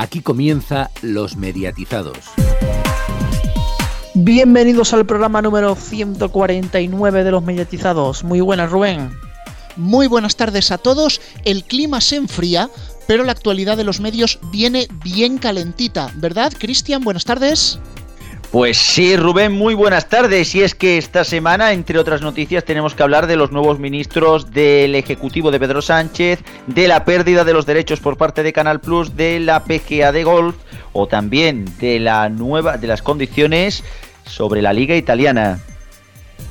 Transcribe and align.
Aquí 0.00 0.22
comienza 0.22 0.90
Los 1.02 1.36
Mediatizados. 1.36 2.16
Bienvenidos 4.14 4.94
al 4.94 5.04
programa 5.04 5.42
número 5.42 5.74
149 5.74 7.22
de 7.22 7.30
Los 7.30 7.42
Mediatizados. 7.42 8.24
Muy 8.24 8.40
buenas, 8.40 8.70
Rubén. 8.70 9.10
Muy 9.76 10.06
buenas 10.06 10.36
tardes 10.36 10.70
a 10.70 10.78
todos. 10.78 11.20
El 11.44 11.64
clima 11.64 12.00
se 12.00 12.16
enfría, 12.16 12.70
pero 13.06 13.24
la 13.24 13.32
actualidad 13.32 13.76
de 13.76 13.84
los 13.84 14.00
medios 14.00 14.38
viene 14.50 14.88
bien 15.04 15.36
calentita, 15.36 16.10
¿verdad, 16.14 16.50
Cristian? 16.58 17.04
Buenas 17.04 17.26
tardes. 17.26 17.78
Pues 18.50 18.78
sí, 18.78 19.16
Rubén, 19.16 19.52
muy 19.52 19.74
buenas 19.74 20.08
tardes. 20.08 20.56
Y 20.56 20.62
es 20.62 20.74
que 20.74 20.98
esta 20.98 21.22
semana, 21.22 21.72
entre 21.72 22.00
otras 22.00 22.20
noticias, 22.20 22.64
tenemos 22.64 22.96
que 22.96 23.02
hablar 23.04 23.28
de 23.28 23.36
los 23.36 23.52
nuevos 23.52 23.78
ministros 23.78 24.50
del 24.50 24.96
Ejecutivo 24.96 25.52
de 25.52 25.60
Pedro 25.60 25.80
Sánchez, 25.80 26.40
de 26.66 26.88
la 26.88 27.04
pérdida 27.04 27.44
de 27.44 27.52
los 27.52 27.64
derechos 27.64 28.00
por 28.00 28.16
parte 28.16 28.42
de 28.42 28.52
Canal 28.52 28.80
Plus, 28.80 29.14
de 29.14 29.38
la 29.38 29.62
PGA 29.62 30.10
de 30.10 30.24
golf 30.24 30.56
o 30.92 31.06
también 31.06 31.64
de 31.78 32.00
la 32.00 32.28
nueva 32.28 32.76
de 32.76 32.88
las 32.88 33.02
condiciones 33.02 33.84
sobre 34.26 34.62
la 34.62 34.72
Liga 34.72 34.96
Italiana. 34.96 35.60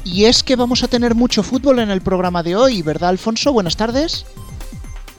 Y 0.05 0.23
es 0.23 0.41
que 0.41 0.55
vamos 0.55 0.83
a 0.83 0.87
tener 0.87 1.15
mucho 1.15 1.43
fútbol 1.43 1.79
en 1.79 1.89
el 1.89 1.99
programa 1.99 2.43
de 2.43 2.55
hoy, 2.55 2.81
¿verdad, 2.81 3.09
Alfonso? 3.09 3.51
Buenas 3.51 3.75
tardes. 3.75 4.25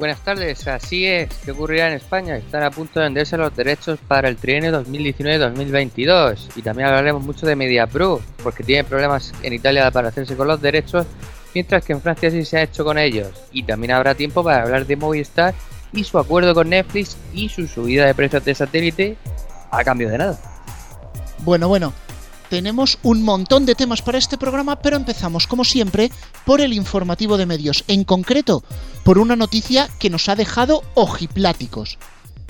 Buenas 0.00 0.20
tardes, 0.20 0.66
así 0.66 1.04
es. 1.04 1.28
¿Qué 1.44 1.50
ocurrirá 1.50 1.88
en 1.88 1.92
España? 1.92 2.34
Están 2.34 2.62
a 2.62 2.70
punto 2.70 2.98
de 2.98 3.04
venderse 3.04 3.36
los 3.36 3.54
derechos 3.54 3.98
para 4.08 4.30
el 4.30 4.36
trienio 4.36 4.72
2019-2022. 4.82 6.52
Y 6.56 6.62
también 6.62 6.88
hablaremos 6.88 7.22
mucho 7.22 7.46
de 7.46 7.54
MediaPro, 7.54 8.18
porque 8.42 8.64
tiene 8.64 8.84
problemas 8.84 9.34
en 9.42 9.52
Italia 9.52 9.90
para 9.90 10.08
hacerse 10.08 10.36
con 10.36 10.48
los 10.48 10.62
derechos, 10.62 11.04
mientras 11.54 11.84
que 11.84 11.92
en 11.92 12.00
Francia 12.00 12.30
sí 12.30 12.46
se 12.46 12.56
ha 12.56 12.62
hecho 12.62 12.82
con 12.82 12.96
ellos. 12.96 13.28
Y 13.52 13.64
también 13.64 13.90
habrá 13.90 14.14
tiempo 14.14 14.42
para 14.42 14.62
hablar 14.62 14.86
de 14.86 14.96
Movistar 14.96 15.52
y 15.92 16.02
su 16.02 16.18
acuerdo 16.18 16.54
con 16.54 16.70
Netflix 16.70 17.18
y 17.34 17.50
su 17.50 17.66
subida 17.66 18.06
de 18.06 18.14
precios 18.14 18.42
de 18.42 18.54
satélite 18.54 19.18
a 19.70 19.84
cambio 19.84 20.08
de 20.08 20.16
nada. 20.16 20.38
Bueno, 21.40 21.68
bueno, 21.68 21.92
tenemos 22.50 22.98
un 23.02 23.22
montón 23.22 23.64
de 23.64 23.76
temas 23.76 24.02
para 24.02 24.18
este 24.18 24.36
programa, 24.36 24.76
pero 24.82 24.96
empezamos, 24.96 25.46
como 25.46 25.64
siempre, 25.64 26.10
por 26.44 26.60
el 26.60 26.74
informativo 26.74 27.38
de 27.38 27.46
medios, 27.46 27.84
en 27.88 28.04
concreto, 28.04 28.62
por 29.04 29.18
una 29.18 29.36
noticia 29.36 29.88
que 29.98 30.10
nos 30.10 30.28
ha 30.28 30.36
dejado 30.36 30.82
ojipláticos. 30.94 31.96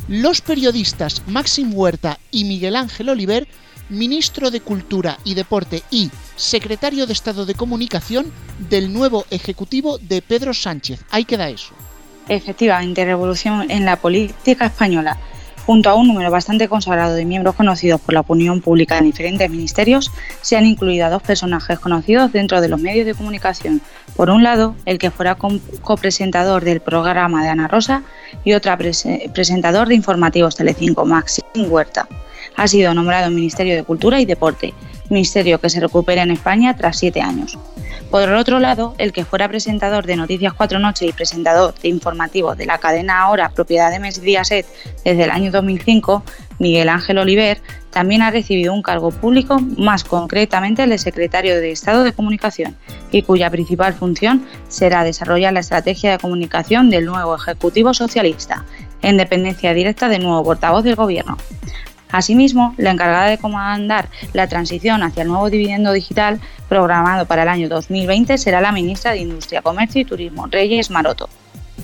Los 0.08 0.40
periodistas 0.40 1.22
Maxim 1.28 1.72
Huerta 1.74 2.18
y 2.30 2.44
Miguel 2.44 2.74
Ángel 2.74 3.10
Oliver, 3.10 3.46
ministro 3.90 4.50
de 4.50 4.60
Cultura 4.60 5.18
y 5.24 5.34
Deporte 5.34 5.82
y 5.90 6.10
secretario 6.34 7.06
de 7.06 7.12
Estado 7.12 7.44
de 7.44 7.54
Comunicación 7.54 8.32
del 8.70 8.92
nuevo 8.92 9.26
Ejecutivo 9.30 9.98
de 9.98 10.22
Pedro 10.22 10.54
Sánchez. 10.54 11.04
Ahí 11.10 11.26
queda 11.26 11.50
eso. 11.50 11.74
Efectivamente, 12.28 13.04
revolución 13.04 13.70
en 13.70 13.84
la 13.84 13.96
política 13.96 14.66
española 14.66 15.18
Junto 15.70 15.88
a 15.88 15.94
un 15.94 16.08
número 16.08 16.32
bastante 16.32 16.66
consagrado 16.66 17.14
de 17.14 17.24
miembros 17.24 17.54
conocidos 17.54 18.00
por 18.00 18.12
la 18.12 18.22
opinión 18.22 18.60
pública 18.60 18.98
en 18.98 19.04
diferentes 19.04 19.48
ministerios, 19.48 20.10
se 20.40 20.56
han 20.56 20.66
incluido 20.66 21.08
dos 21.08 21.22
personajes 21.22 21.78
conocidos 21.78 22.32
dentro 22.32 22.60
de 22.60 22.68
los 22.68 22.80
medios 22.80 23.06
de 23.06 23.14
comunicación. 23.14 23.80
Por 24.16 24.30
un 24.30 24.42
lado, 24.42 24.74
el 24.84 24.98
que 24.98 25.12
fuera 25.12 25.36
copresentador 25.36 26.64
del 26.64 26.80
programa 26.80 27.44
de 27.44 27.50
Ana 27.50 27.68
Rosa 27.68 28.02
y 28.42 28.54
otra 28.54 28.76
presentador 28.76 29.86
de 29.86 29.94
informativos 29.94 30.56
Telecinco, 30.56 31.06
Maxim 31.06 31.44
Huerta. 31.68 32.08
Ha 32.56 32.66
sido 32.66 32.92
nombrado 32.92 33.30
Ministerio 33.30 33.76
de 33.76 33.84
Cultura 33.84 34.20
y 34.20 34.24
Deporte, 34.24 34.74
ministerio 35.08 35.60
que 35.60 35.70
se 35.70 35.78
recupera 35.78 36.24
en 36.24 36.32
España 36.32 36.74
tras 36.76 36.98
siete 36.98 37.20
años. 37.20 37.56
Por 38.10 38.28
otro 38.32 38.58
lado, 38.58 38.96
el 38.98 39.12
que 39.12 39.24
fuera 39.24 39.48
presentador 39.48 40.04
de 40.04 40.16
Noticias 40.16 40.52
Cuatro 40.52 40.80
Noches 40.80 41.08
y 41.08 41.12
presentador 41.12 41.74
de 41.74 41.88
informativos 41.88 42.56
de 42.56 42.66
la 42.66 42.78
cadena 42.78 43.20
Ahora, 43.20 43.50
propiedad 43.50 43.92
de 43.92 44.00
Mediaset, 44.00 44.66
desde 45.04 45.24
el 45.24 45.30
año 45.30 45.52
2005, 45.52 46.24
Miguel 46.58 46.88
Ángel 46.88 47.18
Oliver, 47.18 47.58
también 47.90 48.22
ha 48.22 48.32
recibido 48.32 48.74
un 48.74 48.82
cargo 48.82 49.12
público, 49.12 49.60
más 49.76 50.02
concretamente 50.02 50.82
el 50.82 50.90
de 50.90 50.98
secretario 50.98 51.60
de 51.60 51.70
Estado 51.70 52.02
de 52.02 52.12
Comunicación, 52.12 52.76
y 53.12 53.22
cuya 53.22 53.48
principal 53.48 53.94
función 53.94 54.44
será 54.66 55.04
desarrollar 55.04 55.52
la 55.52 55.60
estrategia 55.60 56.10
de 56.10 56.18
comunicación 56.18 56.90
del 56.90 57.06
nuevo 57.06 57.36
Ejecutivo 57.36 57.94
Socialista, 57.94 58.64
en 59.02 59.18
dependencia 59.18 59.72
directa 59.72 60.08
del 60.08 60.24
nuevo 60.24 60.42
portavoz 60.42 60.82
del 60.82 60.96
Gobierno. 60.96 61.36
Asimismo, 62.12 62.74
la 62.76 62.90
encargada 62.90 63.26
de 63.26 63.38
comandar 63.38 64.08
la 64.32 64.48
transición 64.48 65.02
hacia 65.02 65.22
el 65.22 65.28
nuevo 65.28 65.50
dividendo 65.50 65.92
digital 65.92 66.40
programado 66.68 67.26
para 67.26 67.42
el 67.42 67.48
año 67.48 67.68
2020 67.68 68.38
será 68.38 68.60
la 68.60 68.72
ministra 68.72 69.12
de 69.12 69.18
Industria, 69.18 69.62
Comercio 69.62 70.00
y 70.00 70.04
Turismo, 70.04 70.46
Reyes 70.46 70.90
Maroto. 70.90 71.28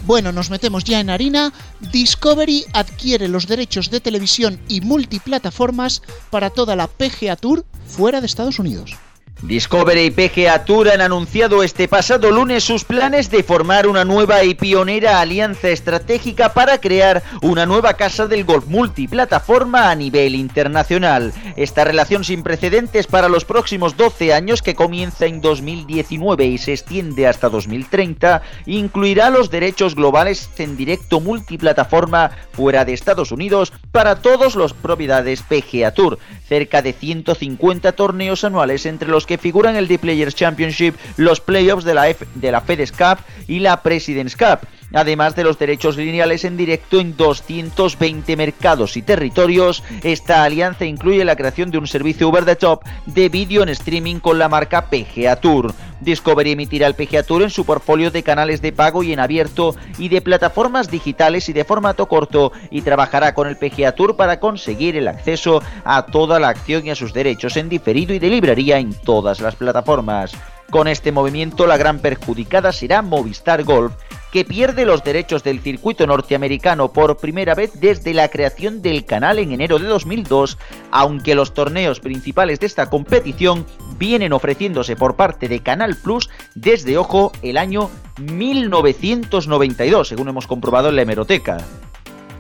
Bueno, 0.05 0.31
nos 0.31 0.51
metemos 0.51 0.85
ya 0.85 1.01
en 1.01 1.11
harina. 1.11 1.53
Discovery 1.93 2.65
adquiere 2.73 3.27
los 3.27 3.49
derechos 3.49 3.91
de 3.91 4.01
televisión 4.01 4.61
y 4.69 4.81
multiplataformas 4.81 6.03
para 6.31 6.51
toda 6.51 6.77
la 6.77 6.87
PGA 6.87 7.35
Tour 7.35 7.65
fuera 7.87 8.21
de 8.21 8.27
Estados 8.27 8.61
Unidos. 8.61 8.97
Discovery 9.43 10.07
y 10.07 10.11
PGA 10.11 10.65
Tour 10.65 10.89
han 10.89 11.03
anunciado 11.03 11.63
este 11.63 11.89
pasado 11.89 12.31
lunes 12.31 12.65
sus 12.65 12.85
planes 12.85 13.31
de 13.31 13.43
formar 13.43 13.87
una 13.87 14.03
nueva 14.03 14.43
y 14.45 14.55
pionera 14.55 15.21
alianza 15.21 15.69
estratégica 15.69 16.55
para 16.55 16.81
crear 16.81 17.23
una 17.43 17.67
nueva 17.67 17.95
casa 17.95 18.27
del 18.27 18.45
golf 18.45 18.67
multiplataforma 18.67 19.91
a 19.91 19.95
nivel 19.95 20.35
internacional. 20.35 21.35
Esta 21.55 21.85
relación 21.85 22.25
sin 22.25 22.43
precedentes 22.43 23.07
para 23.07 23.29
los 23.29 23.45
próximos 23.45 23.99
12 23.99 24.33
años 24.33 24.63
que 24.63 24.75
comienza 24.75 25.27
en 25.27 25.43
2019 25.43 26.47
y 26.47 26.57
se 26.57 26.73
extiende 26.73 27.27
hasta 27.27 27.51
2030 27.51 28.41
incluirá 28.65 29.29
los 29.29 29.51
derechos 29.51 29.95
globales 29.97 30.49
en 30.57 30.79
directo 30.79 31.21
multiplataforma 31.21 32.31
fuera 32.53 32.87
de 32.87 32.95
Estados 32.95 33.33
Unidos 33.33 33.71
para 33.93 34.17
todos 34.17 34.57
los 34.57 34.73
propiedades 34.73 35.43
PGA 35.43 35.93
Tour, 35.93 36.19
cerca 36.49 36.81
de 36.81 36.95
150 36.95 37.93
torneos 37.93 38.43
anuales 38.43 38.87
entre 38.87 39.09
los 39.11 39.26
que 39.27 39.39
figuran 39.39 39.77
el 39.77 39.89
The 39.89 39.99
Players 39.99 40.35
Championship, 40.35 40.95
los 41.17 41.41
playoffs 41.41 41.85
de 41.85 41.95
la, 41.95 42.09
F 42.09 42.27
de 42.35 42.53
la 42.53 42.61
FedEx 42.61 42.93
Cup 42.93 43.19
y 43.47 43.61
la 43.61 43.83
President's 43.83 44.37
Cup, 44.37 44.61
además 44.97 45.37
de 45.37 45.45
los 45.45 45.59
derechos 45.59 45.97
lineales 45.97 46.45
en 46.45 46.57
directo 46.57 46.99
en 46.99 47.17
220 47.17 48.37
mercados 48.37 48.97
y 48.97 49.03
territorios. 49.03 49.83
Esta 50.03 50.43
alianza 50.43 50.87
incluye 50.87 51.25
la 51.25 51.37
creación 51.37 51.71
de 51.71 51.79
un 51.79 51.87
servicio 51.87 52.29
over 52.29 52.45
the 52.45 52.57
top 52.57 52.83
de 53.05 53.29
vídeo 53.29 53.63
en 53.63 53.69
streaming 53.69 54.17
con 54.17 54.39
la 54.39 54.49
marca 54.49 54.89
PGA 54.89 55.37
Tour. 55.37 55.75
Discovery 56.01 56.53
emitirá 56.53 56.87
el 56.87 56.95
PGA 56.95 57.23
Tour 57.23 57.43
en 57.43 57.51
su 57.51 57.65
portfolio 57.65 58.11
de 58.11 58.23
canales 58.23 58.63
de 58.63 58.73
pago 58.73 59.03
y 59.03 59.13
en 59.13 59.21
abierto 59.21 59.75
y 59.99 60.09
de 60.09 60.21
plataformas 60.21 60.91
digitales 60.91 61.49
y 61.49 61.53
de 61.53 61.65
formato 61.65 62.07
corto 62.07 62.53
y 62.71 62.83
trabajará 62.83 63.35
con 63.35 63.49
el 63.49 63.57
PGA 63.57 63.93
Tour 63.93 64.17
para 64.17 64.41
conseguir 64.41 64.97
el 64.97 65.09
acceso 65.09 65.63
a 65.85 66.07
toda 66.07 66.41
la 66.41 66.49
acción 66.49 66.87
y 66.87 66.91
a 66.91 66.95
sus 66.95 67.13
derechos 67.13 67.57
en 67.57 67.69
diferido 67.69 68.15
y 68.15 68.19
de 68.19 68.31
librería 68.31 68.79
en 68.79 68.95
todas 68.95 69.41
las 69.41 69.57
plataformas. 69.57 70.33
Con 70.71 70.89
este 70.89 71.13
movimiento 71.13 71.67
la 71.67 71.77
gran 71.77 72.01
perjudicada 72.01 72.73
será 72.73 73.01
Movistar 73.01 73.63
Golf, 73.63 73.93
que 74.37 74.45
pierde 74.45 74.85
los 74.85 75.03
derechos 75.03 75.43
del 75.43 75.61
circuito 75.61 76.07
norteamericano 76.07 76.93
por 76.93 77.17
primera 77.17 77.55
vez 77.55 77.81
desde 77.81 78.13
la 78.13 78.29
creación 78.29 78.83
del 78.83 79.07
canal 79.07 79.39
en 79.39 79.51
enero 79.51 79.79
de 79.79 79.87
2002, 79.87 80.59
aunque 80.91 81.35
los 81.35 81.55
torneos 81.55 82.01
principales 82.01 82.61
de 82.61 82.67
esta 82.67 82.91
competición 82.91 83.65
vienen 83.99 84.35
ofreciéndose 84.35 84.95
por 84.95 85.17
parte 85.17 85.49
de 85.49 85.61
Canal 85.61 85.97
Plus 85.97 86.29
desde, 86.55 86.99
ojo, 86.99 87.33
el 87.41 87.57
año 87.57 87.89
1992, 88.21 90.07
según 90.07 90.29
hemos 90.29 90.47
comprobado 90.47 90.91
en 90.91 90.97
la 90.97 91.03
hemeroteca. 91.03 91.57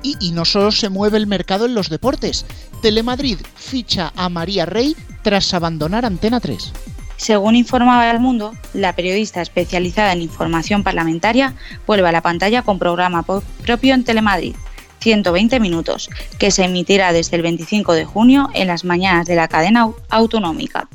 Y, 0.02 0.16
y, 0.20 0.32
no 0.32 0.44
solo 0.44 0.72
se 0.72 0.90
mueve 0.90 1.16
el 1.16 1.26
mercado 1.26 1.64
en 1.64 1.72
los 1.72 1.88
deportes. 1.88 2.44
Telemadrid 2.82 3.38
ficha 3.54 4.12
a 4.16 4.28
María 4.28 4.66
Rey 4.66 4.94
tras 5.22 5.54
abandonar 5.54 6.04
Antena 6.04 6.40
3. 6.40 6.74
Según 7.16 7.56
informaba 7.56 8.10
El 8.10 8.20
Mundo, 8.20 8.54
la 8.74 8.94
periodista 8.94 9.40
especializada 9.40 10.12
en 10.12 10.22
información 10.22 10.82
parlamentaria 10.82 11.54
vuelve 11.86 12.08
a 12.08 12.12
la 12.12 12.20
pantalla 12.20 12.62
con 12.62 12.78
programa 12.78 13.24
propio 13.24 13.94
en 13.94 14.04
Telemadrid, 14.04 14.54
120 15.00 15.60
minutos, 15.60 16.10
que 16.38 16.50
se 16.50 16.64
emitirá 16.64 17.12
desde 17.12 17.36
el 17.36 17.42
25 17.42 17.94
de 17.94 18.04
junio 18.04 18.50
en 18.54 18.66
las 18.66 18.84
mañanas 18.84 19.26
de 19.26 19.36
la 19.36 19.48
cadena 19.48 19.90
autonómica. 20.10 20.88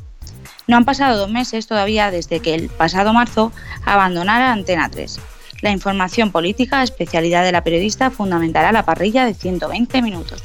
No 0.68 0.76
han 0.76 0.84
pasado 0.84 1.18
dos 1.18 1.30
meses 1.30 1.66
todavía 1.66 2.10
desde 2.10 2.40
que 2.40 2.54
el 2.54 2.68
pasado 2.68 3.12
marzo 3.12 3.52
abandonara 3.84 4.52
Antena 4.52 4.88
3. 4.88 5.18
La 5.60 5.70
información 5.70 6.30
política, 6.30 6.82
especialidad 6.82 7.44
de 7.44 7.52
la 7.52 7.64
periodista, 7.64 8.10
fundamentará 8.10 8.72
la 8.72 8.84
parrilla 8.84 9.24
de 9.24 9.34
120 9.34 10.02
minutos. 10.02 10.42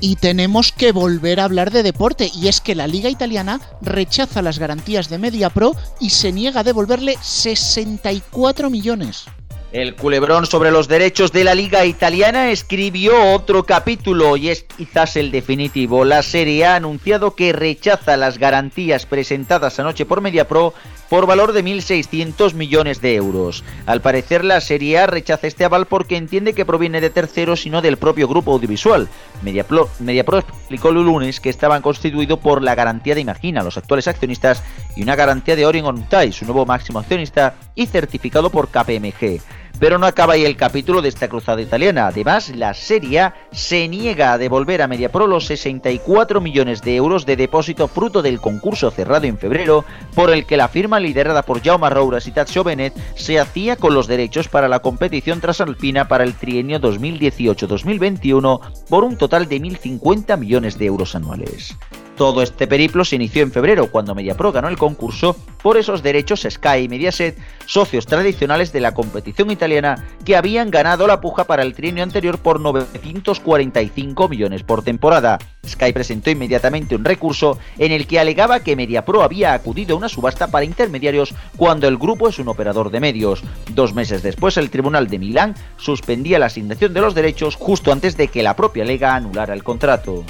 Y 0.00 0.16
tenemos 0.16 0.72
que 0.72 0.92
volver 0.92 1.40
a 1.40 1.44
hablar 1.44 1.70
de 1.70 1.82
deporte, 1.82 2.30
y 2.34 2.48
es 2.48 2.60
que 2.60 2.74
la 2.74 2.86
Liga 2.86 3.08
Italiana 3.08 3.60
rechaza 3.80 4.42
las 4.42 4.58
garantías 4.58 5.08
de 5.08 5.18
MediaPro 5.18 5.72
y 6.00 6.10
se 6.10 6.32
niega 6.32 6.60
a 6.60 6.64
devolverle 6.64 7.16
64 7.20 8.70
millones. 8.70 9.26
El 9.72 9.96
culebrón 9.96 10.46
sobre 10.46 10.70
los 10.70 10.88
derechos 10.88 11.32
de 11.32 11.44
la 11.44 11.54
liga 11.54 11.84
italiana 11.84 12.50
escribió 12.50 13.32
otro 13.32 13.64
capítulo 13.64 14.36
y 14.36 14.48
es 14.48 14.62
quizás 14.62 15.16
el 15.16 15.30
definitivo. 15.30 16.04
La 16.04 16.22
Serie 16.22 16.64
ha 16.64 16.76
anunciado 16.76 17.34
que 17.34 17.52
rechaza 17.52 18.16
las 18.16 18.38
garantías 18.38 19.06
presentadas 19.06 19.78
anoche 19.78 20.06
por 20.06 20.20
MediaPro 20.20 20.72
por 21.08 21.26
valor 21.26 21.52
de 21.52 21.64
1.600 21.64 22.54
millones 22.54 23.00
de 23.00 23.14
euros. 23.14 23.64
Al 23.86 24.00
parecer 24.00 24.44
la 24.44 24.60
Serie 24.60 24.98
A 24.98 25.06
rechaza 25.06 25.46
este 25.46 25.64
aval 25.64 25.86
porque 25.86 26.16
entiende 26.16 26.54
que 26.54 26.64
proviene 26.64 27.00
de 27.00 27.10
terceros 27.10 27.66
y 27.66 27.70
no 27.70 27.82
del 27.82 27.96
propio 27.96 28.28
grupo 28.28 28.52
audiovisual. 28.52 29.08
Mediapro, 29.42 29.88
explicó 29.98 30.88
el 30.88 30.96
lunes 30.96 31.40
que 31.40 31.50
estaban 31.50 31.82
constituidos 31.82 32.38
por 32.38 32.62
la 32.62 32.74
garantía 32.74 33.14
de 33.14 33.20
Imagina, 33.20 33.62
los 33.62 33.76
actuales 33.76 34.08
accionistas, 34.08 34.62
y 34.96 35.02
una 35.02 35.16
garantía 35.16 35.56
de 35.56 35.66
Orion 35.66 35.86
On 35.86 36.32
su 36.32 36.44
nuevo 36.44 36.66
máximo 36.66 36.98
accionista 36.98 37.54
y 37.74 37.86
certificado 37.86 38.50
por 38.50 38.68
KPMG. 38.68 39.40
Pero 39.78 39.98
no 39.98 40.06
acaba 40.06 40.34
ahí 40.34 40.44
el 40.44 40.56
capítulo 40.56 41.02
de 41.02 41.08
esta 41.08 41.28
cruzada 41.28 41.60
italiana. 41.60 42.06
Además, 42.06 42.48
la 42.54 42.72
Serie 42.72 43.32
se 43.52 43.88
niega 43.88 44.32
a 44.32 44.38
devolver 44.38 44.80
a 44.80 44.88
Mediapro 44.88 45.26
los 45.26 45.46
64 45.46 46.40
millones 46.40 46.80
de 46.82 46.96
euros 46.96 47.26
de 47.26 47.36
depósito 47.36 47.86
fruto 47.86 48.22
del 48.22 48.40
concurso 48.40 48.90
cerrado 48.90 49.26
en 49.26 49.38
febrero, 49.38 49.84
por 50.14 50.30
el 50.30 50.46
que 50.46 50.56
la 50.56 50.68
firma 50.68 50.98
liderada 50.98 51.42
por 51.42 51.62
Jaume 51.62 51.90
Rouras 51.90 52.26
y 52.26 52.32
Tazio 52.32 52.64
Benet 52.64 52.94
se 53.14 53.38
hacía 53.38 53.76
con 53.76 53.92
los 53.92 54.06
derechos 54.06 54.48
para 54.48 54.68
la 54.68 54.80
competición 54.80 55.40
trasalpina 55.40 56.08
para 56.08 56.24
el 56.24 56.34
trienio 56.34 56.80
2018-2021 56.80 58.60
por 58.88 59.04
un 59.04 59.16
total 59.18 59.46
de 59.48 59.60
1.050 59.60 60.38
millones 60.38 60.78
de 60.78 60.86
euros 60.86 61.14
anuales. 61.14 61.76
Todo 62.16 62.42
este 62.42 62.66
periplo 62.66 63.04
se 63.04 63.16
inició 63.16 63.42
en 63.42 63.52
febrero 63.52 63.90
cuando 63.90 64.14
Mediapro 64.14 64.50
ganó 64.50 64.68
el 64.68 64.78
concurso 64.78 65.36
por 65.62 65.76
esos 65.76 66.02
derechos 66.02 66.46
Sky 66.48 66.84
y 66.84 66.88
Mediaset, 66.88 67.36
socios 67.66 68.06
tradicionales 68.06 68.72
de 68.72 68.80
la 68.80 68.94
competición 68.94 69.50
italiana 69.50 70.02
que 70.24 70.34
habían 70.34 70.70
ganado 70.70 71.06
la 71.06 71.20
puja 71.20 71.44
para 71.44 71.62
el 71.62 71.74
trienio 71.74 72.02
anterior 72.02 72.38
por 72.38 72.58
945 72.60 74.28
millones 74.30 74.62
por 74.62 74.82
temporada. 74.82 75.38
Sky 75.66 75.92
presentó 75.92 76.30
inmediatamente 76.30 76.96
un 76.96 77.04
recurso 77.04 77.58
en 77.76 77.92
el 77.92 78.06
que 78.06 78.18
alegaba 78.18 78.60
que 78.60 78.76
Mediapro 78.76 79.22
había 79.22 79.52
acudido 79.52 79.94
a 79.94 79.98
una 79.98 80.08
subasta 80.08 80.46
para 80.46 80.64
intermediarios 80.64 81.34
cuando 81.58 81.86
el 81.86 81.98
grupo 81.98 82.30
es 82.30 82.38
un 82.38 82.48
operador 82.48 82.90
de 82.90 83.00
medios. 83.00 83.42
Dos 83.74 83.92
meses 83.92 84.22
después 84.22 84.56
el 84.56 84.70
Tribunal 84.70 85.08
de 85.08 85.18
Milán 85.18 85.54
suspendía 85.76 86.38
la 86.38 86.46
asignación 86.46 86.94
de 86.94 87.02
los 87.02 87.14
derechos 87.14 87.56
justo 87.56 87.92
antes 87.92 88.16
de 88.16 88.28
que 88.28 88.42
la 88.42 88.56
propia 88.56 88.86
Lega 88.86 89.14
anulara 89.14 89.52
el 89.52 89.62
contrato. 89.62 90.24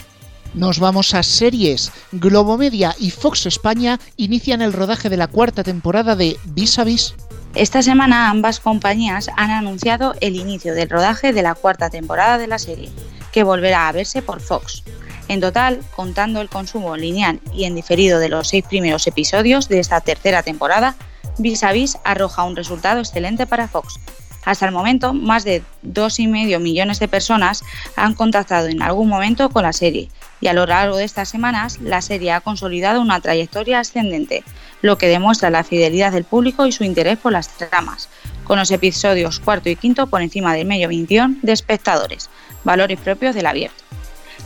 Nos 0.57 0.79
vamos 0.79 1.13
a 1.13 1.23
series. 1.23 1.93
Globomedia 2.13 2.97
y 2.99 3.11
Fox 3.11 3.45
España 3.45 4.01
inician 4.17 4.63
el 4.63 4.73
rodaje 4.73 5.11
de 5.11 5.19
la 5.19 5.27
cuarta 5.27 5.63
temporada 5.63 6.17
de 6.17 6.39
Vis 6.47 6.79
a 6.79 6.85
Vis. 6.85 7.15
Esta 7.55 7.83
semana 7.83 8.31
ambas 8.31 8.59
compañías 8.59 9.29
han 9.37 9.51
anunciado 9.51 10.15
el 10.23 10.35
inicio 10.35 10.73
del 10.73 10.89
rodaje 10.89 11.35
de 11.35 11.43
la 11.43 11.55
cuarta 11.55 11.91
temporada 11.91 12.39
de 12.39 12.47
la 12.47 12.59
serie, 12.59 12.89
que 13.33 13.43
volverá 13.43 13.87
a 13.87 13.93
verse 13.93 14.23
por 14.23 14.41
Fox. 14.41 14.83
En 15.29 15.43
total, 15.43 15.81
contando 15.95 16.41
el 16.41 16.49
consumo 16.49 16.97
lineal 16.97 17.39
y 17.53 17.65
en 17.65 17.75
diferido 17.75 18.19
de 18.19 18.31
los 18.31 18.49
seis 18.49 18.65
primeros 18.65 19.07
episodios 19.07 19.69
de 19.69 19.81
esta 19.81 20.01
tercera 20.01 20.43
temporada, 20.43 20.97
Vis 21.37 21.65
a 21.65 21.73
Vis 21.73 21.99
arroja 22.03 22.45
un 22.45 22.57
resultado 22.57 23.01
excelente 23.01 23.47
para 23.47 23.69
Fox. 23.69 24.01
Hasta 24.47 24.65
el 24.65 24.73
momento, 24.73 25.13
más 25.13 25.45
de 25.45 25.63
2,5 25.85 26.61
millones 26.61 26.99
de 26.99 27.09
personas 27.09 27.63
han 27.97 28.15
contactado 28.15 28.69
en 28.69 28.81
algún 28.81 29.09
momento 29.09 29.51
con 29.51 29.65
la 29.65 29.75
serie 29.75 30.09
y 30.41 30.49
a 30.49 30.53
lo 30.53 30.67
largo 30.67 30.97
de 30.97 31.05
estas 31.05 31.29
semanas 31.29 31.79
la 31.81 32.03
serie 32.03 32.33
ha 32.33 32.41
consolidado 32.41 33.01
una 33.01 33.21
trayectoria 33.21 33.81
ascendente, 33.81 34.45
lo 34.83 34.99
que 34.99 35.09
demuestra 35.09 35.51
la 35.51 35.65
fidelidad 35.65 36.13
del 36.13 36.25
público 36.25 36.67
y 36.67 36.73
su 36.73 36.85
interés 36.85 37.19
por 37.19 37.33
las 37.33 37.49
tramas, 37.49 38.09
con 38.45 38.59
los 38.59 38.71
episodios 38.71 39.41
cuarto 39.41 39.69
y 39.69 39.77
quinto 39.77 40.07
por 40.07 40.23
encima 40.23 40.55
del 40.55 40.67
medio 40.67 40.89
millón 40.89 41.39
de 41.43 41.53
espectadores, 41.53 42.29
valores 42.65 43.01
propios 43.01 43.35
del 43.35 43.47
abierto. 43.47 43.83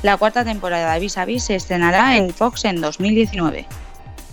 La 0.03 0.17
cuarta 0.17 0.45
temporada 0.45 0.95
de 0.95 1.01
Vis 1.01 1.19
a 1.19 1.25
Vis 1.25 1.45
se 1.45 1.57
estrenará 1.57 2.17
en 2.17 2.33
Fox 2.33 2.65
en 2.65 2.81
2019. 2.81 3.67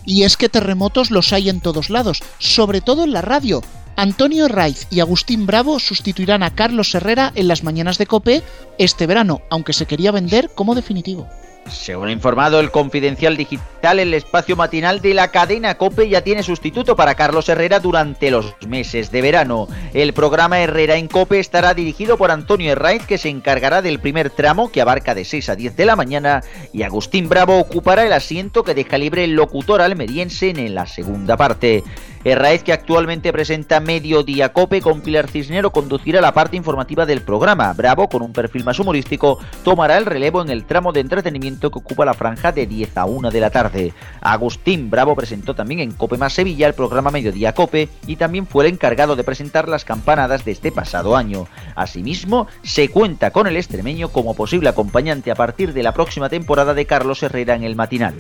Y 0.06 0.24
es 0.24 0.38
que 0.38 0.48
terremotos 0.48 1.12
los 1.12 1.34
hay 1.34 1.50
en 1.50 1.60
todos 1.60 1.90
lados, 1.90 2.24
sobre 2.40 2.80
todo 2.80 3.04
en 3.04 3.12
la 3.12 3.22
radio. 3.22 3.62
Antonio 3.98 4.48
Raiz 4.48 4.88
y 4.90 5.02
Agustín 5.02 5.46
Bravo 5.46 5.80
sustituirán 5.80 6.44
a 6.44 6.56
Carlos 6.56 6.96
Herrera 6.96 7.34
en 7.36 7.50
las 7.50 7.64
mañanas 7.64 7.98
de 7.98 8.06
Cope 8.06 8.44
este 8.78 9.08
verano, 9.08 9.42
aunque 9.50 9.74
se 9.74 9.86
quería 9.86 10.12
vender 10.12 10.50
como 10.56 10.76
definitivo. 10.76 11.28
Según 11.70 12.08
ha 12.08 12.12
informado 12.12 12.60
el 12.60 12.72
Confidencial 12.72 13.38
Digital, 13.38 14.00
el 14.00 14.14
espacio 14.14 14.56
matinal 14.56 15.02
de 15.02 15.14
la 15.14 15.30
cadena 15.30 15.76
COPE 15.76 16.10
ya 16.10 16.22
tiene 16.22 16.44
sustituto 16.44 16.96
para 16.96 17.16
Carlos 17.16 17.50
Herrera 17.50 17.80
durante 17.80 18.32
los 18.32 18.56
meses 18.68 19.12
de 19.12 19.22
verano. 19.22 19.68
El 19.94 20.14
programa 20.14 20.60
Herrera 20.60 20.96
en 20.96 21.08
COPE 21.08 21.40
estará 21.40 21.74
dirigido 21.74 22.18
por 22.18 22.32
Antonio 22.32 22.72
Herraiz, 22.72 23.06
que 23.06 23.18
se 23.18 23.30
encargará 23.30 23.82
del 23.82 24.00
primer 24.00 24.30
tramo, 24.30 24.72
que 24.72 24.82
abarca 24.82 25.16
de 25.16 25.26
6 25.26 25.50
a 25.50 25.56
10 25.56 25.76
de 25.76 25.86
la 25.86 25.96
mañana, 25.96 26.44
y 26.74 26.84
Agustín 26.84 27.30
Bravo 27.30 27.60
ocupará 27.60 28.06
el 28.06 28.14
asiento 28.14 28.64
que 28.64 28.74
deja 28.74 28.98
libre 28.98 29.24
el 29.24 29.34
locutor 29.34 29.82
almeriense 29.82 30.50
en 30.50 30.76
la 30.76 30.86
segunda 30.86 31.38
parte. 31.38 31.84
Herraiz, 32.28 32.62
que 32.62 32.74
actualmente 32.74 33.32
presenta 33.32 33.80
Mediodía 33.80 34.52
Cope 34.52 34.82
con 34.82 35.00
Pilar 35.00 35.30
Cisnero, 35.30 35.72
conducirá 35.72 36.20
la 36.20 36.34
parte 36.34 36.58
informativa 36.58 37.06
del 37.06 37.22
programa. 37.22 37.72
Bravo, 37.72 38.10
con 38.10 38.22
un 38.22 38.34
perfil 38.34 38.66
más 38.66 38.78
humorístico, 38.80 39.40
tomará 39.64 39.98
el 39.98 40.06
relevo 40.06 40.42
en 40.42 40.50
el 40.50 40.66
tramo 40.66 40.92
de 40.92 41.00
entretenimiento 41.00 41.72
que 41.72 41.80
ocupa 41.80 42.04
la 42.04 42.14
franja 42.14 42.52
de 42.52 42.68
10 42.68 42.98
a 42.98 43.06
1 43.06 43.32
de 43.32 43.40
la 43.40 43.50
tarde. 43.50 43.94
Agustín 44.20 44.90
Bravo 44.90 45.16
presentó 45.16 45.56
también 45.56 45.80
en 45.80 45.94
Cope 45.94 46.18
más 46.18 46.34
Sevilla 46.34 46.68
el 46.68 46.74
programa 46.74 47.12
Mediodía 47.12 47.54
Cope 47.54 47.88
y 48.08 48.18
también 48.18 48.46
fue 48.46 48.66
el 48.66 48.74
encargado 48.74 49.16
de 49.16 49.24
presentar 49.24 49.70
las 49.70 49.86
campanadas 49.86 50.44
de 50.44 50.52
este 50.52 50.74
pasado 50.74 51.16
año. 51.16 51.48
Asimismo, 51.76 52.48
se 52.62 52.90
cuenta 52.90 53.32
con 53.32 53.48
el 53.48 53.56
extremeño 53.56 54.10
como 54.10 54.34
posible 54.34 54.68
acompañante 54.68 55.32
a 55.32 55.36
partir 55.36 55.72
de 55.72 55.84
la 55.84 55.94
próxima 55.94 56.28
temporada 56.28 56.74
de 56.74 56.86
Carlos 56.86 57.24
Herrera 57.24 57.56
en 57.56 57.64
el 57.64 57.78
matinal. 57.78 58.16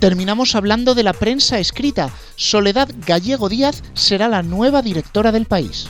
Terminamos 0.00 0.54
hablando 0.54 0.94
de 0.94 1.02
la 1.02 1.14
prensa 1.14 1.58
escrita. 1.58 2.10
Soledad 2.36 2.88
Gallego 3.06 3.48
Díaz 3.48 3.82
será 3.94 4.28
la 4.28 4.42
nueva 4.42 4.82
directora 4.82 5.32
del 5.32 5.46
país. 5.46 5.88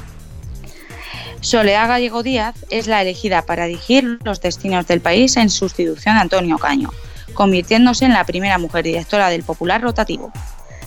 Soledad 1.40 1.88
Gallego 1.88 2.22
Díaz 2.22 2.54
es 2.70 2.86
la 2.86 3.02
elegida 3.02 3.42
para 3.42 3.66
dirigir 3.66 4.18
los 4.24 4.40
destinos 4.40 4.86
del 4.86 5.00
país 5.00 5.36
en 5.36 5.50
sustitución 5.50 6.14
de 6.14 6.20
Antonio 6.20 6.58
Caño, 6.58 6.92
convirtiéndose 7.34 8.04
en 8.04 8.12
la 8.12 8.24
primera 8.24 8.58
mujer 8.58 8.84
directora 8.84 9.28
del 9.28 9.42
Popular 9.42 9.82
Rotativo. 9.82 10.32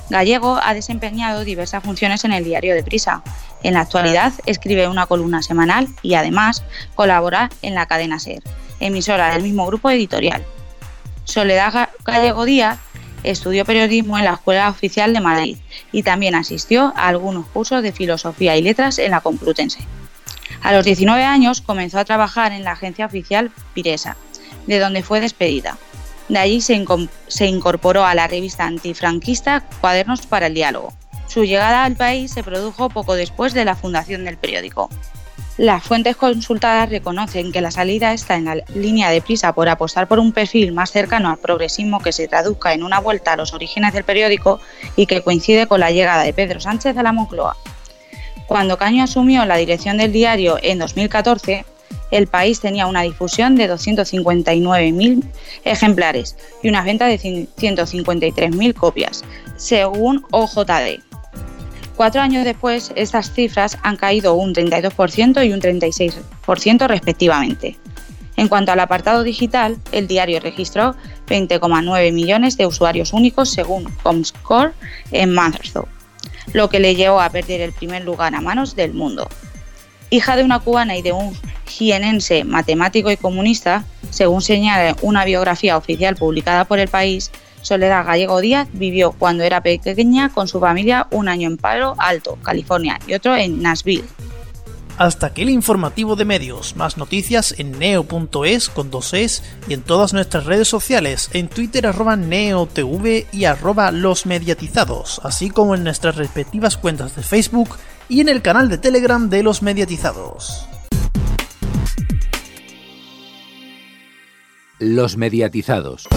Gallego 0.10 0.60
ha 0.64 0.74
desempeñado 0.74 1.44
diversas 1.44 1.84
funciones 1.84 2.24
en 2.24 2.32
el 2.32 2.44
diario 2.44 2.74
de 2.74 2.84
Prisa. 2.84 3.22
En 3.64 3.74
la 3.74 3.82
actualidad 3.82 4.34
escribe 4.46 4.88
una 4.88 5.06
columna 5.06 5.44
semanal 5.44 5.88
y 6.02 6.16
además 6.16 6.64
colabora 6.96 7.50
en 7.62 7.76
la 7.76 7.86
cadena 7.86 8.18
SER, 8.18 8.42
emisora 8.80 9.34
del 9.34 9.44
mismo 9.44 9.66
grupo 9.68 9.90
editorial. 9.90 10.44
Soledad 11.26 11.90
Gallego 12.04 12.46
Díaz 12.46 12.80
Estudió 13.24 13.66
periodismo 13.66 14.18
en 14.18 14.26
la 14.26 14.34
Escuela 14.34 14.70
Oficial 14.70 15.14
de 15.14 15.20
Madrid 15.20 15.58
y 15.92 16.04
también 16.04 16.36
asistió 16.36 16.94
a 16.96 17.08
algunos 17.08 17.46
cursos 17.48 17.84
de 17.84 17.92
filosofía 17.92 18.56
y 18.56 18.62
letras 18.62 19.00
en 19.00 19.12
la 19.12 19.22
Complutense. 19.22 19.80
A 20.62 20.74
los 20.74 20.86
19 20.86 21.24
años 21.24 21.62
comenzó 21.62 22.00
a 22.00 22.06
trabajar 22.06 22.52
en 22.52 22.64
la 22.64 22.72
agencia 22.72 23.06
oficial 23.06 23.52
Piresa, 23.74 24.18
de 24.68 24.80
donde 24.80 25.04
fue 25.04 25.20
despedida. 25.20 25.78
De 26.28 26.38
allí 26.38 26.62
se, 26.62 26.76
incorporó 27.46 28.06
a 28.06 28.14
la 28.14 28.28
revista 28.28 28.66
antifranquista 28.66 29.66
Cuadernos 29.82 30.28
para 30.28 30.48
el 30.48 30.54
Diálogo. 30.54 30.94
Su 31.28 31.44
llegada 31.44 31.84
al 31.84 31.96
país 31.96 32.32
se 32.32 32.44
produjo 32.44 32.90
poco 32.90 33.16
después 33.16 33.54
de 33.54 33.66
la 33.66 33.76
fundación 33.76 34.26
del 34.26 34.38
periódico. 34.38 34.90
Las 35.60 35.84
fuentes 35.84 36.16
consultadas 36.16 36.88
reconocen 36.90 37.52
que 37.52 37.60
la 37.60 37.70
salida 37.70 38.14
está 38.14 38.38
en 38.38 38.46
la 38.46 38.56
línea 38.74 39.10
de 39.10 39.22
prisa 39.22 39.52
por 39.52 39.68
apostar 39.68 40.08
por 40.08 40.18
un 40.18 40.32
perfil 40.32 40.72
más 40.72 40.90
cercano 40.90 41.30
al 41.30 41.38
progresismo 41.38 42.00
que 42.00 42.14
se 42.14 42.30
traduzca 42.30 42.72
en 42.74 42.82
una 42.82 43.02
vuelta 43.02 43.34
a 43.34 43.36
los 43.36 43.54
orígenes 43.54 43.92
del 43.92 44.06
periódico 44.06 44.62
y 44.96 45.06
que 45.06 45.22
coincide 45.22 45.68
con 45.68 45.82
la 45.82 45.92
llegada 45.92 46.24
de 46.24 46.32
Pedro 46.32 46.62
Sánchez 46.62 46.96
a 46.96 47.04
la 47.04 47.12
Moncloa. 47.12 47.58
Cuando 48.48 48.78
Caño 48.78 49.04
asumió 49.04 49.44
la 49.44 49.58
dirección 49.58 49.98
del 49.98 50.14
diario 50.14 50.58
en 50.64 50.80
2014, 50.80 51.66
el 52.12 52.28
país 52.28 52.62
tenía 52.62 52.88
una 52.88 53.02
difusión 53.02 53.58
de 53.58 53.70
259.000 53.70 55.26
ejemplares 55.66 56.38
y 56.64 56.70
una 56.70 56.84
venta 56.84 57.06
de 57.08 57.20
153.000 57.20 58.74
copias, 58.76 59.26
según 59.58 60.24
OJD. 60.32 61.09
Cuatro 62.00 62.22
años 62.22 62.46
después, 62.46 62.94
estas 62.96 63.34
cifras 63.34 63.78
han 63.84 63.98
caído 63.98 64.36
un 64.36 64.56
32% 64.56 65.46
y 65.46 65.52
un 65.52 65.60
36% 65.60 66.88
respectivamente. 66.88 67.78
En 68.38 68.48
cuanto 68.48 68.72
al 68.72 68.80
apartado 68.80 69.22
digital, 69.22 69.78
el 69.92 70.08
diario 70.08 70.40
registró 70.40 70.96
20,9 71.28 72.14
millones 72.14 72.56
de 72.56 72.68
usuarios 72.68 73.12
únicos 73.12 73.50
según 73.50 73.92
Comscore 74.02 74.72
en 75.12 75.34
marzo, 75.34 75.90
lo 76.54 76.70
que 76.70 76.80
le 76.80 76.96
llevó 76.96 77.20
a 77.20 77.32
perder 77.32 77.60
el 77.60 77.74
primer 77.74 78.06
lugar 78.06 78.34
a 78.34 78.40
manos 78.40 78.78
del 78.78 78.94
mundo. 78.94 79.28
Hija 80.10 80.38
de 80.38 80.46
una 80.46 80.60
cubana 80.60 80.96
y 80.96 81.02
de 81.02 81.12
un 81.12 81.36
jienense 81.68 82.46
matemático 82.46 83.12
y 83.12 83.18
comunista, 83.18 83.84
según 84.10 84.42
señala 84.42 84.96
una 85.02 85.26
biografía 85.26 85.76
oficial 85.76 86.16
publicada 86.16 86.64
por 86.64 86.80
el 86.80 86.88
país, 86.88 87.30
Soledad 87.62 88.06
Gallego 88.06 88.42
Díaz 88.42 88.68
vivió 88.74 89.12
cuando 89.12 89.44
era 89.44 89.62
pequeña 89.62 90.30
con 90.30 90.48
su 90.48 90.60
familia 90.60 91.08
un 91.12 91.28
año 91.28 91.48
en 91.48 91.58
Palo 91.58 91.96
Alto, 91.98 92.38
California, 92.42 93.00
y 93.08 93.14
otro 93.14 93.36
en 93.36 93.62
Nashville. 93.62 94.06
Hasta 95.00 95.28
aquí 95.28 95.44
el 95.44 95.50
informativo 95.50 96.18
de 96.18 96.26
medios. 96.26 96.76
Más 96.76 96.98
noticias 96.98 97.56
en 97.58 97.80
neo.es 97.80 98.68
con 98.68 98.92
dos 98.92 99.14
es 99.14 99.44
y 99.70 99.74
en 99.74 99.82
todas 99.82 100.12
nuestras 100.12 100.46
redes 100.46 100.68
sociales, 100.68 101.30
en 101.32 101.48
Twitter 101.48 101.88
arroba 101.88 102.18
neotv 102.18 103.26
y 103.32 103.46
arroba 103.46 103.92
los 103.92 104.26
mediatizados, 104.26 105.22
así 105.24 105.52
como 105.52 105.74
en 105.74 105.86
nuestras 105.86 106.18
respectivas 106.18 106.76
cuentas 106.76 107.16
de 107.16 107.24
Facebook 107.24 107.70
y 108.10 108.20
en 108.20 108.28
el 108.28 108.42
canal 108.42 108.68
de 108.68 108.78
Telegram 108.78 109.30
de 109.30 109.42
los 109.42 109.62
mediatizados. 109.62 110.66
Los 114.80 115.16
mediatizados. 115.16 116.10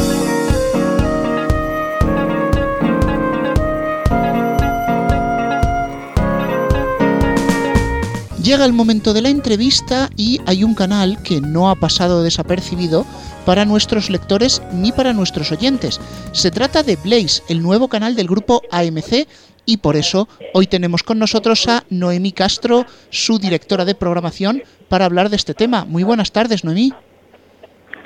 Llega 8.43 8.65
el 8.65 8.73
momento 8.73 9.13
de 9.13 9.23
la 9.23 9.29
entrevista 9.29 10.11
y 10.17 10.41
hay 10.47 10.65
un 10.65 10.75
canal 10.75 11.23
que 11.23 11.41
no 11.41 11.71
ha 11.71 11.77
pasado 11.77 12.25
desapercibido 12.25 13.07
para 13.47 13.65
nuestros 13.65 14.11
lectores 14.11 14.61
ni 14.73 14.91
para 14.91 15.13
nuestros 15.13 15.53
oyentes. 15.53 16.01
Se 16.33 16.51
trata 16.51 16.83
de 16.83 16.97
Blaze, 16.97 17.45
el 17.49 17.63
nuevo 17.63 17.87
canal 17.87 18.17
del 18.17 18.27
grupo 18.27 18.61
AMC 18.73 19.29
y 19.65 19.77
por 19.77 19.95
eso 19.95 20.29
hoy 20.55 20.67
tenemos 20.67 21.05
con 21.05 21.21
nosotros 21.21 21.69
a 21.69 21.85
Noemí 21.89 22.33
Castro, 22.33 22.85
su 23.11 23.39
directora 23.39 23.85
de 23.85 23.95
programación, 23.95 24.65
para 24.89 25.05
hablar 25.05 25.29
de 25.29 25.37
este 25.37 25.55
tema. 25.55 25.85
Muy 25.85 26.03
buenas 26.03 26.33
tardes, 26.33 26.65
Noemí. 26.65 26.93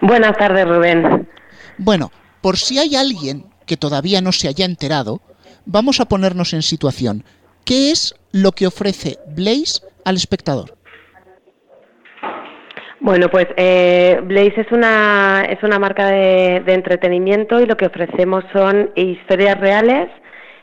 Buenas 0.02 0.36
tardes, 0.36 0.68
Rubén. 0.68 1.26
Bueno, 1.78 2.12
por 2.42 2.58
si 2.58 2.78
hay 2.78 2.94
alguien 2.94 3.46
que 3.64 3.78
todavía 3.78 4.20
no 4.20 4.32
se 4.32 4.48
haya 4.48 4.66
enterado, 4.66 5.22
vamos 5.64 5.98
a 6.00 6.04
ponernos 6.04 6.52
en 6.52 6.60
situación. 6.60 7.24
¿Qué 7.66 7.90
es 7.90 8.14
lo 8.30 8.52
que 8.52 8.68
ofrece 8.68 9.18
Blaze 9.34 9.82
al 10.04 10.14
espectador? 10.14 10.70
Bueno, 13.00 13.28
pues 13.28 13.48
eh, 13.56 14.20
Blaze 14.22 14.60
es 14.60 14.70
una, 14.70 15.44
es 15.50 15.60
una 15.64 15.80
marca 15.80 16.06
de, 16.06 16.62
entretenimiento 16.64 17.60
y 17.60 17.66
lo 17.66 17.76
que 17.76 17.86
ofrecemos 17.86 18.44
son 18.52 18.92
historias 18.94 19.58
reales 19.58 20.08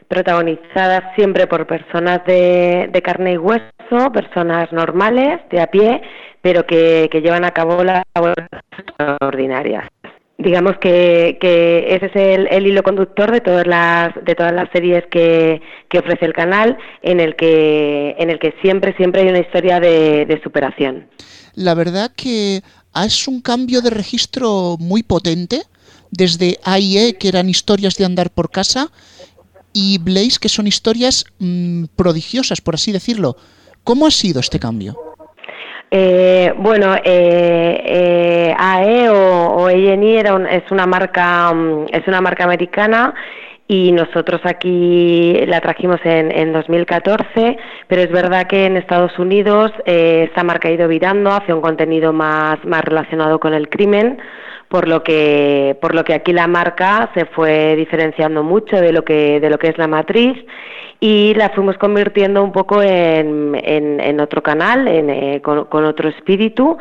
protagonizadas 0.07 1.13
siempre 1.15 1.45
por 1.45 1.67
personas 1.67 2.24
de, 2.25 3.01
carne 3.03 3.33
y 3.33 3.38
hueso, 3.38 4.12
personas 4.13 4.72
normales, 4.72 5.41
de 5.50 5.60
a 5.60 5.67
pie, 5.67 6.01
pero 6.41 6.65
que, 6.65 7.10
que 7.12 7.22
llevan 7.22 7.43
a 7.43 7.51
cabo 7.51 7.83
labores 7.83 8.48
extraordinarias 8.77 9.89
digamos 10.43 10.77
que, 10.79 11.38
que 11.41 11.95
ese 11.95 12.05
es 12.07 12.15
el, 12.51 12.67
hilo 12.67 12.83
conductor 12.83 13.31
de 13.31 13.41
todas 13.41 13.65
las 13.65 14.13
de 14.23 14.35
todas 14.35 14.53
las 14.53 14.69
series 14.71 15.03
que, 15.09 15.62
ofrece 15.97 16.25
el 16.25 16.33
canal 16.33 16.77
en 17.01 17.19
el 17.19 17.35
que 17.35 18.15
en 18.17 18.29
el 18.29 18.39
que 18.39 18.53
siempre 18.62 18.95
siempre 18.97 19.21
hay 19.21 19.29
una 19.29 19.39
historia 19.39 19.79
de, 19.79 20.39
superación. 20.43 21.07
La 21.55 21.73
verdad 21.73 22.12
que 22.15 22.62
es 23.05 23.27
un 23.27 23.41
cambio 23.41 23.81
de 23.81 23.89
registro 23.89 24.77
muy 24.79 25.03
potente. 25.03 25.62
Desde 26.12 26.59
AIE 26.63 27.17
que 27.17 27.27
eran 27.27 27.50
historias 27.50 27.95
de 27.95 28.05
andar 28.05 28.29
por 28.29 28.51
casa 28.51 28.91
y 29.73 29.97
Blaze 29.97 30.38
que 30.39 30.47
son 30.47 30.67
historias 30.67 31.25
mm, 31.39 31.85
prodigiosas 31.95 32.62
por 32.62 32.75
así 32.75 32.91
decirlo. 32.91 33.35
Cómo 33.83 34.05
ha 34.05 34.12
sido 34.12 34.39
este 34.39 34.59
cambio 34.59 34.95
eh, 35.95 36.51
bueno, 36.57 36.95
eh, 36.95 37.83
eh, 37.85 38.55
AE 38.57 39.09
o, 39.09 39.57
o 39.57 39.69
era 39.69 40.50
es 40.50 40.71
una 40.71 40.88
marca 40.88 41.53
mm, 41.53 41.85
es 41.91 42.07
una 42.07 42.19
marca 42.19 42.45
americana 42.45 43.13
y 43.67 43.91
nosotros 43.91 44.41
aquí 44.43 45.39
la 45.45 45.62
trajimos 45.62 46.00
en, 46.03 46.31
en 46.31 46.51
2014, 46.51 47.57
pero 47.88 48.01
es 48.01 48.12
verdad 48.12 48.47
que 48.47 48.65
en 48.65 48.77
Estados 48.77 49.19
Unidos 49.19 49.71
eh, 49.85 50.25
esta 50.29 50.43
marca 50.43 50.67
ha 50.67 50.71
ido 50.71 50.88
virando 50.88 51.29
hacia 51.29 51.53
un 51.53 51.62
contenido 51.62 52.12
más 52.12 52.57
más 52.65 52.83
relacionado 52.83 53.39
con 53.39 53.53
el 53.53 53.69
crimen 53.69 54.17
por 54.74 54.88
lo 54.88 55.03
que 55.03 55.77
por 55.80 55.94
lo 55.94 56.03
que 56.03 56.15
aquí 56.15 56.34
la 56.34 56.48
marca 56.48 57.12
se 57.13 57.25
fue 57.25 57.75
diferenciando 57.75 58.42
mucho 58.42 58.75
de 58.77 58.92
lo 58.92 59.06
que 59.06 59.39
de 59.39 59.51
lo 59.51 59.60
que 59.60 59.68
es 59.68 59.77
la 59.77 59.88
matriz 59.88 60.36
y 61.00 61.36
la 61.36 61.50
fuimos 61.50 61.77
convirtiendo 61.77 62.42
un 62.42 62.51
poco 62.51 62.82
en, 62.82 63.56
en, 63.62 64.20
otro 64.20 64.42
canal, 64.42 64.88
eh, 64.88 65.42
con, 65.44 65.86
otro 65.86 66.10
espíritu 66.10 66.77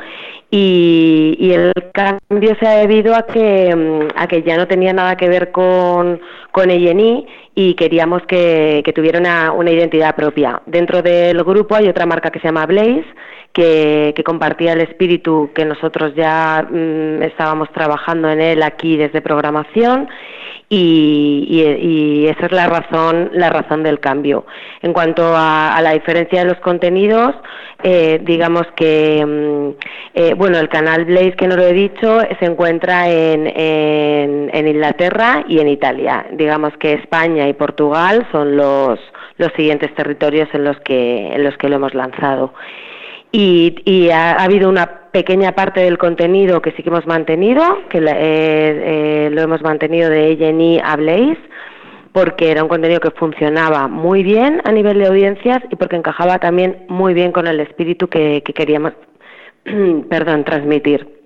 y, 0.49 1.51
el 1.53 1.73
cambio 1.93 2.57
se 2.61 2.67
ha 2.69 2.77
debido 2.77 3.17
a 3.17 3.27
que, 3.27 3.75
mm, 3.75 4.17
a 4.17 4.29
que 4.29 4.43
ya 4.43 4.57
no 4.57 4.69
tenía 4.69 4.93
nada 4.93 5.17
que 5.17 5.29
ver 5.29 5.51
con, 5.51 6.21
con 6.53 6.71
ENI 6.71 7.27
y 7.57 7.75
queríamos 7.75 8.23
que, 8.29 8.83
que 8.85 8.93
tuviera 8.93 9.51
una, 9.51 9.71
identidad 9.73 10.15
propia. 10.15 10.63
Dentro 10.67 11.03
del 11.03 11.43
grupo 11.43 11.75
hay 11.75 11.89
otra 11.89 12.07
marca 12.07 12.31
que 12.31 12.39
se 12.39 12.47
llama 12.47 12.65
Blaze, 12.65 13.05
que, 13.53 14.15
compartía 14.25 14.73
el 14.73 14.81
espíritu 14.81 15.51
que 15.55 15.65
nosotros 15.65 16.15
ya 16.15 16.67
mm, 16.69 17.23
estábamos 17.23 17.71
trabajando 17.73 18.31
en 18.31 18.41
él 18.41 18.63
aquí 18.63 18.97
desde 18.97 19.21
programación 19.21 20.09
y, 20.75 22.27
esa 22.31 22.47
es 22.47 22.53
la 22.53 22.67
razón, 22.67 23.31
la 23.35 23.51
razón 23.51 23.83
del 23.83 24.01
cambio. 24.01 24.47
En 24.81 24.95
cuanto 24.95 25.35
a, 25.37 25.79
la 25.83 25.93
diferencia 25.93 26.43
de 26.43 26.49
los 26.49 26.59
contenidos, 26.61 27.35
eh, 27.83 28.21
digamos 28.23 28.67
que, 28.75 29.23
mm, 29.27 29.69
eh, 30.15 30.35
bueno, 30.35 30.59
el 30.59 30.71
canal 30.71 31.05
Blaze, 31.05 31.33
que 31.33 31.47
no 31.47 31.57
lo 31.57 31.63
he 31.65 31.75
dicho, 31.75 32.21
se 32.39 32.47
encuentra 32.47 33.11
en, 33.11 33.53
en, 33.55 34.67
Inglaterra 34.67 35.45
y 35.47 35.59
en 35.59 35.69
Italia. 35.69 36.25
Digamos 36.33 36.73
que 36.79 36.95
España 36.95 37.47
y 37.49 37.53
Portugal 37.53 38.27
son 38.33 38.57
los, 38.57 38.99
los 39.37 39.53
siguientes 39.53 39.95
territorios 39.95 40.49
en 40.55 40.65
los 40.65 40.79
que, 40.81 41.35
en 41.35 41.45
los 41.45 41.55
que 41.59 41.69
lo 41.69 41.77
hemos 41.77 41.93
lanzado. 41.93 42.55
Y, 43.35 44.11
ha, 44.11 44.33
habido 44.43 44.69
una 44.69 44.87
pequeña 45.11 45.53
parte 45.53 45.81
del 45.81 45.97
contenido 45.97 46.61
que 46.61 46.73
sí 46.73 46.83
que 46.83 46.91
hemos 46.91 47.07
mantenido, 47.07 47.63
que 47.89 47.99
eh, 47.99 48.03
eh, 48.07 49.31
lo 49.33 49.41
hemos 49.41 49.63
mantenido 49.63 50.11
de 50.11 50.33
ENI 50.33 50.81
a 50.85 50.97
Blaze, 50.97 51.39
porque 52.13 52.51
era 52.51 52.63
un 52.63 52.69
contenido 52.69 53.01
que 53.01 53.11
funcionaba 53.11 53.89
muy 53.89 54.23
bien 54.23 54.61
a 54.65 54.73
nivel 54.73 54.99
de 54.99 55.07
audiencias 55.07 55.63
y 55.71 55.77
porque 55.77 55.97
encajaba 55.97 56.39
también 56.39 56.85
muy 56.89 57.15
bien 57.15 57.33
con 57.33 57.47
el 57.47 57.61
espíritu 57.61 58.09
que, 58.09 58.43
que 58.45 58.53
queríamos 58.53 58.93
perdón, 60.11 60.45
transmitir 60.45 61.22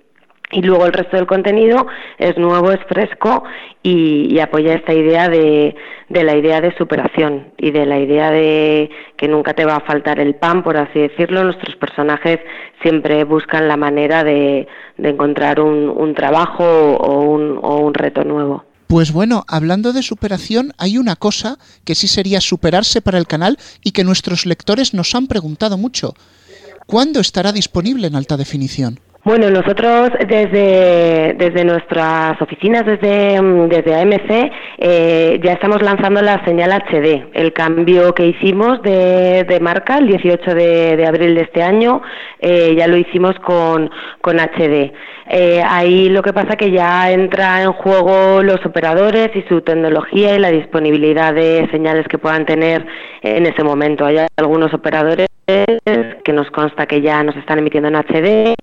y 0.52 0.62
luego 0.62 0.86
el 0.86 0.92
resto 0.92 1.16
del 1.16 1.26
contenido 1.26 1.86
es 2.18 2.36
nuevo, 2.38 2.70
es 2.70 2.80
fresco 2.88 3.44
y, 3.82 4.38
apoya 4.38 4.74
esta 4.74 4.92
idea 4.92 5.28
de, 5.28 5.74
la 6.08 6.36
idea 6.36 6.60
de 6.60 6.76
superación 6.76 7.48
y 7.56 7.70
de 7.72 7.86
la 7.86 7.98
idea 7.98 8.30
de 8.30 8.90
que 9.16 9.28
nunca 9.28 9.54
te 9.54 9.64
va 9.64 9.76
a 9.76 9.80
faltar 9.80 10.20
el 10.20 10.34
pan, 10.36 10.62
por 10.62 10.76
así 10.76 11.00
decirlo. 11.00 11.42
Nuestros 11.42 11.74
personajes 11.76 12.38
siempre 12.82 13.24
buscan 13.24 13.66
la 13.66 13.76
manera 13.76 14.22
de, 14.22 14.68
de 14.98 15.08
encontrar 15.08 15.60
un, 15.60 15.88
un 15.88 16.14
trabajo 16.14 16.64
o 16.64 17.22
un, 17.22 17.58
o 17.62 17.78
un 17.78 17.94
reto 17.94 18.22
nuevo. 18.24 18.64
Pues 18.86 19.12
bueno, 19.12 19.44
hablando 19.48 19.92
de 19.92 20.02
superación, 20.02 20.72
hay 20.78 20.96
una 20.96 21.16
cosa 21.16 21.58
que 21.84 21.96
sí 21.96 22.06
sería 22.06 22.40
superarse 22.40 23.00
para 23.02 23.18
el 23.18 23.26
canal 23.26 23.58
y 23.82 23.90
que 23.90 24.04
nuestros 24.04 24.46
lectores 24.46 24.94
nos 24.94 25.12
han 25.16 25.26
preguntado 25.26 25.76
mucho. 25.76 26.14
¿Cuándo 26.86 27.18
estará 27.18 27.50
disponible 27.50 28.06
en 28.06 28.14
alta 28.14 28.36
definición? 28.36 29.00
Bueno, 29.26 29.50
nosotros 29.50 30.10
desde, 30.28 31.34
desde 31.36 31.64
nuestras 31.64 32.40
oficinas, 32.40 32.86
desde, 32.86 33.42
mm, 33.42 33.68
desde 33.68 34.00
AMC, 34.00 34.52
eh, 34.78 35.40
ya 35.42 35.54
estamos 35.54 35.82
lanzando 35.82 36.22
la 36.22 36.44
señal 36.44 36.70
HD. 36.70 37.26
El 37.34 37.52
cambio 37.52 38.14
que 38.14 38.24
hicimos 38.28 38.80
de, 38.82 39.42
de 39.42 39.58
marca 39.58 39.98
el 39.98 40.06
18 40.06 40.54
de, 40.54 41.04
abril 41.04 41.34
de 41.34 41.40
este 41.40 41.60
año 41.60 42.02
eh, 42.38 42.76
ya 42.78 42.86
lo 42.86 42.96
hicimos 42.96 43.34
con, 43.40 43.90
con 44.20 44.38
HD. 44.38 44.92
Eh, 45.28 45.60
ahí 45.68 46.08
lo 46.08 46.22
que 46.22 46.32
pasa 46.32 46.54
que 46.54 46.70
ya 46.70 47.10
entra 47.10 47.64
en 47.64 47.72
juego 47.72 48.44
los 48.44 48.64
operadores 48.64 49.30
y 49.34 49.42
su 49.48 49.60
tecnología 49.62 50.36
y 50.36 50.38
la 50.38 50.52
disponibilidad 50.52 51.34
de 51.34 51.68
señales 51.72 52.06
que 52.06 52.18
puedan 52.18 52.46
tener 52.46 52.86
en 53.22 53.44
ese 53.44 53.64
momento. 53.64 54.06
Hay 54.06 54.18
algunos 54.36 54.72
operadores 54.72 55.26
que 55.46 56.32
nos 56.32 56.50
consta 56.50 56.86
que 56.86 57.00
ya 57.00 57.22
nos 57.22 57.36
están 57.36 57.58
emitiendo 57.58 57.88
en 57.88 57.96
HD 57.96 58.54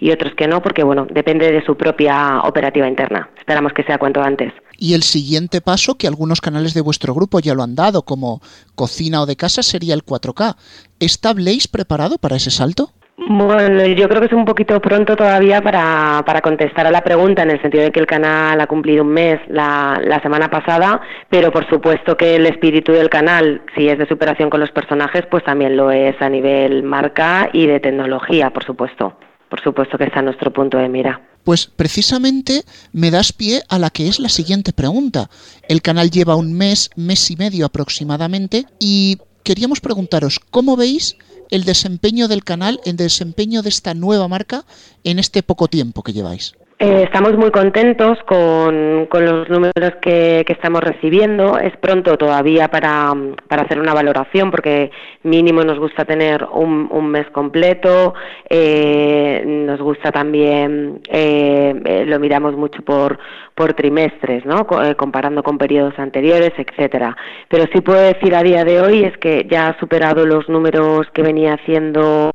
y 0.00 0.10
otros 0.10 0.34
que 0.34 0.48
no, 0.48 0.60
porque 0.60 0.82
bueno, 0.82 1.06
depende 1.10 1.52
de 1.52 1.64
su 1.64 1.76
propia 1.76 2.40
operativa 2.40 2.88
interna. 2.88 3.30
Esperamos 3.38 3.72
que 3.72 3.84
sea 3.84 3.98
cuanto 3.98 4.20
antes. 4.22 4.52
Y 4.78 4.94
el 4.94 5.02
siguiente 5.02 5.60
paso, 5.60 5.96
que 5.96 6.06
algunos 6.06 6.40
canales 6.40 6.74
de 6.74 6.82
vuestro 6.82 7.14
grupo 7.14 7.40
ya 7.40 7.54
lo 7.54 7.62
han 7.62 7.74
dado, 7.74 8.02
como 8.02 8.42
cocina 8.74 9.22
o 9.22 9.26
de 9.26 9.36
casa, 9.36 9.62
sería 9.62 9.94
el 9.94 10.04
4K. 10.04 10.56
¿Está 11.00 11.32
preparado 11.68 12.18
para 12.18 12.36
ese 12.36 12.50
salto? 12.50 12.92
Bueno, 13.18 13.86
yo 13.86 14.08
creo 14.08 14.20
que 14.20 14.26
es 14.26 14.32
un 14.32 14.44
poquito 14.44 14.78
pronto 14.80 15.16
todavía 15.16 15.62
para, 15.62 16.22
para 16.26 16.42
contestar 16.42 16.86
a 16.86 16.90
la 16.90 17.02
pregunta, 17.02 17.42
en 17.42 17.50
el 17.50 17.62
sentido 17.62 17.84
de 17.84 17.90
que 17.90 18.00
el 18.00 18.06
canal 18.06 18.60
ha 18.60 18.66
cumplido 18.66 19.02
un 19.04 19.08
mes 19.08 19.40
la, 19.48 19.98
la 20.04 20.20
semana 20.20 20.50
pasada, 20.50 21.00
pero 21.30 21.50
por 21.50 21.66
supuesto 21.68 22.16
que 22.16 22.36
el 22.36 22.44
espíritu 22.44 22.92
del 22.92 23.08
canal, 23.08 23.62
si 23.74 23.88
es 23.88 23.98
de 23.98 24.06
superación 24.06 24.50
con 24.50 24.60
los 24.60 24.70
personajes, 24.70 25.24
pues 25.30 25.42
también 25.44 25.76
lo 25.76 25.90
es 25.90 26.14
a 26.20 26.28
nivel 26.28 26.82
marca 26.82 27.48
y 27.54 27.66
de 27.66 27.80
tecnología, 27.80 28.50
por 28.50 28.64
supuesto. 28.64 29.16
Por 29.48 29.62
supuesto 29.62 29.96
que 29.96 30.04
está 30.04 30.18
en 30.18 30.26
nuestro 30.26 30.52
punto 30.52 30.76
de 30.76 30.88
mira. 30.88 31.20
Pues 31.44 31.66
precisamente 31.68 32.64
me 32.92 33.10
das 33.10 33.32
pie 33.32 33.62
a 33.68 33.78
la 33.78 33.90
que 33.90 34.08
es 34.08 34.18
la 34.18 34.28
siguiente 34.28 34.72
pregunta. 34.72 35.30
El 35.68 35.80
canal 35.80 36.10
lleva 36.10 36.34
un 36.34 36.52
mes, 36.52 36.90
mes 36.96 37.30
y 37.30 37.36
medio 37.36 37.64
aproximadamente, 37.64 38.66
y 38.80 39.18
queríamos 39.44 39.80
preguntaros 39.80 40.40
cómo 40.50 40.76
veis 40.76 41.16
el 41.50 41.64
desempeño 41.64 42.28
del 42.28 42.44
canal, 42.44 42.80
el 42.84 42.96
desempeño 42.96 43.62
de 43.62 43.68
esta 43.68 43.94
nueva 43.94 44.28
marca 44.28 44.64
en 45.04 45.18
este 45.18 45.42
poco 45.42 45.68
tiempo 45.68 46.02
que 46.02 46.12
lleváis? 46.12 46.54
Eh, 46.78 47.04
estamos 47.04 47.34
muy 47.38 47.50
contentos 47.50 48.18
con, 48.24 49.08
los 49.10 49.48
números 49.48 49.94
que, 50.02 50.44
estamos 50.46 50.82
recibiendo. 50.82 51.58
Es 51.58 51.74
pronto 51.78 52.18
todavía 52.18 52.68
para, 52.68 53.14
hacer 53.48 53.80
una 53.80 53.94
valoración 53.94 54.50
porque 54.50 54.90
mínimo 55.22 55.64
nos 55.64 55.78
gusta 55.78 56.04
tener 56.04 56.46
un, 56.52 57.10
mes 57.10 57.30
completo. 57.30 58.12
Eh, 58.50 59.42
nos 59.46 59.80
gusta 59.80 60.12
también, 60.12 61.00
eh, 61.08 62.04
lo 62.06 62.20
miramos 62.20 62.54
mucho 62.56 62.82
por, 62.82 63.18
por 63.54 63.72
trimestres, 63.72 64.44
¿no? 64.44 64.66
comparando 64.98 65.42
con 65.42 65.56
periodos 65.56 65.98
anteriores, 65.98 66.52
etcétera. 66.58 67.16
Pero 67.48 67.64
sí 67.72 67.80
puedo 67.80 68.00
decir 68.00 68.34
a 68.34 68.42
día 68.42 68.64
de 68.64 68.82
hoy 68.82 69.04
es 69.04 69.16
que 69.16 69.46
ya 69.50 69.68
ha 69.68 69.80
superado 69.80 70.26
los 70.26 70.46
números 70.50 71.06
que 71.14 71.22
venía 71.22 71.54
haciendo 71.54 72.32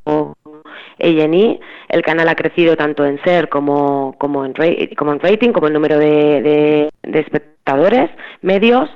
A&E, 1.01 1.59
el 1.89 2.01
canal 2.01 2.29
ha 2.29 2.35
crecido 2.35 2.75
tanto 2.75 3.05
en 3.05 3.21
ser 3.23 3.49
como, 3.49 4.15
como, 4.17 4.45
en, 4.45 4.53
como 4.97 5.13
en 5.13 5.19
rating, 5.19 5.51
como 5.51 5.67
el 5.67 5.73
número 5.73 5.97
de, 5.97 6.89
de, 7.03 7.19
espectadores 7.19 8.09
medios. 8.41 8.89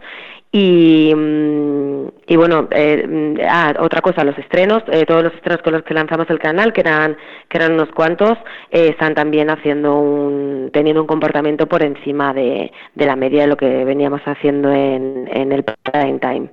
Y, 0.52 1.12
mm, 1.14 2.36
bueno, 2.38 2.70
eh, 2.72 3.06
mm, 3.06 3.42
ah, 3.46 3.74
otra 3.80 4.00
cosa, 4.00 4.24
los 4.24 4.38
estrenos, 4.38 4.84
eh, 4.88 5.06
todos 5.06 5.24
los 5.24 5.34
estrenos 5.34 5.62
con 5.62 5.74
los 5.74 5.84
que 5.84 5.94
lanzamos 5.94 6.30
el 6.30 6.40
canal, 6.40 6.72
que 6.72 6.80
eran, 6.82 7.18
que 7.50 7.58
eran 7.58 7.74
unos 7.74 7.90
cuantos, 7.90 8.38
eh, 8.72 8.88
están 8.90 9.16
también 9.16 9.50
haciendo 9.50 10.00
un, 10.00 10.70
teniendo 10.72 11.02
un 11.02 11.08
comportamiento 11.08 11.68
por 11.68 11.84
encima 11.84 12.34
de, 12.34 12.72
de 12.94 13.06
la 13.06 13.18
media 13.18 13.42
de 13.42 13.48
lo 13.48 13.58
que 13.58 13.84
veníamos 13.84 14.22
haciendo 14.26 14.72
en, 14.72 15.30
en 15.34 15.52
el 15.52 15.64
prime 15.64 16.20
time. 16.20 16.50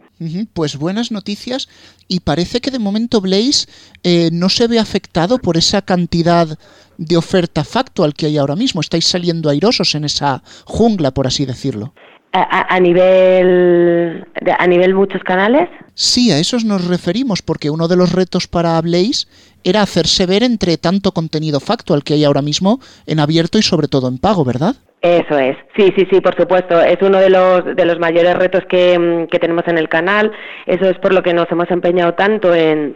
Pues 0.53 0.77
buenas 0.77 1.11
noticias 1.11 1.69
y 2.09 2.21
parece 2.21 2.61
que 2.61 2.71
de 2.71 2.79
momento 2.79 3.21
Blaze 3.21 3.67
eh, 4.03 4.31
no 4.33 4.49
se 4.49 4.67
ve 4.67 4.79
afectado 4.79 5.39
por 5.39 5.57
esa 5.57 5.83
cantidad 5.83 6.59
de 6.99 7.17
oferta 7.17 7.65
factual 7.65 8.15
que 8.15 8.27
hay 8.27 8.39
ahora 8.39 8.57
mismo. 8.57 8.81
Estáis 8.81 9.07
saliendo 9.07 9.51
airosos 9.51 9.95
en 9.95 10.05
esa 10.05 10.43
jungla, 10.65 11.13
por 11.13 11.27
así 11.27 11.47
decirlo. 11.47 11.95
A, 12.35 12.81
nivel 12.81 14.27
a 14.59 14.67
nivel 14.67 14.95
muchos 14.95 15.23
canales. 15.23 15.69
Sí, 15.95 16.31
a 16.31 16.39
esos 16.39 16.65
nos 16.65 16.87
referimos 16.87 17.43
porque 17.43 17.69
uno 17.69 17.89
de 17.89 17.97
los 17.97 18.13
retos 18.13 18.49
para 18.49 18.81
Blaze 18.81 19.27
era 19.65 19.83
hacerse 19.83 20.25
ver 20.25 20.43
entre 20.43 20.79
tanto 20.79 21.13
contenido 21.13 21.61
factual 21.61 22.03
que 22.03 22.15
hay 22.15 22.25
ahora 22.25 22.41
mismo 22.41 22.81
en 23.07 23.21
abierto 23.21 23.59
y 23.59 23.63
sobre 23.63 23.87
todo 23.87 24.09
en 24.09 24.17
pago, 24.17 24.47
¿verdad? 24.47 24.77
Eso 25.03 25.37
es, 25.37 25.57
sí, 25.77 25.93
sí, 25.97 26.07
sí, 26.13 26.21
por 26.21 26.37
supuesto. 26.37 26.81
Es 26.81 26.99
uno 27.03 27.19
de 27.19 27.29
los, 27.29 27.75
de 27.75 27.85
los 27.85 27.99
mayores 27.99 28.37
retos 28.37 28.65
que, 28.69 28.97
mm, 28.97 29.27
que 29.27 29.41
tenemos 29.41 29.67
en 29.67 29.77
el 29.77 29.89
canal. 29.89 30.31
Eso 30.65 30.89
es 30.89 30.97
por 30.99 31.13
lo 31.13 31.25
que 31.25 31.35
nos 31.35 31.51
hemos 31.51 31.69
empeñado 31.73 32.15
tanto 32.15 32.55
en, 32.55 32.95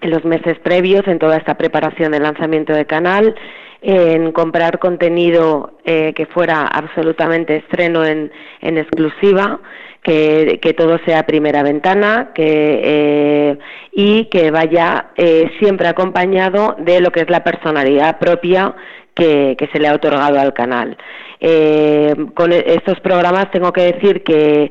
en 0.00 0.10
los 0.10 0.24
meses 0.24 0.58
previos, 0.60 1.06
en 1.06 1.18
toda 1.18 1.36
esta 1.36 1.58
preparación 1.58 2.12
del 2.12 2.22
lanzamiento 2.22 2.72
del 2.72 2.86
canal, 2.86 3.34
en 3.82 4.32
comprar 4.32 4.78
contenido 4.78 5.78
eh, 5.84 6.14
que 6.14 6.24
fuera 6.24 6.66
absolutamente 6.68 7.56
estreno 7.56 8.02
en, 8.04 8.32
en 8.62 8.78
exclusiva, 8.78 9.60
que, 10.02 10.58
que, 10.62 10.72
todo 10.72 10.98
sea 11.04 11.26
primera 11.26 11.62
ventana 11.62 12.30
que, 12.34 12.80
eh, 12.82 13.58
y 13.92 14.24
que 14.26 14.50
vaya 14.50 15.10
eh, 15.16 15.50
siempre 15.60 15.86
acompañado 15.86 16.76
de 16.78 17.00
lo 17.00 17.10
que 17.10 17.20
es 17.20 17.30
la 17.30 17.44
personalidad 17.44 18.18
propia 18.18 18.74
que, 19.14 19.56
que 19.58 19.66
se 19.68 19.78
le 19.78 19.88
ha 19.88 19.94
otorgado 19.94 20.38
al 20.38 20.52
canal. 20.52 20.96
Eh, 21.40 22.14
con 22.34 22.52
e-, 22.52 22.64
estos 22.66 23.00
programas 23.00 23.50
tengo 23.50 23.72
que 23.72 23.92
decir 23.92 24.22
que, 24.22 24.70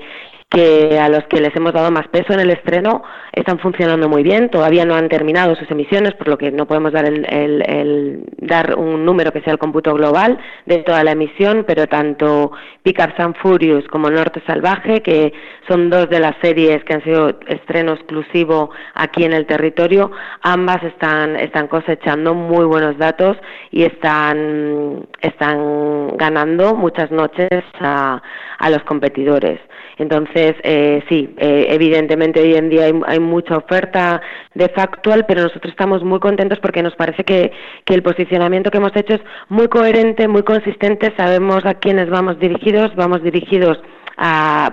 que 0.52 1.00
a 1.00 1.08
los 1.08 1.24
que 1.28 1.40
les 1.40 1.56
hemos 1.56 1.72
dado 1.72 1.92
más 1.92 2.10
peso 2.10 2.34
en 2.34 2.42
el 2.42 2.52
estreno 2.52 3.04
están 3.32 3.58
funcionando 3.60 4.10
muy 4.10 4.22
bien. 4.22 4.50
Todavía 4.50 4.84
no 4.84 4.96
han 4.96 5.08
terminado 5.08 5.56
sus 5.56 5.72
emisiones, 5.72 6.14
por 6.16 6.28
lo 6.28 6.38
que 6.38 6.52
no 6.52 6.68
podemos 6.68 6.92
dar, 6.92 7.06
el, 7.06 8.26
dar 8.38 8.78
un 8.78 9.06
número 9.06 9.32
que 9.32 9.40
sea 9.42 9.54
el 9.54 9.60
cómputo 9.60 9.94
global 9.94 10.38
de 10.66 10.80
toda 10.80 11.06
la 11.06 11.14
emisión, 11.14 11.64
pero 11.66 11.88
tanto 11.88 12.52
Pickups 12.84 13.18
and 13.20 13.38
Furious 13.38 13.88
como 13.88 14.10
Norte 14.10 14.44
Salvaje, 14.46 15.02
que 15.02 15.32
son 15.70 15.90
dos 15.90 16.10
de 16.10 16.20
las 16.20 16.36
series 16.42 16.84
que 16.84 16.96
han 16.96 17.04
sido 17.06 17.40
estreno 17.48 17.94
exclusivo 17.94 18.72
aquí 18.94 19.24
en 19.24 19.32
el 19.32 19.46
territorio, 19.46 20.12
ambas 20.42 20.84
están, 20.84 21.38
están 21.38 21.70
cosechando 21.70 22.34
muy 22.34 22.66
buenos 22.66 22.98
datos 22.98 23.38
y 23.72 23.84
están, 23.84 25.08
están 25.22 26.18
ganando 26.18 26.76
muchas 26.76 27.10
noches 27.10 27.64
a, 27.80 28.22
a 28.60 28.70
los 28.70 28.84
competidores. 28.84 29.62
Entonces, 30.02 30.56
eh, 30.64 31.04
sí, 31.08 31.30
eh, 31.38 31.68
evidentemente 31.70 32.42
hoy 32.42 32.56
en 32.56 32.70
día 32.70 32.86
hay, 33.06 33.20
mucha 33.20 33.56
oferta 33.56 34.20
de 34.56 34.68
factual, 34.70 35.26
pero 35.28 35.44
nosotros 35.44 35.70
estamos 35.70 36.04
muy 36.04 36.20
contentos 36.20 36.58
porque 36.60 36.82
nos 36.82 36.96
parece 36.96 37.24
que, 37.24 37.52
que 37.86 37.94
el 37.94 38.02
posicionamiento 38.02 38.72
que 38.72 38.80
hemos 38.80 38.96
hecho 38.96 39.14
es 39.14 39.22
muy 39.50 39.68
coherente, 39.68 40.28
muy 40.28 40.42
consistente, 40.42 41.14
sabemos 41.16 41.64
a 41.68 41.76
quiénes 41.76 42.10
vamos 42.10 42.40
dirigidos, 42.40 42.96
vamos 42.96 43.22
dirigidos 43.22 43.78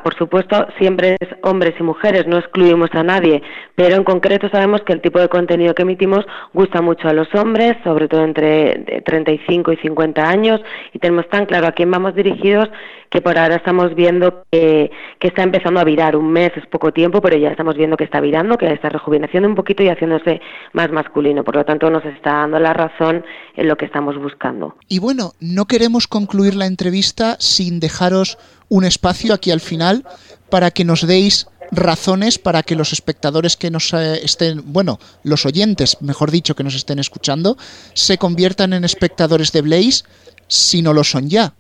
por 0.03 0.15
supuesto, 0.17 0.67
siempre 0.79 1.17
es 1.21 1.29
hombres 1.43 1.75
y 1.79 1.83
mujeres, 1.83 2.27
no 2.27 2.39
excluimos 2.39 2.91
a 2.93 3.03
nadie, 3.03 3.43
pero 3.75 3.97
en 3.97 4.05
concreto 4.05 4.49
sabemos 4.51 4.83
que 4.83 4.93
el 4.93 5.01
tipo 5.01 5.19
de 5.19 5.29
contenido 5.29 5.75
que 5.75 5.83
emitimos 5.83 6.25
gusta 6.53 6.83
mucho 6.83 7.09
a 7.09 7.13
los 7.13 7.33
hombres, 7.35 7.77
sobre 7.85 8.09
todo 8.09 8.25
entre 8.25 9.03
35 9.05 9.73
y 9.73 9.77
50 9.77 10.29
años, 10.29 10.61
y 10.93 10.99
tenemos 10.99 11.29
tan 11.29 11.47
claro 11.47 11.69
a 11.69 11.73
quién 11.73 11.91
vamos 11.91 12.15
dirigidos 12.15 12.69
que 13.11 13.21
por 13.21 13.39
ahora 13.39 13.57
estamos 13.57 13.95
viendo 13.95 14.45
que, 14.51 14.91
que 15.19 15.29
está 15.29 15.43
empezando 15.43 15.81
a 15.81 15.85
virar. 15.85 16.17
Un 16.17 16.31
mes 16.31 16.53
es 16.57 16.67
poco 16.67 16.93
tiempo, 16.93 17.21
pero 17.21 17.37
ya 17.37 17.49
estamos 17.49 17.77
viendo 17.77 17.97
que 17.97 18.05
está 18.05 18.21
virando, 18.21 18.59
que 18.59 18.71
está 18.73 18.89
rejuveneciendo 18.89 19.49
un 19.49 19.55
poquito 19.55 19.83
y 19.83 19.89
haciéndose 19.89 20.41
más 20.73 20.91
masculino. 20.91 21.45
Por 21.45 21.57
lo 21.57 21.65
tanto, 21.65 21.91
nos 21.91 22.05
está 22.05 22.33
dando 22.33 22.59
la 22.59 22.73
razón 22.73 23.25
en 23.57 23.69
lo 23.69 23.77
que 23.77 23.87
estamos 23.87 24.17
buscando. 24.19 24.77
Y 24.89 24.99
bueno, 24.99 25.33
no 25.41 25.67
queremos 25.67 26.07
concluir 26.07 26.55
la 26.55 26.67
entrevista 26.67 27.37
sin 27.39 27.81
dejaros 27.81 28.39
un 28.69 28.85
espacio 28.85 29.35
aquí 29.35 29.51
al 29.51 29.61
final 29.61 30.05
para 30.51 30.71
que 30.71 30.85
nos 30.85 31.07
deis 31.07 31.47
razones 31.71 32.39
para 32.39 32.63
que 32.63 32.75
los 32.75 32.93
espectadores 32.93 33.57
que 33.57 33.71
nos 33.71 33.93
eh, 33.93 34.21
estén, 34.25 34.63
bueno, 34.73 34.99
los 35.23 35.47
oyentes, 35.47 35.99
mejor 36.01 36.31
dicho, 36.31 36.55
que 36.55 36.65
nos 36.65 36.75
estén 36.75 36.99
escuchando, 36.99 37.57
se 37.95 38.19
conviertan 38.19 38.73
en 38.73 38.85
espectadores 38.85 39.53
de 39.53 39.63
Blaze 39.63 40.05
si 40.47 40.83
no 40.83 40.93
lo 40.93 41.05
son 41.05 41.29
ya. 41.29 41.53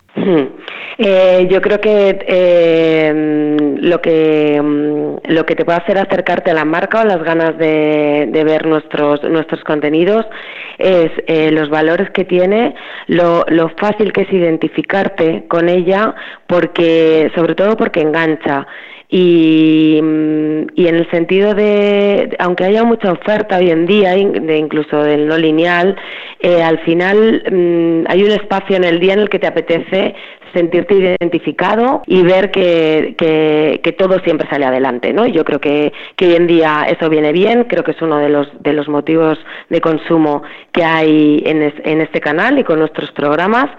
Eh, 1.00 1.46
yo 1.48 1.60
creo 1.60 1.80
que 1.80 2.18
eh, 2.26 3.56
lo 3.80 4.00
que 4.00 4.60
mm, 4.60 5.30
lo 5.32 5.46
que 5.46 5.54
te 5.54 5.64
puede 5.64 5.78
hacer 5.78 5.96
acercarte 5.96 6.50
a 6.50 6.54
la 6.54 6.64
marca 6.64 7.02
o 7.02 7.04
las 7.04 7.22
ganas 7.22 7.56
de, 7.56 8.28
ver 8.44 8.66
nuestros 8.66 9.22
nuestros 9.22 9.62
contenidos 9.62 10.26
es 10.78 11.12
eh, 11.28 11.52
los 11.52 11.70
valores 11.70 12.10
que 12.10 12.24
tiene, 12.24 12.74
lo, 13.06 13.44
lo 13.46 13.68
fácil 13.80 14.12
que 14.12 14.22
es 14.22 14.32
identificarte 14.32 15.44
con 15.46 15.68
ella, 15.68 16.16
porque 16.48 17.30
sobre 17.36 17.54
todo 17.54 17.76
porque 17.76 18.00
engancha. 18.00 18.66
Y, 19.10 20.00
mm, 20.02 20.66
y, 20.74 20.86
en 20.86 20.94
el 20.96 21.10
sentido 21.10 21.54
de, 21.54 22.36
aunque 22.38 22.64
haya 22.64 22.84
mucha 22.84 23.12
oferta 23.12 23.56
hoy 23.56 23.70
en 23.70 23.86
día, 23.86 24.10
de 24.10 24.58
incluso 24.58 25.02
del 25.02 25.26
no 25.26 25.38
lineal, 25.38 25.96
eh, 26.40 26.62
al 26.62 26.78
final 26.80 27.42
mm, 27.50 28.10
hay 28.10 28.22
un 28.22 28.32
espacio 28.32 28.76
en 28.76 28.84
el 28.84 29.00
día 29.00 29.14
en 29.14 29.20
el 29.20 29.30
que 29.30 29.38
te 29.38 29.46
apetece 29.46 30.14
sentirte 30.52 30.94
identificado 30.94 32.02
y 32.06 32.22
ver 32.22 32.50
que, 32.50 33.14
que, 33.16 33.92
todo 33.92 34.18
siempre 34.20 34.48
sale 34.48 34.64
adelante, 34.64 35.12
¿no? 35.12 35.26
Yo 35.26 35.44
creo 35.44 35.60
que, 35.60 35.92
que, 36.16 36.26
hoy 36.26 36.36
en 36.36 36.46
día 36.46 36.86
eso 36.88 37.08
viene 37.08 37.32
bien, 37.32 37.64
creo 37.64 37.82
que 37.82 37.92
es 37.92 38.02
uno 38.02 38.18
de 38.18 38.28
los, 38.28 38.48
de 38.62 38.72
los 38.72 38.88
motivos 38.88 39.38
de 39.68 39.80
consumo 39.80 40.42
que 40.72 40.84
hay 40.84 41.42
en, 41.46 41.62
en 41.84 42.00
este 42.00 42.20
canal 42.20 42.58
y 42.58 42.64
con 42.64 42.78
nuestros 42.78 43.10
programas 43.12 43.70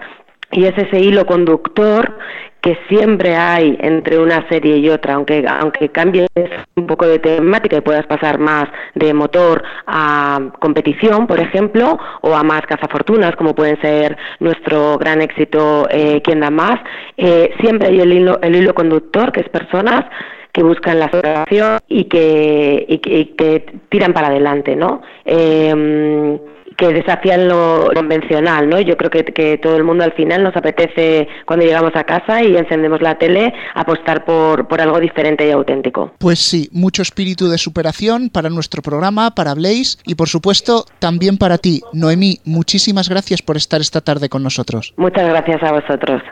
y 0.52 0.64
es 0.64 0.76
ese 0.76 1.00
hilo 1.00 1.26
conductor 1.26 2.18
que 2.60 2.78
siempre 2.88 3.36
hay 3.36 3.76
entre 3.80 4.18
una 4.18 4.46
serie 4.48 4.76
y 4.76 4.88
otra, 4.90 5.14
aunque 5.14 5.44
aunque 5.48 5.88
cambies 5.88 6.28
un 6.76 6.86
poco 6.86 7.06
de 7.06 7.18
temática 7.18 7.76
y 7.76 7.80
puedas 7.80 8.06
pasar 8.06 8.38
más 8.38 8.66
de 8.94 9.14
motor 9.14 9.62
a 9.86 10.40
competición, 10.58 11.26
por 11.26 11.40
ejemplo, 11.40 11.98
o 12.20 12.34
a 12.34 12.42
más 12.42 12.62
cazafortunas, 12.62 13.34
como 13.36 13.54
pueden 13.54 13.80
ser 13.80 14.16
nuestro 14.40 14.98
gran 14.98 15.22
éxito 15.22 15.88
eh, 15.90 16.20
Quien 16.22 16.40
da 16.40 16.50
más, 16.50 16.80
eh, 17.16 17.52
siempre 17.60 17.88
hay 17.88 18.00
el 18.00 18.12
hilo, 18.12 18.40
el 18.42 18.56
hilo 18.56 18.74
conductor, 18.74 19.32
que 19.32 19.40
es 19.40 19.48
personas 19.48 20.04
que 20.52 20.62
buscan 20.62 20.98
la 20.98 21.08
salvación 21.10 21.78
y 21.88 22.04
que, 22.04 22.84
y 22.88 22.98
que, 22.98 23.64
tiran 23.88 24.12
para 24.12 24.28
adelante, 24.28 24.74
¿no? 24.74 25.00
Eh, 25.24 26.38
que 26.80 26.94
desafían 26.94 27.46
lo 27.46 27.90
convencional, 27.94 28.68
¿no? 28.68 28.80
Yo 28.80 28.96
creo 28.96 29.10
que, 29.10 29.22
que, 29.24 29.58
todo 29.58 29.76
el 29.76 29.84
mundo 29.84 30.02
al 30.02 30.12
final 30.12 30.42
nos 30.42 30.56
apetece 30.56 31.28
cuando 31.44 31.66
llegamos 31.66 31.94
a 31.94 32.04
casa 32.04 32.42
y 32.42 32.56
encendemos 32.56 33.02
la 33.02 33.18
tele 33.18 33.52
apostar 33.74 34.24
por, 34.24 34.66
por 34.66 34.80
algo 34.80 34.98
diferente 34.98 35.46
y 35.46 35.50
auténtico. 35.50 36.14
Pues 36.18 36.38
sí, 36.38 36.70
mucho 36.72 37.02
espíritu 37.02 37.48
de 37.48 37.58
superación 37.58 38.30
para 38.30 38.48
nuestro 38.48 38.80
programa, 38.80 39.34
para 39.34 39.54
Blaze 39.54 39.98
y 40.06 40.14
por 40.14 40.28
supuesto 40.28 40.86
también 40.98 41.36
para 41.36 41.58
ti, 41.58 41.82
Noemí. 41.92 42.38
Muchísimas 42.44 43.10
gracias 43.10 43.42
por 43.42 43.58
estar 43.58 43.82
esta 43.82 44.00
tarde 44.00 44.30
con 44.30 44.42
nosotros. 44.42 44.94
Muchas 44.96 45.28
gracias 45.28 45.62
a 45.62 45.72
vosotros. 45.72 46.22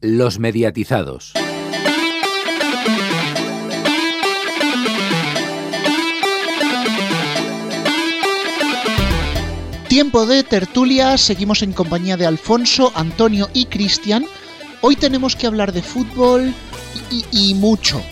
Los 0.00 0.38
mediatizados. 0.38 1.34
Tiempo 9.88 10.26
de 10.26 10.44
tertulia, 10.44 11.16
seguimos 11.16 11.62
en 11.62 11.72
compañía 11.72 12.18
de 12.18 12.26
Alfonso, 12.26 12.92
Antonio 12.94 13.48
y 13.54 13.64
Cristian. 13.64 14.26
Hoy 14.82 14.96
tenemos 14.96 15.34
que 15.34 15.46
hablar 15.46 15.72
de 15.72 15.80
fútbol 15.80 16.52
y, 17.32 17.54
mucho, 17.54 18.02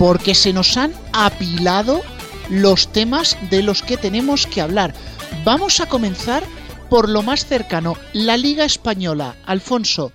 porque 0.00 0.34
se 0.34 0.52
nos 0.52 0.76
han 0.76 0.92
apilado 1.12 2.02
los 2.50 2.92
temas 2.92 3.38
de 3.50 3.62
los 3.62 3.84
que 3.84 3.96
tenemos 3.96 4.48
que 4.48 4.60
hablar. 4.60 4.94
Vamos 5.44 5.78
a 5.78 5.86
comenzar 5.86 6.42
por 6.90 7.08
lo 7.08 7.22
más 7.22 7.46
cercano, 7.46 7.94
la 8.12 8.36
Liga 8.36 8.64
Española. 8.64 9.36
Alfonso, 9.46 10.10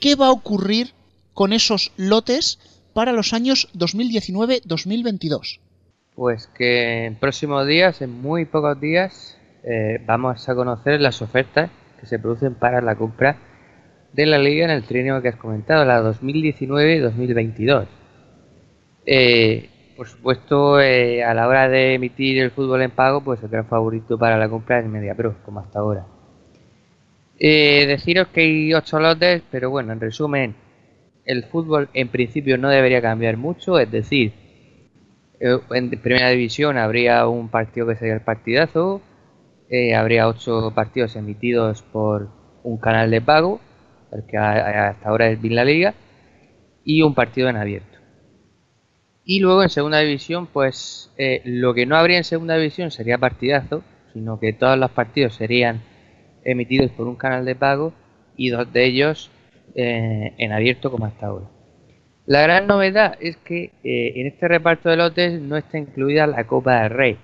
¿qué 0.00 0.16
va 0.16 0.26
a 0.26 0.32
ocurrir 0.32 0.92
con 1.32 1.54
esos 1.54 1.92
lotes 1.96 2.58
para 2.92 3.12
los 3.12 3.32
años 3.32 3.70
2019-2022? 3.74 5.60
Pues 6.14 6.46
que 6.48 7.06
en 7.06 7.14
próximos 7.14 7.66
días, 7.66 8.02
en 8.02 8.20
muy 8.20 8.44
pocos 8.44 8.78
días, 8.78 9.38
eh, 9.64 10.00
vamos 10.04 10.48
a 10.48 10.54
conocer 10.54 11.00
las 11.00 11.22
ofertas 11.22 11.70
que 12.00 12.06
se 12.06 12.18
producen 12.18 12.54
para 12.54 12.80
la 12.80 12.96
compra 12.96 13.36
de 14.12 14.26
la 14.26 14.38
liga 14.38 14.64
en 14.64 14.70
el 14.70 14.82
trienio 14.82 15.22
que 15.22 15.28
has 15.28 15.36
comentado, 15.36 15.84
la 15.84 16.02
2019-2022. 16.02 17.86
Eh, 19.06 19.68
por 19.96 20.08
supuesto, 20.08 20.80
eh, 20.80 21.22
a 21.22 21.32
la 21.34 21.46
hora 21.46 21.68
de 21.68 21.94
emitir 21.94 22.38
el 22.38 22.50
fútbol 22.50 22.82
en 22.82 22.90
pago, 22.90 23.22
pues 23.22 23.42
el 23.42 23.48
gran 23.48 23.66
favorito 23.66 24.18
para 24.18 24.36
la 24.36 24.48
compra 24.48 24.80
es 24.80 24.86
Media 24.86 25.14
Pro, 25.14 25.36
como 25.44 25.60
hasta 25.60 25.78
ahora. 25.78 26.06
deciros 27.38 28.28
que 28.28 28.40
hay 28.42 28.74
8 28.74 29.00
lotes, 29.00 29.42
pero 29.50 29.70
bueno, 29.70 29.92
en 29.92 30.00
resumen, 30.00 30.54
el 31.24 31.44
fútbol 31.44 31.88
en 31.94 32.08
principio 32.08 32.58
no 32.58 32.68
debería 32.68 33.00
cambiar 33.00 33.36
mucho, 33.36 33.78
es 33.78 33.90
decir, 33.90 34.32
en 35.40 35.90
primera 36.00 36.30
división 36.30 36.78
habría 36.78 37.26
un 37.26 37.48
partido 37.48 37.86
que 37.86 37.96
sería 37.96 38.14
el 38.14 38.20
partidazo, 38.20 39.02
eh, 39.72 39.94
habría 39.94 40.28
ocho 40.28 40.70
partidos 40.74 41.16
emitidos 41.16 41.80
por 41.80 42.28
un 42.62 42.76
canal 42.76 43.10
de 43.10 43.22
pago, 43.22 43.58
el 44.12 44.22
que 44.26 44.36
hasta 44.36 45.08
ahora 45.08 45.30
es 45.30 45.40
bien 45.40 45.56
la 45.56 45.64
liga, 45.64 45.94
y 46.84 47.00
un 47.00 47.14
partido 47.14 47.48
en 47.48 47.56
abierto. 47.56 47.98
Y 49.24 49.40
luego 49.40 49.62
en 49.62 49.70
segunda 49.70 50.00
división, 50.00 50.46
pues 50.46 51.10
eh, 51.16 51.40
lo 51.46 51.72
que 51.72 51.86
no 51.86 51.96
habría 51.96 52.18
en 52.18 52.24
segunda 52.24 52.54
división 52.58 52.90
sería 52.90 53.16
partidazo, 53.16 53.82
sino 54.12 54.38
que 54.38 54.52
todos 54.52 54.76
los 54.76 54.90
partidos 54.90 55.36
serían 55.36 55.80
emitidos 56.44 56.90
por 56.90 57.06
un 57.08 57.16
canal 57.16 57.46
de 57.46 57.54
pago 57.54 57.94
y 58.36 58.50
dos 58.50 58.70
de 58.74 58.84
ellos 58.84 59.30
eh, 59.74 60.34
en 60.36 60.52
abierto 60.52 60.90
como 60.90 61.06
hasta 61.06 61.28
ahora. 61.28 61.46
La 62.26 62.42
gran 62.42 62.66
novedad 62.66 63.16
es 63.20 63.38
que 63.38 63.72
en 63.82 64.26
este 64.26 64.48
reparto 64.48 64.90
de 64.90 64.96
lotes 64.96 65.40
no 65.40 65.56
está 65.56 65.78
incluida 65.78 66.26
la 66.26 66.46
Copa 66.46 66.82
del 66.82 66.90
Rey. 66.90 67.18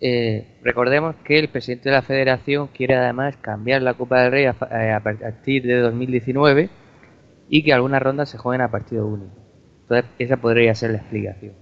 Eh, 0.00 0.58
recordemos 0.62 1.16
que 1.24 1.38
el 1.38 1.48
presidente 1.48 1.88
de 1.88 1.94
la 1.94 2.02
federación 2.02 2.68
quiere 2.68 2.96
además 2.96 3.36
cambiar 3.40 3.82
la 3.82 3.94
Copa 3.94 4.22
del 4.22 4.32
Rey 4.32 4.44
a, 4.44 4.52
partir 4.54 5.62
de 5.62 5.80
2019 5.80 6.68
y 7.48 7.62
que 7.62 7.72
algunas 7.72 8.02
rondas 8.02 8.28
se 8.28 8.38
jueguen 8.38 8.60
a 8.60 8.70
partido 8.70 9.06
único. 9.06 9.32
Entonces 9.82 10.10
esa 10.18 10.36
podría 10.36 10.74
ser 10.74 10.90
la 10.90 10.98
explicación. 10.98 11.54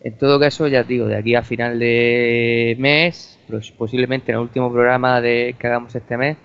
En 0.00 0.18
todo 0.18 0.38
caso, 0.38 0.66
ya 0.66 0.82
digo, 0.82 1.06
de 1.06 1.16
aquí 1.16 1.34
a 1.34 1.42
final 1.42 1.78
de 1.78 2.76
mes, 2.78 3.38
posiblemente 3.78 4.32
en 4.32 4.36
el 4.36 4.42
último 4.42 4.70
programa 4.70 5.22
de, 5.22 5.56
que 5.58 5.66
hagamos 5.66 5.94
este 5.94 6.18
mes, 6.18 6.36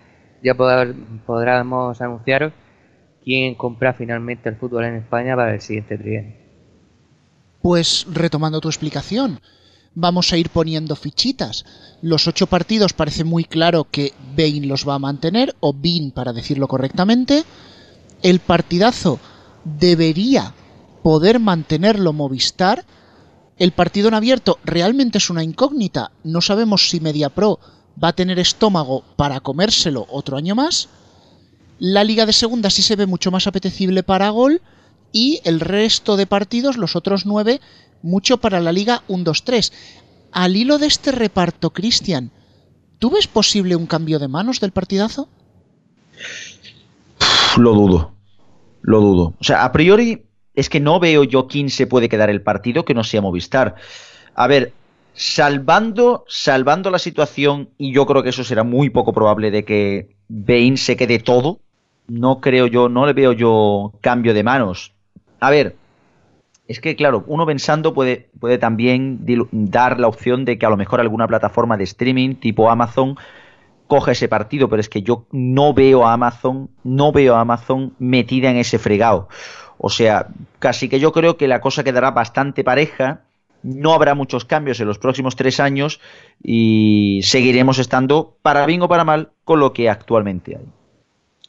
ya 0.41 0.53
podremos 0.53 2.01
anunciaros 2.01 2.53
quién 3.21 3.55
compra 3.55 3.93
finalmente 3.93 4.47
el 4.47 4.55
fútbol 4.55 4.86
en 4.86 4.95
España 4.95 5.36
para 5.36 5.53
el 5.53 5.60
siguiente 5.60 5.97
trienio. 5.97 6.36
Pues 7.62 8.08
retomando 8.10 8.62
tu 8.62 8.69
explicación, 8.69 9.39
vamos 9.99 10.31
a 10.31 10.38
ir 10.38 10.49
poniendo 10.49 10.95
fichitas. 10.95 11.65
Los 12.01 12.27
ocho 12.27 12.47
partidos 12.47 12.93
parece 12.93 13.23
muy 13.23 13.43
claro 13.43 13.88
que 13.89 14.13
Bain 14.38 14.67
los 14.67 14.88
va 14.88 14.95
a 14.95 14.99
mantener, 14.99 15.55
o 15.59 15.73
Bean 15.73 16.12
para 16.12 16.33
decirlo 16.33 16.67
correctamente. 16.67 17.43
El 18.21 18.39
partidazo 18.39 19.19
debería 19.63 20.53
poder 21.03 21.39
mantenerlo 21.39 22.13
Movistar. 22.13 22.85
El 23.57 23.71
partido 23.71 24.07
en 24.07 24.13
abierto 24.13 24.59
realmente 24.63 25.17
es 25.17 25.29
una 25.29 25.43
incógnita. 25.43 26.12
No 26.23 26.41
sabemos 26.41 26.89
si 26.89 26.99
MediaPro 26.99 27.59
va 28.01 28.09
a 28.09 28.15
tener 28.15 28.39
estómago 28.39 29.03
para 29.15 29.41
comérselo 29.41 30.07
otro 30.09 30.38
año 30.38 30.55
más. 30.55 30.88
La 31.79 32.03
liga 32.03 32.25
de 32.25 32.33
segunda 32.33 32.69
sí 32.69 32.81
se 32.81 32.95
ve 32.95 33.05
mucho 33.05 33.31
más 33.31 33.47
apetecible 33.47 34.03
para 34.03 34.29
gol 34.29 34.62
y 35.12 35.41
el 35.43 35.59
resto 35.59 36.17
de 36.17 36.27
partidos, 36.27 36.77
los 36.77 36.95
otros 36.95 37.25
nueve, 37.25 37.62
mucho 38.01 38.38
para 38.38 38.59
la 38.59 38.71
liga 38.71 39.03
1-2-3. 39.07 39.71
Al 40.31 40.55
hilo 40.55 40.77
de 40.77 40.88
este 40.88 41.12
reparto, 41.12 41.71
Cristian, 41.71 42.31
¿tú 42.99 43.12
ves 43.12 43.27
posible 43.27 43.75
un 43.75 43.88
cambio 43.88 44.19
de 44.19 44.27
manos 44.27 44.59
del 44.59 44.71
partidazo? 44.71 45.27
Lo 47.57 47.73
dudo, 47.73 48.13
lo 48.81 49.01
dudo. 49.01 49.33
O 49.39 49.43
sea, 49.43 49.63
a 49.63 49.71
priori 49.71 50.23
es 50.53 50.69
que 50.69 50.79
no 50.79 50.99
veo 50.99 51.23
yo 51.23 51.47
quién 51.47 51.69
se 51.69 51.88
puede 51.88 52.09
quedar 52.09 52.29
el 52.29 52.41
partido 52.41 52.85
que 52.85 52.93
no 52.93 53.03
sea 53.03 53.21
Movistar. 53.21 53.75
A 54.35 54.47
ver, 54.47 54.73
salvando, 55.13 56.25
salvando 56.27 56.91
la 56.91 56.99
situación, 56.99 57.69
y 57.77 57.93
yo 57.93 58.05
creo 58.05 58.23
que 58.23 58.29
eso 58.29 58.43
será 58.43 58.63
muy 58.63 58.89
poco 58.89 59.13
probable 59.13 59.51
de 59.51 59.65
que 59.65 60.15
Bain 60.27 60.77
se 60.77 60.95
quede 60.95 61.19
todo, 61.19 61.59
no 62.07 62.39
creo 62.41 62.67
yo, 62.67 62.89
no 62.89 63.05
le 63.05 63.13
veo 63.13 63.33
yo 63.33 63.93
cambio 64.01 64.33
de 64.33 64.43
manos. 64.43 64.93
A 65.39 65.49
ver, 65.49 65.75
es 66.69 66.79
que 66.79 66.95
claro, 66.95 67.23
uno 67.25 67.47
pensando 67.47 67.95
puede, 67.95 68.29
puede 68.39 68.60
también 68.60 69.25
dar 69.51 69.99
la 69.99 70.08
opción 70.08 70.45
de 70.45 70.60
que 70.60 70.67
a 70.67 70.69
lo 70.69 70.77
mejor 70.77 70.99
alguna 70.99 71.27
plataforma 71.27 71.77
de 71.77 71.84
streaming 71.84 72.36
tipo 72.36 72.69
Amazon 72.69 73.17
coja 73.88 74.12
ese 74.12 74.27
partido, 74.27 74.69
pero 74.69 74.79
es 74.79 74.88
que 74.88 75.01
yo 75.01 75.25
no 75.32 75.73
veo 75.73 76.05
a 76.05 76.13
Amazon, 76.13 76.69
no 76.84 77.12
veo 77.12 77.36
a 77.36 77.41
Amazon 77.41 77.95
metida 77.97 78.51
en 78.51 78.58
ese 78.58 78.77
fregado. 78.77 79.29
O 79.79 79.89
sea, 79.89 80.27
casi 80.60 80.89
que 80.89 80.99
yo 80.99 81.12
creo 81.12 81.38
que 81.38 81.47
la 81.47 81.60
cosa 81.60 81.84
quedará 81.84 82.12
bastante 82.12 82.63
pareja, 82.63 83.21
no 83.63 83.95
habrá 83.95 84.13
muchos 84.13 84.45
cambios 84.45 84.79
en 84.79 84.86
los 84.86 84.99
próximos 84.99 85.36
tres 85.36 85.60
años 85.60 85.99
y 86.43 87.21
seguiremos 87.23 87.79
estando, 87.79 88.38
para 88.43 88.67
bien 88.67 88.84
o 88.84 88.88
para 88.88 89.03
mal, 89.03 89.32
con 89.43 89.60
lo 89.60 89.73
que 89.73 89.89
actualmente 89.89 90.55
hay. 90.55 90.67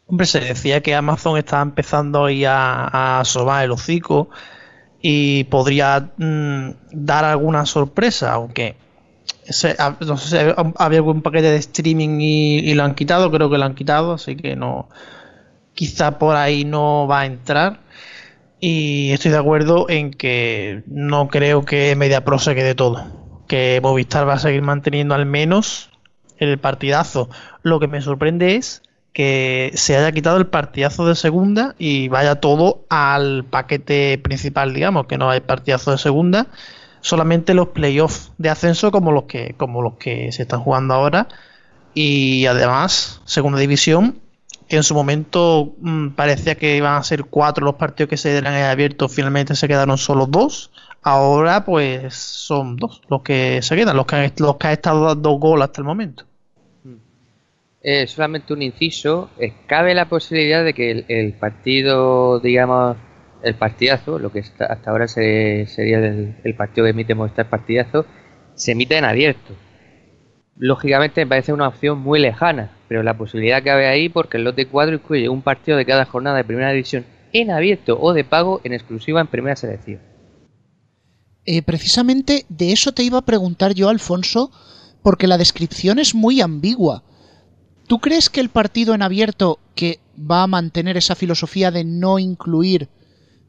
Hombre, 0.06 0.24
se 0.24 0.40
decía 0.40 0.80
que 0.80 0.94
Amazon 0.94 1.36
estaba 1.36 1.60
empezando 1.60 2.24
ahí 2.24 2.46
a, 2.46 3.20
a 3.20 3.64
el 3.64 3.70
hocico 3.70 4.30
y 5.02 5.44
podría 5.44 6.10
mm, 6.16 6.70
dar 6.92 7.24
alguna 7.24 7.66
sorpresa, 7.66 8.32
aunque 8.32 8.76
no 10.06 10.16
sé 10.16 10.28
si 10.28 10.36
había 10.76 10.98
algún 10.98 11.22
paquete 11.22 11.50
de 11.50 11.56
streaming 11.56 12.20
y, 12.20 12.74
lo 12.74 12.84
han 12.84 12.94
quitado, 12.94 13.30
creo 13.30 13.50
que 13.50 13.58
lo 13.58 13.64
han 13.64 13.74
quitado, 13.74 14.12
así 14.12 14.36
que 14.36 14.54
no, 14.54 14.88
quizá 15.74 16.18
por 16.18 16.36
ahí 16.36 16.64
no 16.64 17.06
va 17.08 17.20
a 17.20 17.26
entrar. 17.26 17.80
Y 18.60 19.10
estoy 19.12 19.30
de 19.30 19.38
acuerdo 19.38 19.88
en 19.88 20.10
que 20.10 20.82
no 20.86 21.28
creo 21.28 21.64
que 21.64 21.96
MediaPro 21.96 22.38
se 22.38 22.54
quede 22.54 22.74
todo, 22.74 23.42
que 23.48 23.80
Movistar 23.82 24.28
va 24.28 24.34
a 24.34 24.38
seguir 24.38 24.62
manteniendo 24.62 25.14
al 25.14 25.24
menos 25.24 25.90
el 26.36 26.58
partidazo. 26.58 27.30
Lo 27.62 27.80
que 27.80 27.88
me 27.88 28.02
sorprende 28.02 28.56
es 28.56 28.82
que 29.12 29.72
se 29.74 29.96
haya 29.96 30.12
quitado 30.12 30.36
el 30.36 30.46
partidazo 30.46 31.06
de 31.06 31.14
segunda 31.14 31.74
y 31.78 32.08
vaya 32.08 32.36
todo 32.36 32.84
al 32.88 33.44
paquete 33.44 34.18
principal, 34.18 34.72
digamos, 34.72 35.06
que 35.06 35.18
no 35.18 35.30
hay 35.30 35.40
partidazo 35.40 35.90
de 35.90 35.98
segunda, 35.98 36.46
solamente 37.00 37.54
los 37.54 37.68
playoffs 37.68 38.32
de 38.38 38.50
ascenso 38.50 38.90
como 38.90 39.12
los 39.12 39.24
que 39.24 39.54
como 39.56 39.82
los 39.82 39.94
que 39.94 40.32
se 40.32 40.42
están 40.42 40.60
jugando 40.60 40.94
ahora 40.94 41.28
y 41.94 42.46
además 42.46 43.20
segunda 43.24 43.58
división 43.58 44.20
que 44.70 44.76
en 44.76 44.84
su 44.84 44.94
momento 44.94 45.74
mm, 45.80 46.10
parecía 46.10 46.54
que 46.54 46.76
iban 46.76 46.94
a 46.96 47.02
ser 47.02 47.24
cuatro 47.24 47.64
los 47.64 47.74
partidos 47.74 48.08
que 48.08 48.16
se 48.16 48.36
eran 48.36 48.54
abiertos, 48.54 49.12
finalmente 49.12 49.56
se 49.56 49.66
quedaron 49.66 49.98
solo 49.98 50.26
dos. 50.26 50.70
Ahora 51.02 51.64
pues 51.64 52.14
son 52.14 52.76
dos 52.76 53.02
los 53.08 53.22
que 53.22 53.60
se 53.62 53.74
quedan, 53.74 53.96
los 53.96 54.06
que 54.06 54.32
los 54.38 54.56
que 54.56 54.66
han 54.68 54.72
estado 54.74 55.06
dando 55.06 55.30
gol 55.32 55.62
hasta 55.62 55.80
el 55.80 55.86
momento. 55.86 56.24
Eh, 57.82 58.06
solamente 58.06 58.52
un 58.52 58.60
inciso, 58.60 59.30
eh, 59.38 59.54
cabe 59.66 59.94
la 59.94 60.06
posibilidad 60.08 60.62
de 60.62 60.74
que 60.74 61.04
el, 61.08 61.32
partido, 61.32 62.38
digamos, 62.38 62.98
el 63.42 63.54
partidazo, 63.54 64.18
lo 64.18 64.30
que 64.30 64.40
hasta 64.40 64.90
ahora 64.90 65.08
sería 65.08 65.98
el, 65.98 66.54
partido 66.58 66.84
que 66.84 66.90
emite 66.90 67.14
Movistar 67.14 67.48
partidazo, 67.48 68.04
se 68.54 68.72
emite 68.72 68.98
en 68.98 69.06
abierto. 69.06 69.54
Lógicamente 70.56 71.24
me 71.24 71.28
parece 71.28 71.54
una 71.54 71.68
opción 71.68 72.00
muy 72.00 72.20
lejana, 72.20 72.70
pero 72.86 73.02
la 73.02 73.16
posibilidad 73.16 73.64
cabe 73.64 73.86
ahí 73.86 74.10
porque 74.10 74.36
el 74.36 74.44
lote 74.44 74.66
4 74.66 74.96
incluye 74.96 75.30
un 75.30 75.40
partido 75.40 75.78
de 75.78 75.86
cada 75.86 76.04
jornada 76.04 76.36
de 76.36 76.44
primera 76.44 76.72
división 76.72 77.06
en 77.32 77.50
abierto 77.50 77.98
o 77.98 78.12
de 78.12 78.24
pago 78.24 78.60
en 78.62 78.74
exclusiva 78.74 79.22
en 79.22 79.26
primera 79.26 79.56
selección. 79.56 80.00
Eh, 81.46 81.62
precisamente 81.62 82.44
de 82.50 82.72
eso 82.72 82.92
te 82.92 83.02
iba 83.02 83.16
a 83.16 83.24
preguntar 83.24 83.72
yo, 83.72 83.88
Alfonso, 83.88 84.50
porque 85.02 85.26
la 85.26 85.38
descripción 85.38 85.98
es 85.98 86.14
muy 86.14 86.42
ambigua. 86.42 87.04
¿Tú 87.90 87.98
crees 87.98 88.30
que 88.30 88.40
el 88.40 88.50
partido 88.50 88.94
en 88.94 89.02
abierto, 89.02 89.58
que 89.74 89.98
va 90.16 90.44
a 90.44 90.46
mantener 90.46 90.96
esa 90.96 91.16
filosofía 91.16 91.72
de 91.72 91.82
no 91.82 92.20
incluir 92.20 92.88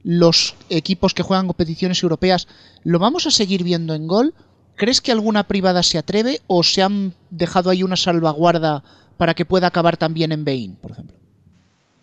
los 0.03 0.55
equipos 0.71 1.13
que 1.13 1.21
juegan 1.21 1.45
competiciones 1.45 2.01
europeas, 2.01 2.47
lo 2.83 2.97
vamos 2.97 3.27
a 3.27 3.31
seguir 3.31 3.63
viendo 3.63 3.93
en 3.93 4.07
gol? 4.07 4.33
¿crees 4.81 4.99
que 4.99 5.11
alguna 5.11 5.43
privada 5.43 5.83
se 5.83 5.99
atreve 5.99 6.39
o 6.47 6.63
se 6.63 6.81
han 6.81 7.13
dejado 7.29 7.69
ahí 7.69 7.83
una 7.83 7.95
salvaguarda 7.95 8.83
para 9.15 9.35
que 9.35 9.45
pueda 9.45 9.67
acabar 9.67 9.95
también 9.95 10.31
en 10.31 10.43
Bein, 10.43 10.75
por 10.75 10.93
ejemplo? 10.93 11.17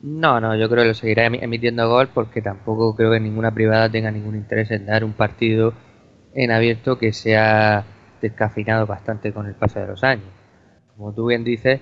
No, 0.01 0.41
no, 0.41 0.55
yo 0.55 0.69
creo 0.69 0.85
que 0.85 0.89
lo 0.91 0.95
seguirá 0.95 1.27
emitiendo 1.27 1.89
gol 1.89 2.09
porque 2.15 2.41
tampoco 2.41 2.95
creo 2.95 3.11
que 3.11 3.19
ninguna 3.19 3.53
privada 3.53 3.91
tenga 3.91 4.13
ningún 4.13 4.37
interés 4.37 4.71
en 4.71 4.87
dar 4.87 5.03
un 5.03 5.13
partido 5.13 5.75
en 6.35 6.53
abierto 6.53 7.01
que 7.01 7.13
sea 7.13 7.85
descafeinado 8.23 8.87
bastante 8.87 9.33
con 9.33 9.47
el 9.47 9.55
paso 9.55 9.81
de 9.81 9.89
los 9.89 10.05
años. 10.05 10.29
Como 10.97 11.13
tú 11.13 11.27
bien 11.27 11.43
dices, 11.43 11.81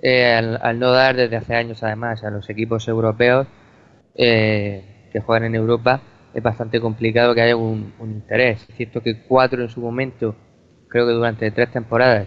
eh, 0.00 0.58
al, 0.60 0.78
no 0.78 0.92
dar 0.92 1.16
desde 1.16 1.36
hace 1.36 1.54
años 1.54 1.82
además 1.82 2.22
a 2.24 2.30
los 2.30 2.48
equipos 2.50 2.86
europeos 2.88 3.46
eh, 4.14 5.08
que 5.12 5.20
juegan 5.20 5.46
en 5.46 5.54
Europa, 5.54 6.00
es 6.34 6.42
bastante 6.42 6.80
complicado 6.80 7.34
que 7.34 7.42
haya 7.42 7.56
un, 7.56 7.92
interés. 8.00 8.64
Es 8.68 8.76
cierto 8.76 9.02
que 9.02 9.22
cuatro 9.22 9.62
en 9.62 9.68
su 9.68 9.80
momento, 9.80 10.34
creo 10.88 11.06
que 11.06 11.12
durante 11.12 11.50
tres 11.50 11.70
temporadas, 11.72 12.26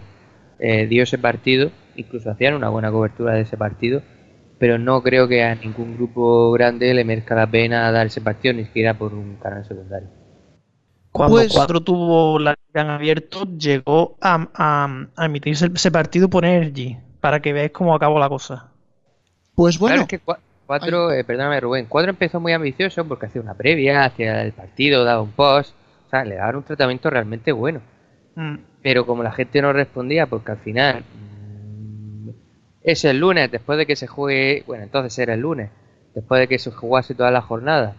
eh, 0.58 0.86
dio 0.86 1.02
ese 1.02 1.18
partido, 1.18 1.70
incluso 1.96 2.30
hacían 2.30 2.54
una 2.54 2.68
buena 2.68 2.90
cobertura 2.90 3.34
de 3.34 3.42
ese 3.42 3.56
partido, 3.56 4.02
pero 4.58 4.78
no 4.78 5.02
creo 5.02 5.26
que 5.26 5.42
a 5.42 5.54
ningún 5.54 5.96
grupo 5.96 6.52
grande 6.52 6.94
le 6.94 7.04
merezca 7.04 7.34
la 7.34 7.50
pena 7.50 7.90
dar 7.90 8.06
ese 8.06 8.20
partido, 8.20 8.54
ni 8.54 8.64
siquiera 8.64 8.94
por 8.94 9.12
un 9.12 9.36
canal 9.36 9.64
secundario. 9.64 10.08
Cuando 11.10 11.36
pues- 11.36 11.52
Cuatro 11.52 11.80
tuvo 11.80 12.38
la 12.38 12.54
gran 12.72 12.90
abierto, 12.90 13.44
llegó 13.44 14.16
a, 14.20 14.48
a, 14.54 15.24
emitirse 15.26 15.70
ese 15.74 15.90
partido 15.90 16.28
por 16.28 16.44
Energy, 16.44 16.96
para 17.22 17.40
que 17.40 17.52
veáis 17.52 17.70
cómo 17.70 17.94
acabó 17.94 18.18
la 18.18 18.28
cosa. 18.28 18.72
Pues 19.54 19.78
bueno. 19.78 20.06
que 20.08 20.20
cuatro, 20.66 21.12
eh, 21.12 21.22
perdóname 21.22 21.60
Rubén, 21.60 21.86
cuatro 21.88 22.10
empezó 22.10 22.40
muy 22.40 22.52
ambicioso 22.52 23.06
porque 23.06 23.26
hacía 23.26 23.40
una 23.40 23.54
previa, 23.54 24.04
hacía 24.04 24.42
el 24.42 24.52
partido, 24.52 25.04
daba 25.04 25.22
un 25.22 25.30
post, 25.30 25.72
o 26.06 26.10
sea, 26.10 26.24
le 26.24 26.34
daban 26.34 26.56
un 26.56 26.64
tratamiento 26.64 27.10
realmente 27.10 27.52
bueno. 27.52 27.80
Mm. 28.34 28.56
Pero 28.82 29.06
como 29.06 29.22
la 29.22 29.30
gente 29.30 29.62
no 29.62 29.72
respondía, 29.72 30.26
porque 30.26 30.50
al 30.50 30.58
final 30.58 31.04
es 32.82 33.04
el 33.04 33.18
lunes, 33.20 33.52
después 33.52 33.78
de 33.78 33.86
que 33.86 33.94
se 33.94 34.08
juegue, 34.08 34.64
bueno, 34.66 34.82
entonces 34.82 35.16
era 35.20 35.34
el 35.34 35.40
lunes, 35.40 35.70
después 36.16 36.40
de 36.40 36.48
que 36.48 36.58
se 36.58 36.72
jugase 36.72 37.14
toda 37.14 37.30
la 37.30 37.42
jornada. 37.42 37.94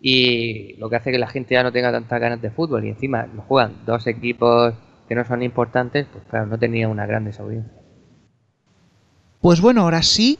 Y 0.00 0.74
lo 0.78 0.90
que 0.90 0.96
hace 0.96 1.12
que 1.12 1.18
la 1.18 1.28
gente 1.28 1.54
ya 1.54 1.62
no 1.62 1.70
tenga 1.70 1.92
tantas 1.92 2.20
ganas 2.20 2.42
de 2.42 2.50
fútbol 2.50 2.84
y 2.84 2.88
encima 2.88 3.26
lo 3.32 3.42
juegan 3.42 3.76
dos 3.86 4.08
equipos 4.08 4.74
que 5.08 5.14
no 5.14 5.24
son 5.24 5.44
importantes, 5.44 6.08
pues 6.12 6.24
claro, 6.24 6.46
no 6.46 6.58
tenía 6.58 6.88
una 6.88 7.06
gran 7.06 7.30
audiencia. 7.38 7.83
Pues 9.44 9.60
bueno, 9.60 9.82
ahora 9.82 10.02
sí, 10.02 10.38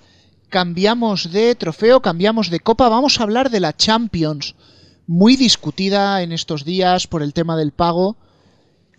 cambiamos 0.49 1.31
de 1.31 1.55
trofeo, 1.57 2.01
cambiamos 2.01 2.49
de 2.49 2.61
copa, 2.61 2.89
vamos 2.89 3.21
a 3.21 3.25
hablar 3.25 3.51
de 3.51 3.61
la 3.61 3.77
Champions, 3.77 4.55
muy 5.07 5.37
discutida 5.37 6.23
en 6.23 6.33
estos 6.33 6.65
días 6.65 7.07
por 7.07 7.23
el 7.23 7.35
tema 7.35 7.55
del 7.59 7.73
pago. 7.73 8.17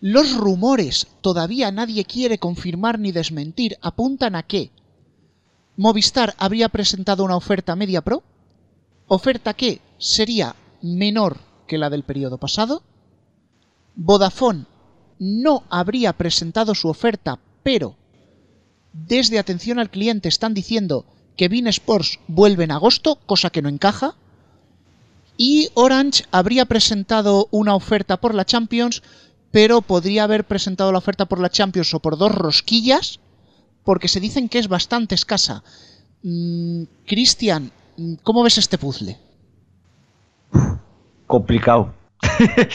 Los 0.02 0.38
rumores, 0.38 1.08
todavía 1.22 1.72
nadie 1.72 2.06
quiere 2.06 2.38
confirmar 2.38 3.00
ni 3.00 3.12
desmentir, 3.12 3.80
apuntan 3.82 4.36
a 4.36 4.44
que 4.44 4.70
Movistar 5.76 6.36
habría 6.38 6.70
presentado 6.70 7.24
una 7.24 7.36
oferta 7.36 7.76
media 7.76 8.02
pro, 8.02 8.22
oferta 9.08 9.56
que 9.56 9.82
sería 9.98 10.56
menor 10.84 11.40
que 11.66 11.80
la 11.80 11.90
del 11.90 12.04
periodo 12.04 12.38
pasado, 12.38 12.84
Vodafone 13.96 14.66
no 15.18 15.64
habría 15.72 16.14
presentado 16.14 16.76
su 16.76 16.90
oferta, 16.90 17.40
pero 17.64 17.96
desde 18.96 19.40
atención 19.40 19.78
al 19.78 19.90
cliente 19.90 20.30
están 20.30 20.54
diciendo 20.54 21.06
que 21.36 21.50
Bean 21.50 21.68
Sports 21.68 22.20
vuelve 22.28 22.64
en 22.64 22.72
agosto, 22.72 23.20
cosa 23.26 23.50
que 23.50 23.62
no 23.62 23.68
encaja, 23.68 24.16
y 25.38 25.70
Orange 25.74 26.24
habría 26.32 26.66
presentado 26.66 27.50
una 27.52 27.76
oferta 27.76 28.22
por 28.22 28.34
la 28.34 28.46
Champions, 28.46 29.04
pero 29.52 29.82
podría 29.82 30.24
haber 30.24 30.46
presentado 30.46 30.94
la 30.94 31.00
oferta 31.00 31.26
por 31.26 31.40
la 31.40 31.50
Champions 31.50 31.94
o 31.94 32.00
por 32.00 32.18
dos 32.18 32.34
rosquillas, 32.34 33.20
porque 33.84 34.08
se 34.08 34.22
dicen 34.22 34.48
que 34.48 34.60
es 34.60 34.70
bastante 34.70 35.14
escasa. 35.14 35.62
Mm, 36.24 36.84
Cristian, 37.06 37.72
¿cómo 38.24 38.44
ves 38.44 38.58
este 38.58 38.78
puzzle? 38.78 39.18
Complicado. 41.28 41.94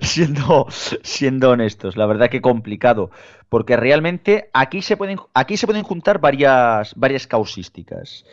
siendo, 0.00 0.66
siendo 0.70 1.50
honestos, 1.50 1.96
la 1.96 2.06
verdad 2.06 2.30
que 2.30 2.40
complicado, 2.40 3.10
porque 3.48 3.76
realmente 3.76 4.50
aquí 4.52 4.82
se 4.82 4.96
pueden, 4.96 5.18
aquí 5.34 5.56
se 5.56 5.66
pueden 5.66 5.82
juntar 5.82 6.20
varias, 6.20 6.94
varias 6.94 7.26
causísticas. 7.26 8.24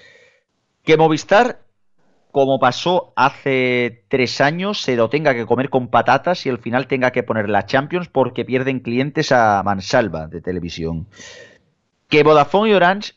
Que 0.83 0.97
Movistar 0.97 1.63
como 2.33 2.59
pasó 2.59 3.13
hace 3.15 4.05
tres 4.07 4.41
años, 4.41 4.81
se 4.81 4.95
lo 4.95 5.07
tenga 5.07 5.35
que 5.35 5.45
comer 5.45 5.69
con 5.69 5.89
patatas 5.89 6.47
y 6.47 6.49
al 6.49 6.57
final 6.57 6.87
tenga 6.87 7.11
que 7.11 7.21
poner 7.21 7.47
la 7.47 7.67
Champions 7.67 8.09
porque 8.09 8.43
pierden 8.43 8.79
clientes 8.79 9.31
a 9.31 9.61
mansalva 9.61 10.25
de 10.25 10.41
televisión. 10.41 11.05
Que 12.09 12.23
Vodafone 12.23 12.71
y 12.71 12.73
Orange 12.73 13.13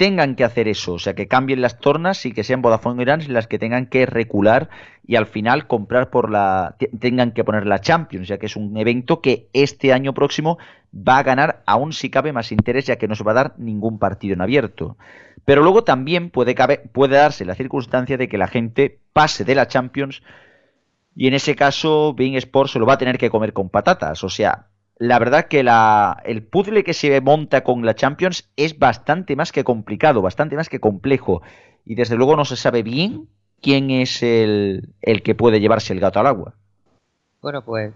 tengan 0.00 0.34
que 0.34 0.44
hacer 0.44 0.66
eso, 0.66 0.94
o 0.94 0.98
sea, 0.98 1.12
que 1.12 1.28
cambien 1.28 1.60
las 1.60 1.78
tornas 1.78 2.24
y 2.24 2.32
que 2.32 2.42
sean 2.42 2.62
Vodafone 2.62 3.02
Orange 3.02 3.30
las 3.30 3.46
que 3.46 3.58
tengan 3.58 3.84
que 3.84 4.06
recular 4.06 4.70
y 5.06 5.16
al 5.16 5.26
final 5.26 5.66
comprar 5.66 6.08
por 6.08 6.30
la 6.30 6.74
tengan 6.98 7.32
que 7.32 7.44
poner 7.44 7.66
la 7.66 7.82
Champions, 7.82 8.26
ya 8.26 8.38
que 8.38 8.46
es 8.46 8.56
un 8.56 8.74
evento 8.78 9.20
que 9.20 9.48
este 9.52 9.92
año 9.92 10.14
próximo 10.14 10.56
va 10.96 11.18
a 11.18 11.22
ganar 11.22 11.62
aún 11.66 11.92
si 11.92 12.08
cabe 12.08 12.32
más 12.32 12.50
interés, 12.50 12.86
ya 12.86 12.96
que 12.96 13.08
no 13.08 13.14
se 13.14 13.24
va 13.24 13.32
a 13.32 13.34
dar 13.34 13.54
ningún 13.58 13.98
partido 13.98 14.32
en 14.32 14.40
abierto. 14.40 14.96
Pero 15.44 15.60
luego 15.60 15.84
también 15.84 16.30
puede, 16.30 16.54
puede 16.94 17.16
darse 17.16 17.44
la 17.44 17.54
circunstancia 17.54 18.16
de 18.16 18.26
que 18.26 18.38
la 18.38 18.48
gente 18.48 19.00
pase 19.12 19.44
de 19.44 19.54
la 19.54 19.68
Champions 19.68 20.22
y 21.14 21.26
en 21.26 21.34
ese 21.34 21.54
caso 21.54 22.14
Bein 22.14 22.36
Sports 22.36 22.72
se 22.72 22.78
lo 22.78 22.86
va 22.86 22.94
a 22.94 22.98
tener 22.98 23.18
que 23.18 23.28
comer 23.28 23.52
con 23.52 23.68
patatas, 23.68 24.24
o 24.24 24.30
sea, 24.30 24.68
la 25.00 25.18
verdad 25.18 25.46
que 25.46 25.62
la, 25.62 26.20
el 26.26 26.42
puzzle 26.42 26.84
que 26.84 26.92
se 26.92 27.18
monta 27.22 27.64
con 27.64 27.86
la 27.86 27.94
Champions 27.94 28.50
es 28.56 28.78
bastante 28.78 29.34
más 29.34 29.50
que 29.50 29.64
complicado, 29.64 30.20
bastante 30.20 30.56
más 30.56 30.68
que 30.68 30.78
complejo. 30.78 31.40
Y 31.86 31.94
desde 31.94 32.16
luego 32.16 32.36
no 32.36 32.44
se 32.44 32.56
sabe 32.56 32.82
bien 32.82 33.26
quién 33.62 33.90
es 33.90 34.22
el, 34.22 34.90
el 35.00 35.22
que 35.22 35.34
puede 35.34 35.58
llevarse 35.58 35.94
el 35.94 36.00
gato 36.00 36.20
al 36.20 36.26
agua. 36.26 36.54
Bueno, 37.40 37.64
pues 37.64 37.94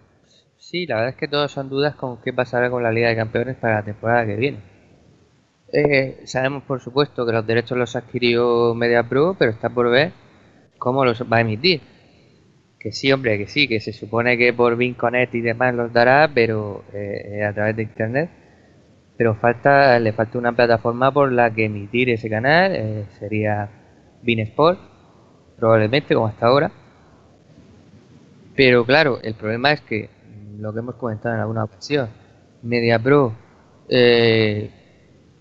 sí, 0.57 0.87
la 0.87 0.95
verdad 0.95 1.11
es 1.11 1.17
que 1.17 1.29
todos 1.29 1.53
son 1.53 1.69
dudas 1.69 1.95
con 1.95 2.23
qué 2.23 2.33
pasará 2.33 2.71
con 2.71 2.83
la 2.83 2.91
Liga 2.91 3.11
de 3.11 3.17
Campeones 3.17 3.57
para 3.57 3.75
la 3.75 3.83
temporada 3.83 4.25
que 4.25 4.37
viene. 4.37 4.59
Eh, 5.75 6.23
sabemos, 6.25 6.63
por 6.63 6.81
supuesto, 6.81 7.27
que 7.27 7.33
los 7.33 7.47
derechos 7.47 7.77
los 7.77 7.97
adquirió 7.97 8.75
MediaPro, 8.75 9.37
pero 9.39 9.51
está 9.51 9.69
por 9.69 9.91
ver 9.91 10.13
cómo 10.79 11.05
los 11.05 11.21
va 11.31 11.37
a 11.37 11.41
emitir 11.43 11.83
que 12.85 12.93
sí, 12.93 13.11
hombre, 13.11 13.39
que 13.39 13.47
sí, 13.47 13.67
que 13.67 13.81
se 13.81 13.95
supone 13.95 14.37
que 14.37 14.53
por 14.53 14.77
Vinconet 14.77 15.35
y 15.35 15.41
demás 15.41 15.75
los 15.75 15.91
dará, 15.91 16.31
pero 16.35 16.85
eh, 16.93 17.43
a 17.43 17.51
través 17.55 17.75
de 17.77 17.85
internet. 17.85 18.29
Pero 19.17 19.35
falta, 19.37 19.99
le 19.99 20.13
falta 20.13 20.37
una 20.39 20.53
plataforma 20.53 21.11
por 21.11 21.33
la 21.33 21.51
que 21.51 21.65
emitir 21.65 22.11
ese 22.11 22.29
canal, 22.29 22.73
eh, 22.75 23.07
sería 23.19 23.71
Sport, 24.23 24.79
probablemente 25.57 26.15
como 26.15 26.27
hasta 26.27 26.45
ahora. 26.45 26.71
Pero 28.55 28.85
claro, 28.85 29.19
el 29.23 29.33
problema 29.33 29.73
es 29.73 29.81
que 29.81 30.11
lo 30.59 30.71
que 30.75 30.81
hemos 30.81 30.97
comentado 30.97 31.37
en 31.37 31.41
alguna 31.41 31.65
ocasión, 31.65 32.11
MediaPro 32.65 33.33
eh, 33.89 34.71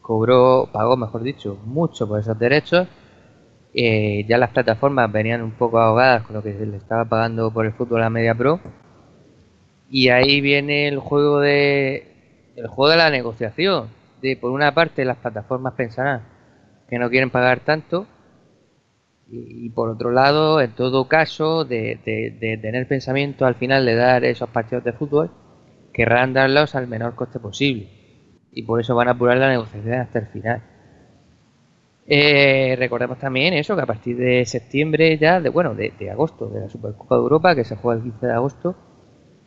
cobró, 0.01 0.69
pagó, 0.71 0.95
mejor 0.95 1.23
dicho, 1.23 1.59
mucho 1.65 2.07
por 2.07 2.21
esos 2.21 2.39
derechos 2.39 2.87
eh, 3.73 4.25
ya 4.27 4.37
las 4.37 4.51
plataformas 4.51 5.11
venían 5.11 5.41
un 5.41 5.51
poco 5.51 5.79
ahogadas 5.79 6.23
con 6.23 6.35
lo 6.35 6.43
que 6.43 6.53
se 6.53 6.65
le 6.65 6.77
estaba 6.77 7.05
pagando 7.05 7.51
por 7.51 7.65
el 7.65 7.73
fútbol 7.73 8.03
a 8.03 8.09
Media 8.09 8.35
Pro. 8.35 8.59
Y 9.89 10.09
ahí 10.09 10.41
viene 10.41 10.87
el 10.87 10.99
juego 10.99 11.39
de 11.39 12.51
el 12.55 12.67
juego 12.67 12.91
de 12.91 12.97
la 12.97 13.09
negociación. 13.09 13.89
De 14.21 14.37
por 14.37 14.51
una 14.51 14.73
parte 14.73 15.05
las 15.05 15.17
plataformas 15.17 15.73
pensarán 15.73 16.21
que 16.89 16.99
no 16.99 17.09
quieren 17.09 17.29
pagar 17.29 17.59
tanto 17.61 18.07
y, 19.35 19.69
por 19.71 19.89
otro 19.89 20.11
lado, 20.11 20.61
en 20.61 20.71
todo 20.71 21.07
caso, 21.07 21.65
de, 21.65 21.99
de, 22.05 22.57
tener 22.57 22.87
pensamiento 22.87 23.45
al 23.45 23.55
final 23.55 23.85
de 23.85 23.95
dar 23.95 24.23
esos 24.25 24.49
partidos 24.49 24.83
de 24.83 24.93
fútbol, 24.93 25.31
querrán 25.91 26.33
darlos 26.33 26.75
al 26.75 26.87
menor 26.87 27.15
coste 27.15 27.39
posible. 27.39 27.89
Y 28.51 28.61
por 28.63 28.79
eso 28.79 28.93
van 28.95 29.07
a 29.07 29.11
apurar 29.11 29.37
la 29.37 29.49
negociación 29.49 29.95
hasta 29.95 30.19
el 30.19 30.27
final. 30.27 30.61
Eh, 32.05 32.75
recordemos 32.77 33.17
también 33.17 33.53
eso, 33.53 33.75
que 33.75 33.81
a 33.81 33.85
partir 33.85 34.17
de 34.17 34.45
septiembre 34.45 35.17
ya, 35.17 35.39
de 35.39 35.49
bueno, 35.49 35.73
de, 35.73 35.93
agosto, 36.11 36.49
de 36.49 36.61
la 36.61 36.69
Supercopa 36.69 37.15
de 37.15 37.21
Europa, 37.21 37.55
que 37.55 37.63
se 37.63 37.75
juega 37.75 37.97
el 37.99 38.03
15 38.03 38.27
de 38.27 38.33
agosto, 38.33 38.75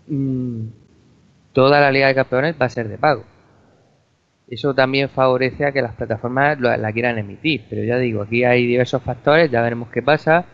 mm, 0.09 0.67
toda 1.53 1.81
la 1.81 1.91
Liga 1.93 2.09
de 2.09 2.15
Campeones 2.15 2.57
va 2.61 2.67
a 2.67 2.71
ser 2.71 2.89
de 2.89 2.99
pago. 2.99 3.25
Eso 4.49 4.75
también 4.75 5.09
favorece 5.09 5.67
a 5.67 5.73
que 5.73 5.83
las 5.83 5.95
plataformas 5.97 6.59
la, 6.61 6.93
quieran 6.93 7.19
emitir, 7.19 7.65
pero 7.69 7.83
ya 7.85 7.99
digo, 7.99 8.23
aquí 8.23 8.45
hay 8.45 8.67
diversos 8.67 9.03
factores, 9.03 9.51
ya 9.51 9.61
veremos 9.61 9.89
qué 9.91 10.03
pasa. 10.03 10.47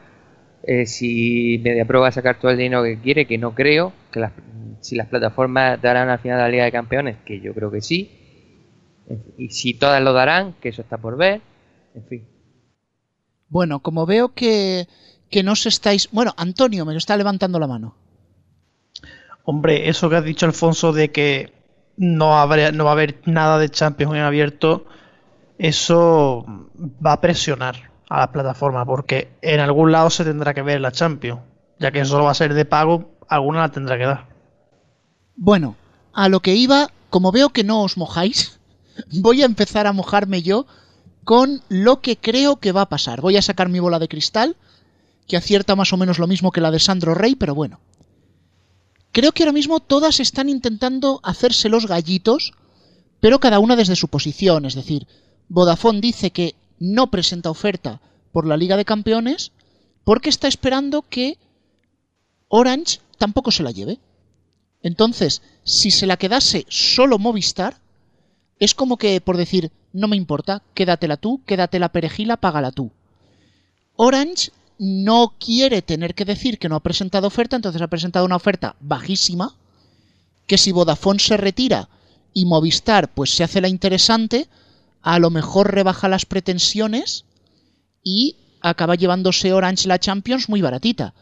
Eh, 0.65 0.87
si 0.87 1.61
MediaPro 1.63 2.01
va 2.01 2.09
a 2.09 2.13
sacar 2.13 2.39
todo 2.39 2.51
el 2.53 2.59
dinero 2.59 2.83
que 2.85 2.99
quiere, 3.01 3.27
que 3.27 3.39
no 3.39 3.55
creo, 3.55 3.93
que 4.11 4.27
si 4.81 4.97
las 4.97 5.09
plataformas 5.09 5.81
darán 5.83 6.09
al 6.09 6.19
final 6.21 6.39
la 6.39 6.49
Liga 6.49 6.65
de 6.65 6.73
Campeones, 6.73 7.17
que 7.25 7.41
yo 7.41 7.53
creo 7.55 7.71
que 7.71 7.81
sí, 7.83 8.19
y 9.37 9.51
si 9.51 9.75
todas 9.75 10.03
lo 10.03 10.13
darán, 10.13 10.55
que 10.61 10.71
eso 10.71 10.83
está 10.83 10.97
por 10.97 11.17
ver 11.17 11.43
en 11.95 12.07
fin. 12.07 12.29
Bueno, 13.49 13.81
como 13.81 14.07
veo 14.07 14.35
que, 14.35 14.89
que 15.31 15.43
no 15.43 15.53
os 15.53 15.67
estáis... 15.67 16.09
Bueno, 16.13 16.33
Antonio 16.37 16.85
me 16.85 16.93
lo 16.93 16.99
está 16.99 17.17
levantando 17.17 17.59
la 17.59 17.67
mano. 17.67 17.97
Hombre, 19.45 19.89
eso 19.89 20.09
que 20.09 20.17
has 20.17 20.25
dicho 20.25 20.47
Alfonso 20.47 20.93
de 20.93 21.11
que 21.11 21.53
no, 21.97 22.39
habrá, 22.39 22.73
no 22.73 22.85
va 22.85 22.91
a 22.91 22.95
haber 22.95 23.21
nada 23.27 23.59
de 23.59 23.69
Champions 23.69 24.15
en 24.15 24.21
abierto, 24.21 24.87
eso 25.59 26.47
va 27.05 27.13
a 27.13 27.21
presionar 27.21 27.91
a 28.09 28.21
la 28.21 28.33
plataforma 28.33 28.85
porque 28.85 29.33
en 29.43 29.61
algún 29.61 29.93
lado 29.93 30.11
se 30.11 30.25
tendrá 30.25 30.55
que 30.55 30.63
ver 30.63 30.81
la 30.81 30.93
Champions, 30.93 31.41
ya 31.79 31.91
que 31.91 32.05
solo 32.05 32.25
va 32.25 32.31
a 32.31 32.35
ser 32.35 32.55
de 32.55 32.65
pago, 32.65 33.11
alguna 33.29 33.61
la 33.61 33.71
tendrá 33.71 33.99
que 33.99 34.07
dar. 34.07 34.27
Bueno, 35.37 35.77
a 36.13 36.29
lo 36.29 36.41
que 36.41 36.55
iba, 36.55 36.89
como 37.11 37.33
veo 37.33 37.51
que 37.51 37.65
no 37.65 37.83
os 37.83 37.97
mojáis, 37.97 38.61
voy 39.21 39.43
a 39.43 39.47
empezar 39.47 39.87
a 39.87 39.93
mojarme 39.93 40.43
yo 40.43 40.67
con 41.25 41.63
lo 41.69 42.01
que 42.01 42.17
creo 42.17 42.57
que 42.57 42.73
va 42.73 42.83
a 42.83 42.89
pasar. 42.89 43.21
Voy 43.21 43.37
a 43.37 43.43
sacar 43.43 43.69
mi 43.69 43.81
bola 43.81 43.99
de 43.99 44.09
cristal, 44.09 44.57
que 45.27 45.37
acierta 45.37 45.77
más 45.77 45.93
o 45.93 45.97
menos 45.97 46.19
lo 46.19 46.27
mismo 46.27 46.51
que 46.51 46.61
la 46.61 46.71
de 46.71 46.81
Sandro 46.81 47.15
Rey, 47.15 47.37
pero 47.37 47.55
bueno. 47.55 47.81
Creo 49.13 49.33
que 49.33 49.43
ahora 49.43 49.53
mismo 49.53 49.81
todas 49.81 50.21
están 50.21 50.49
intentando 50.49 51.21
hacerse 51.23 51.69
los 51.69 51.87
gallitos, 51.87 52.53
pero 53.21 53.41
cada 53.41 53.59
una 53.59 53.77
desde 53.77 53.95
su 53.95 54.09
posición. 54.09 54.65
Es 54.65 54.75
decir, 54.75 55.07
Vodafone 55.49 56.01
dice 56.01 56.31
que 56.31 56.55
no 56.79 57.11
presenta 57.11 57.51
oferta 57.51 58.01
por 58.33 58.47
la 58.47 58.57
Liga 58.57 58.77
de 58.77 58.85
Campeones 58.85 59.53
porque 60.05 60.31
está 60.31 60.49
esperando 60.49 61.03
que 61.03 61.39
Orange 62.49 63.01
tampoco 63.19 63.51
se 63.51 63.63
la 63.63 63.71
lleve. 63.71 64.01
Entonces, 64.83 65.43
si 65.63 65.91
se 65.91 66.07
la 66.07 66.17
quedase 66.17 66.67
solo 66.69 67.19
Movistar, 67.19 67.77
es 68.59 68.75
como 68.75 68.97
que 68.97 69.21
por 69.21 69.37
decir, 69.37 69.71
no 69.93 70.09
me 70.09 70.17
importa, 70.17 70.63
quédatela 70.75 71.17
tú, 71.17 71.43
quédate 71.47 71.79
la 71.79 71.91
perejila, 71.91 72.37
págala 72.37 72.73
tú. 72.73 72.91
Orange 73.97 74.51
no 74.79 75.35
quiere 75.39 75.83
tener 75.83 76.15
que 76.15 76.25
decir 76.25 76.59
que 76.59 76.69
no 76.69 76.77
ha 76.77 76.81
presentado 76.81 77.27
oferta, 77.27 77.57
entonces 77.57 77.83
ha 77.83 77.89
presentado 77.89 78.27
una 78.27 78.37
oferta 78.37 78.77
bajísima, 78.81 79.55
que 80.47 80.59
si 80.59 80.73
Vodafone 80.73 81.21
se 81.21 81.37
retira 81.37 81.89
y 82.35 82.47
Movistar 82.47 83.13
pues 83.13 83.31
se 83.31 83.45
hace 83.45 83.61
la 83.61 83.69
interesante, 83.69 84.49
a 85.03 85.19
lo 85.19 85.31
mejor 85.31 85.73
rebaja 85.73 86.09
las 86.09 86.27
pretensiones 86.27 87.25
y 88.03 88.37
acaba 88.61 88.95
llevándose 88.95 89.53
Orange 89.53 89.89
la 89.89 89.99
Champions 89.99 90.49
muy 90.49 90.63
baratita. 90.63 91.15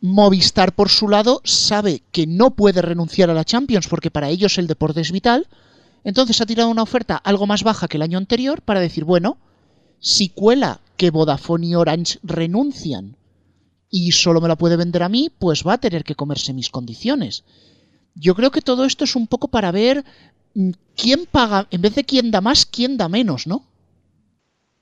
Movistar, 0.00 0.74
por 0.74 0.88
su 0.88 1.08
lado, 1.08 1.42
sabe 1.44 2.02
que 2.12 2.26
no 2.26 2.52
puede 2.52 2.80
renunciar 2.80 3.28
a 3.28 3.34
la 3.34 3.44
Champions 3.44 3.86
porque 3.88 4.10
para 4.10 4.30
ellos 4.30 4.56
el 4.56 4.66
deporte 4.66 5.02
es 5.02 5.12
vital. 5.12 5.46
Entonces 6.04 6.40
ha 6.40 6.46
tirado 6.46 6.70
una 6.70 6.82
oferta 6.82 7.16
algo 7.16 7.46
más 7.46 7.62
baja 7.62 7.88
que 7.88 7.96
el 7.96 8.02
año 8.02 8.18
anterior 8.18 8.62
para 8.62 8.80
decir, 8.80 9.04
bueno, 9.04 9.38
si 9.98 10.30
cuela 10.30 10.80
que 10.96 11.10
Vodafone 11.10 11.66
y 11.66 11.74
Orange 11.74 12.18
renuncian 12.22 13.16
y 13.90 14.12
solo 14.12 14.40
me 14.40 14.48
la 14.48 14.56
puede 14.56 14.76
vender 14.76 15.02
a 15.02 15.08
mí, 15.08 15.30
pues 15.38 15.66
va 15.66 15.74
a 15.74 15.78
tener 15.78 16.04
que 16.04 16.14
comerse 16.14 16.54
mis 16.54 16.70
condiciones. 16.70 17.44
Yo 18.14 18.34
creo 18.34 18.50
que 18.50 18.62
todo 18.62 18.84
esto 18.84 19.04
es 19.04 19.16
un 19.16 19.26
poco 19.26 19.48
para 19.48 19.72
ver 19.72 20.04
mm, 20.54 20.70
quién 20.96 21.26
paga, 21.26 21.66
en 21.70 21.82
vez 21.82 21.94
de 21.94 22.04
quién 22.04 22.30
da 22.30 22.40
más, 22.40 22.66
quién 22.66 22.96
da 22.96 23.08
menos, 23.08 23.46
¿no? 23.46 23.64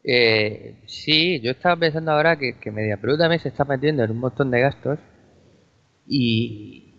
Eh, 0.05 0.77
sí, 0.87 1.41
yo 1.41 1.51
estaba 1.51 1.77
pensando 1.77 2.13
ahora 2.13 2.39
que, 2.39 2.59
que 2.59 2.71
MediaPro 2.71 3.19
también 3.19 3.41
se 3.41 3.49
está 3.49 3.65
metiendo 3.65 4.05
en 4.05 4.11
un 4.11 4.21
montón 4.21 4.51
de 4.51 4.61
gastos 4.61 4.99
y, 6.07 6.95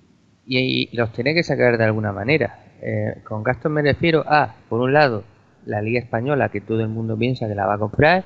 y, 0.46 0.96
los 0.96 1.12
tiene 1.14 1.34
que 1.34 1.44
sacar 1.44 1.78
de 1.78 1.86
alguna 1.86 2.12
manera. 2.12 2.69
Eh, 2.82 3.22
con 3.24 3.44
gastos 3.44 3.72
me 3.72 3.82
refiero 3.82 4.24
a, 4.28 4.56
por 4.70 4.82
un 4.82 4.94
lado, 4.94 5.24
la 5.66 5.82
Liga 5.82 6.00
Española, 6.00 6.50
que 6.50 6.62
todo 6.62 6.82
el 6.82 6.88
mundo 6.88 7.18
piensa 7.18 7.48
que 7.48 7.56
la 7.56 7.66
va 7.66 7.76
a 7.76 7.80
comprar, 7.80 8.24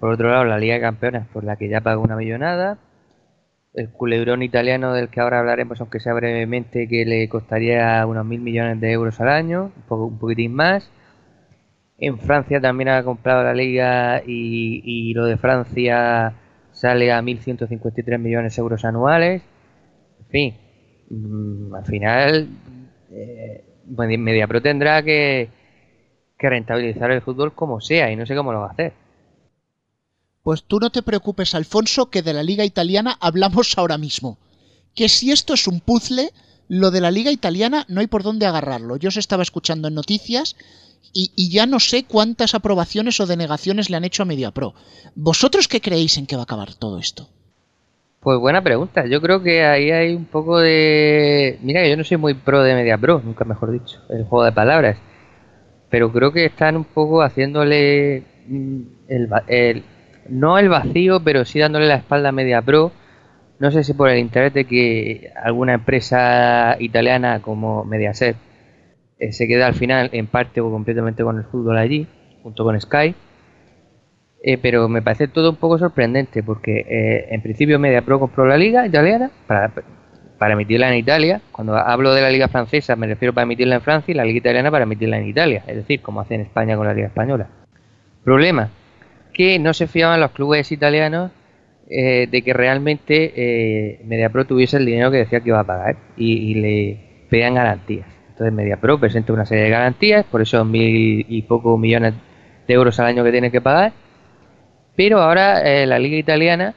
por 0.00 0.10
otro 0.10 0.30
lado, 0.30 0.44
la 0.44 0.58
Liga 0.58 0.74
de 0.74 0.80
Campeones, 0.80 1.26
por 1.32 1.44
la 1.44 1.56
que 1.56 1.68
ya 1.68 1.80
paga 1.80 1.98
una 1.98 2.16
millonada, 2.16 2.78
el 3.74 3.90
culebrón 3.90 4.42
italiano 4.42 4.92
del 4.92 5.08
que 5.08 5.20
ahora 5.20 5.38
hablaremos, 5.38 5.80
aunque 5.80 6.00
sea 6.00 6.12
brevemente, 6.12 6.88
que 6.88 7.04
le 7.06 7.28
costaría 7.28 8.04
unos 8.06 8.26
mil 8.26 8.40
millones 8.40 8.80
de 8.80 8.92
euros 8.92 9.20
al 9.20 9.28
año, 9.28 9.72
un, 9.76 9.82
poco, 9.82 10.06
un 10.06 10.18
poquitín 10.18 10.54
más. 10.54 10.90
En 11.98 12.18
Francia 12.18 12.60
también 12.60 12.88
ha 12.88 13.04
comprado 13.04 13.44
la 13.44 13.54
liga 13.54 14.22
y, 14.26 15.14
lo 15.14 15.24
de 15.24 15.36
Francia 15.36 16.34
sale 16.72 17.12
a 17.12 17.22
1.153 17.22 18.18
millones 18.18 18.56
de 18.56 18.60
euros 18.60 18.84
anuales. 18.84 19.42
En 20.18 20.26
fin, 20.26 20.54
mm, 21.10 21.74
al 21.74 21.84
final 21.86 22.48
eh, 23.10 23.64
MediaPro 23.96 24.62
tendrá 24.62 25.02
que, 25.02 25.50
rentabilizar 26.38 27.12
el 27.12 27.22
fútbol 27.22 27.54
como 27.54 27.80
sea 27.80 28.10
y 28.10 28.16
no 28.16 28.26
sé 28.26 28.34
cómo 28.34 28.52
lo 28.52 28.60
va 28.60 28.66
a 28.66 28.72
hacer. 28.72 28.92
Pues 30.42 30.64
tú 30.64 30.80
no 30.80 30.90
te 30.90 31.02
preocupes, 31.02 31.54
Alfonso, 31.54 32.10
que 32.10 32.22
de 32.22 32.34
la 32.34 32.42
liga 32.42 32.64
italiana 32.64 33.16
hablamos 33.20 33.78
ahora 33.78 33.96
mismo. 33.96 34.38
Que 34.94 35.08
si 35.08 35.30
esto 35.30 35.54
es 35.54 35.68
un 35.68 35.80
puzzle, 35.80 36.32
lo 36.66 36.90
de 36.90 37.00
la 37.00 37.12
liga 37.12 37.30
italiana 37.30 37.84
no 37.88 38.00
hay 38.00 38.08
por 38.08 38.24
dónde 38.24 38.46
agarrarlo. 38.46 38.96
Yo 38.96 39.08
os 39.08 39.16
estaba 39.16 39.44
escuchando 39.44 39.86
en 39.86 39.94
noticias 39.94 40.56
y, 41.12 41.50
ya 41.50 41.66
no 41.66 41.78
sé 41.78 42.04
cuántas 42.04 42.54
aprobaciones 42.54 43.20
o 43.20 43.26
denegaciones 43.26 43.90
le 43.90 43.96
han 43.96 44.04
hecho 44.04 44.22
a 44.22 44.26
MediaPro. 44.26 44.74
¿Vosotros 45.14 45.68
qué 45.68 45.80
creéis 45.80 46.16
en 46.16 46.26
que 46.26 46.36
va 46.36 46.42
a 46.42 46.44
acabar 46.44 46.74
todo 46.74 46.98
esto? 46.98 47.28
Pues 48.22 48.38
buena 48.38 48.62
pregunta. 48.62 49.04
Yo 49.06 49.20
creo 49.20 49.42
que 49.42 49.64
ahí 49.64 49.90
hay 49.90 50.14
un 50.14 50.26
poco 50.26 50.60
de... 50.60 51.58
Mira 51.60 51.82
que 51.82 51.90
yo 51.90 51.96
no 51.96 52.04
soy 52.04 52.18
muy 52.18 52.34
pro 52.34 52.62
de 52.62 52.72
MediaPro, 52.72 53.20
nunca 53.24 53.44
mejor 53.44 53.72
dicho, 53.72 53.98
el 54.10 54.22
juego 54.22 54.44
de 54.44 54.52
palabras. 54.52 54.96
Pero 55.90 56.12
creo 56.12 56.32
que 56.32 56.44
están 56.44 56.76
un 56.76 56.84
poco 56.84 57.22
haciéndole 57.22 58.22
mm, 58.46 58.80
el, 59.08 59.82
no 60.28 60.56
el 60.56 60.68
vacío, 60.68 61.18
pero 61.24 61.44
sí 61.44 61.58
dándole 61.58 61.88
la 61.88 61.96
espalda 61.96 62.28
a 62.28 62.32
MediaPro. 62.32 62.92
No 63.58 63.72
sé 63.72 63.82
si 63.82 63.92
por 63.92 64.08
el 64.08 64.20
interés 64.20 64.54
de 64.54 64.66
que 64.66 65.32
alguna 65.42 65.74
empresa 65.74 66.76
italiana 66.78 67.42
como 67.42 67.84
Mediaset 67.84 68.36
eh, 69.18 69.32
se 69.32 69.48
queda 69.48 69.66
al 69.66 69.74
final 69.74 70.10
en 70.12 70.28
parte 70.28 70.60
o 70.60 70.70
completamente 70.70 71.24
con 71.24 71.38
el 71.38 71.44
fútbol 71.44 71.76
allí, 71.76 72.06
junto 72.44 72.62
con 72.62 72.80
Sky. 72.80 73.16
Eh, 74.44 74.58
pero 74.58 74.88
me 74.88 75.02
parece 75.02 75.28
todo 75.28 75.50
un 75.50 75.56
poco 75.56 75.78
sorprendente 75.78 76.42
porque 76.42 76.84
eh, 76.88 77.28
en 77.30 77.42
principio 77.42 77.78
MediaPro 77.78 78.18
compró 78.18 78.44
la 78.44 78.56
liga 78.56 78.84
italiana 78.84 79.30
para, 79.46 79.70
para 80.36 80.54
emitirla 80.54 80.88
en 80.88 80.96
Italia. 80.96 81.40
Cuando 81.52 81.76
hablo 81.76 82.12
de 82.12 82.22
la 82.22 82.30
liga 82.30 82.48
francesa 82.48 82.96
me 82.96 83.06
refiero 83.06 83.32
para 83.32 83.44
emitirla 83.44 83.76
en 83.76 83.82
Francia 83.82 84.10
y 84.10 84.16
la 84.16 84.24
liga 84.24 84.38
italiana 84.38 84.70
para 84.72 84.82
emitirla 84.82 85.18
en 85.18 85.28
Italia, 85.28 85.62
es 85.66 85.76
decir, 85.76 86.00
como 86.00 86.20
hace 86.20 86.34
en 86.34 86.40
España 86.40 86.76
con 86.76 86.88
la 86.88 86.94
liga 86.94 87.06
española. 87.06 87.46
Problema, 88.24 88.70
que 89.32 89.60
no 89.60 89.72
se 89.74 89.86
fiaban 89.86 90.18
los 90.20 90.32
clubes 90.32 90.72
italianos 90.72 91.30
de 91.88 92.42
que 92.42 92.52
realmente 92.54 93.32
eh, 93.36 94.00
MediaPro 94.04 94.46
tuviese 94.46 94.78
el 94.78 94.86
dinero 94.86 95.10
que 95.10 95.18
decía 95.18 95.40
que 95.40 95.50
iba 95.50 95.60
a 95.60 95.64
pagar 95.64 95.96
y, 96.16 96.32
y 96.32 96.54
le 96.54 97.26
pedían 97.28 97.54
garantías. 97.54 98.06
Entonces 98.30 98.52
MediaPro 98.52 98.98
presenta 98.98 99.32
una 99.32 99.44
serie 99.44 99.64
de 99.64 99.70
garantías, 99.70 100.24
por 100.24 100.40
esos 100.42 100.66
mil 100.66 101.26
y 101.28 101.42
poco 101.42 101.76
millones 101.76 102.14
de 102.66 102.74
euros 102.74 102.98
al 102.98 103.06
año 103.06 103.22
que 103.22 103.30
tiene 103.30 103.50
que 103.50 103.60
pagar. 103.60 103.92
Pero 104.96 105.20
ahora 105.20 105.60
eh, 105.60 105.86
la 105.86 105.98
liga 105.98 106.16
italiana 106.16 106.74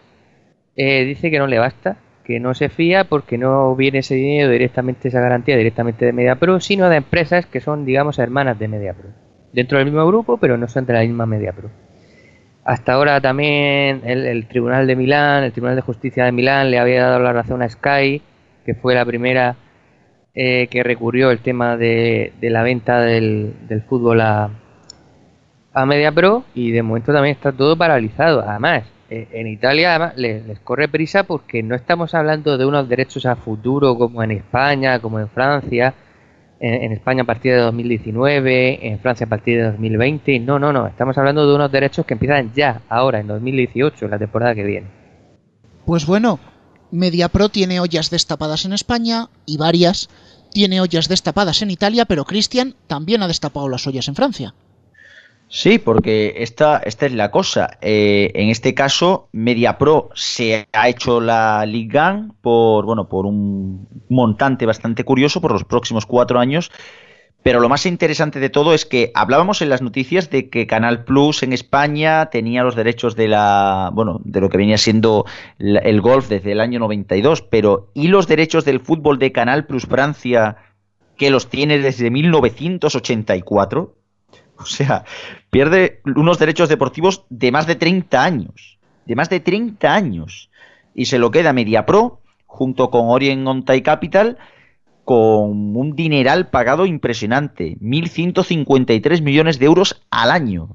eh, 0.76 1.06
dice 1.06 1.32
que 1.32 1.40
no 1.40 1.48
le 1.48 1.60
basta, 1.60 1.98
que 2.24 2.40
no 2.40 2.54
se 2.54 2.70
fía 2.70 3.04
porque 3.04 3.38
no 3.38 3.76
viene 3.76 4.00
ese 4.00 4.16
dinero 4.16 4.50
directamente, 4.50 5.08
esa 5.08 5.22
garantía 5.22 5.58
directamente 5.58 6.06
de 6.06 6.14
MediaPro, 6.14 6.60
sino 6.60 6.90
de 6.90 6.98
empresas 6.98 7.46
que 7.46 7.62
son, 7.62 7.86
digamos, 7.86 8.20
hermanas 8.20 8.58
de 8.58 8.68
MediaPro. 8.68 9.10
Dentro 9.54 9.78
del 9.78 9.86
mismo 9.86 10.06
grupo, 10.08 10.38
pero 10.38 10.58
no 10.58 10.68
son 10.68 10.86
de 10.86 10.94
la 10.94 11.02
misma 11.02 11.26
MediaPro. 11.26 11.70
Hasta 12.66 12.94
ahora 12.94 13.22
también 13.22 14.02
el, 14.06 14.48
Tribunal 14.48 14.88
de 14.88 14.96
Milán, 14.96 15.44
el 15.44 15.52
Tribunal 15.52 15.76
de 15.76 15.84
Justicia 15.84 16.26
de 16.26 16.32
Milán 16.32 16.72
le 16.72 16.80
había 16.80 17.04
dado 17.04 17.20
la 17.20 17.32
razón 17.32 17.62
a 17.62 17.70
Sky, 17.70 18.24
que 18.66 18.74
fue 18.74 18.96
la 18.96 19.06
primera 19.06 19.56
eh, 20.34 20.68
que 20.72 20.82
recurrió 20.82 21.30
el 21.30 21.40
tema 21.40 21.78
de, 21.78 22.34
la 22.42 22.64
venta 22.64 23.02
del, 23.02 23.54
fútbol 23.88 24.20
a, 24.20 24.50
a 25.76 25.86
Media 25.86 26.12
Pro 26.12 26.46
y 26.56 26.72
de 26.72 26.82
momento 26.82 27.14
también 27.14 27.36
está 27.36 27.52
todo 27.52 27.78
paralizado. 27.78 28.44
Además, 28.48 28.86
eh, 29.10 29.28
en 29.34 29.48
Italia 29.48 30.14
les, 30.16 30.60
corre 30.62 30.88
prisa 30.88 31.24
porque 31.24 31.62
no 31.62 31.76
estamos 31.76 32.14
hablando 32.16 32.58
de 32.58 32.66
unos 32.66 32.88
derechos 32.88 33.26
a 33.26 33.36
futuro 33.36 33.98
como 33.98 34.24
en 34.24 34.32
España, 34.32 35.00
como 35.00 35.20
en 35.20 35.30
Francia. 35.30 35.94
En, 36.58 36.94
España 36.94 37.24
a 37.24 37.26
partir 37.26 37.52
de 37.52 37.60
2019, 37.60 38.88
en 38.88 39.00
Francia 39.00 39.26
a 39.26 39.30
partir 39.30 39.58
de 39.58 39.72
2020. 39.72 40.40
No, 40.40 40.58
no, 40.58 40.72
no. 40.72 40.88
Estamos 40.88 41.18
hablando 41.18 41.46
de 41.46 41.54
unos 41.54 41.70
derechos 41.70 42.06
que 42.06 42.14
empiezan 42.14 42.54
ya, 42.56 42.82
ahora, 42.88 43.20
en 43.20 43.28
2018, 43.28 44.08
la 44.08 44.18
temporada 44.18 44.56
que 44.56 44.64
viene. 44.64 44.88
Pues 45.86 46.08
bueno, 46.08 46.40
MediaPro 46.92 47.50
tiene 47.50 47.82
ollas 47.82 48.10
destapadas 48.10 48.64
en 48.66 48.72
España 48.72 49.28
y 49.46 49.58
varias 49.58 50.10
tiene 50.54 50.80
ollas 50.80 51.10
destapadas 51.10 51.62
en 51.62 51.70
Italia, 51.70 52.06
pero 52.06 52.24
Cristian 52.24 52.74
también 52.88 53.22
ha 53.22 53.28
destapado 53.28 53.68
las 53.68 53.86
ollas 53.86 54.08
en 54.08 54.16
Francia. 54.16 54.56
Sí, 55.58 55.80
porque 55.80 56.34
esta, 56.40 56.80
esta 56.80 57.06
es 57.06 57.14
la 57.14 57.32
cosa. 57.32 57.78
Eh, 57.80 58.30
en 58.36 58.50
este 58.50 58.74
caso, 58.74 59.30
MediaPro 59.32 60.10
se 60.14 60.68
ha 60.74 60.90
hecho 60.90 61.22
la 61.22 61.66
Ligue 61.66 62.28
por, 62.42 62.84
bueno, 62.84 63.08
por 63.08 63.26
un 63.26 63.88
montante 64.10 64.66
bastante 64.66 65.06
curioso 65.06 65.40
por 65.40 65.54
los 65.54 65.64
próximos 65.64 66.06
cuatro 66.06 66.40
años, 66.40 66.72
Pero 67.44 67.62
lo 67.62 67.70
más 67.70 67.86
interesante 67.86 68.40
de 68.42 68.50
todo 68.50 68.74
es 68.74 68.86
que 68.86 69.12
hablábamos 69.16 69.62
en 69.62 69.70
las 69.70 69.82
noticias 69.82 70.30
de 70.30 70.50
que 70.50 70.68
Canal 70.68 71.06
Plus 71.06 71.44
en 71.44 71.54
España 71.54 72.26
tenía 72.32 72.64
los 72.64 72.76
derechos 72.76 73.16
de 73.16 73.30
la, 73.30 73.92
bueno, 73.94 74.20
de 74.26 74.42
lo 74.42 74.50
que 74.50 74.58
venía 74.58 74.78
siendo 74.78 75.26
el 75.60 76.02
golf 76.02 76.28
desde 76.28 76.52
el 76.52 76.60
año 76.60 76.80
92, 76.80 77.44
pero 77.44 77.92
¿y 77.94 78.10
los 78.10 78.28
derechos 78.28 78.66
del 78.66 78.82
fútbol 78.82 79.20
de 79.20 79.32
Canal 79.32 79.68
Plus 79.68 79.86
Francia 79.86 80.58
que 81.18 81.30
los 81.30 81.50
tiene 81.50 81.80
desde 81.80 82.12
1984? 82.12 83.96
O 84.60 84.66
sea, 84.66 85.04
pierde 85.50 86.02
unos 86.06 86.40
derechos 86.40 86.70
deportivos 86.70 87.26
de 87.30 87.52
más 87.52 87.68
de 87.68 87.76
30 87.76 88.24
años, 88.24 88.78
de 89.06 89.16
más 89.16 89.30
de 89.30 89.40
30 89.40 89.94
años 89.94 90.50
y 90.94 91.06
se 91.06 91.20
lo 91.20 91.30
queda 91.30 91.54
MediaPro 91.54 92.22
junto 92.48 92.90
con 92.90 93.10
Orient 93.10 93.46
On 93.48 93.62
Capital 93.62 94.38
con 95.04 95.76
un 95.76 95.96
dineral 95.96 96.50
pagado 96.50 96.86
impresionante, 96.88 97.78
1.153 97.80 99.22
millones 99.22 99.60
de 99.60 99.66
euros 99.66 100.02
al 100.10 100.32
año. 100.32 100.70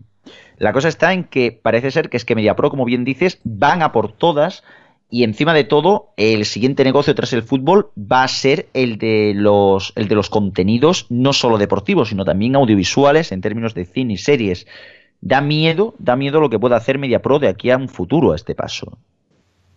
La 0.57 0.73
cosa 0.73 0.89
está 0.89 1.13
en 1.13 1.25
que 1.25 1.51
parece 1.53 1.91
ser 1.91 2.11
que 2.11 2.17
es 2.17 2.25
que 2.25 2.37
MediaPro, 2.37 2.71
como 2.71 2.85
bien 2.85 3.05
dices, 3.05 3.41
van 3.45 3.83
a 3.83 3.93
por 3.93 4.13
todas 4.13 4.63
y 5.11 5.25
encima 5.25 5.55
de 5.55 5.65
todo, 5.65 6.13
el 6.17 6.45
siguiente 6.45 6.85
negocio 6.85 7.15
tras 7.15 7.33
el 7.33 7.43
fútbol 7.43 7.91
va 7.97 8.23
a 8.23 8.29
ser 8.29 8.69
el 8.75 8.97
de 8.97 9.33
los, 9.35 9.93
el 9.97 10.07
de 10.07 10.15
los 10.15 10.31
contenidos, 10.31 11.07
no 11.09 11.33
solo 11.33 11.59
deportivos, 11.59 12.11
sino 12.11 12.25
también 12.25 12.55
audiovisuales 12.55 13.33
en 13.33 13.41
términos 13.41 13.75
de 13.75 13.87
cine 13.87 14.15
y 14.15 14.17
series. 14.17 14.67
Da 15.21 15.41
miedo, 15.41 15.95
da 15.99 16.15
miedo 16.15 16.41
lo 16.41 16.49
que 16.49 16.61
pueda 16.61 16.77
hacer 16.77 16.99
MediaPro 16.99 17.41
de 17.41 17.49
aquí 17.49 17.71
a 17.71 17.77
un 17.77 17.89
futuro 17.89 18.33
a 18.33 18.37
este 18.37 18.55
paso. 18.55 18.99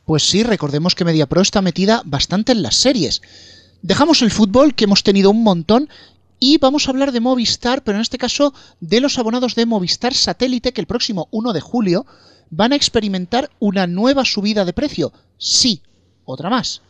Pues 0.05 0.23
sí, 0.23 0.43
recordemos 0.43 0.93
que 0.93 1.05
MediaPro 1.05 1.41
está 1.41 1.61
metida 1.61 2.03
bastante 2.05 2.51
en 2.51 2.61
las 2.61 2.75
series. 2.75 3.21
Dejamos 3.81 4.21
el 4.21 4.31
fútbol, 4.31 4.75
que 4.75 4.83
hemos 4.83 5.01
tenido 5.01 5.31
un 5.31 5.43
montón, 5.43 5.89
y 6.39 6.57
vamos 6.57 6.87
a 6.87 6.91
hablar 6.91 7.11
de 7.11 7.21
Movistar, 7.21 7.83
pero 7.83 7.97
en 7.97 8.01
este 8.01 8.17
caso 8.17 8.53
de 8.81 8.99
los 8.99 9.17
abonados 9.17 9.55
de 9.55 9.65
Movistar 9.65 10.13
Satélite, 10.13 10.73
que 10.73 10.81
el 10.81 10.87
próximo 10.87 11.27
1 11.31 11.53
de 11.53 11.61
julio 11.61 12.05
van 12.55 12.71
a 12.71 12.75
experimentar 12.75 13.49
una 13.59 13.87
nueva 13.87 14.25
subida 14.25 14.63
de 14.63 14.73
precio. 14.73 15.11
Sí, 15.37 15.81
otra 16.23 16.49
más. 16.51 16.81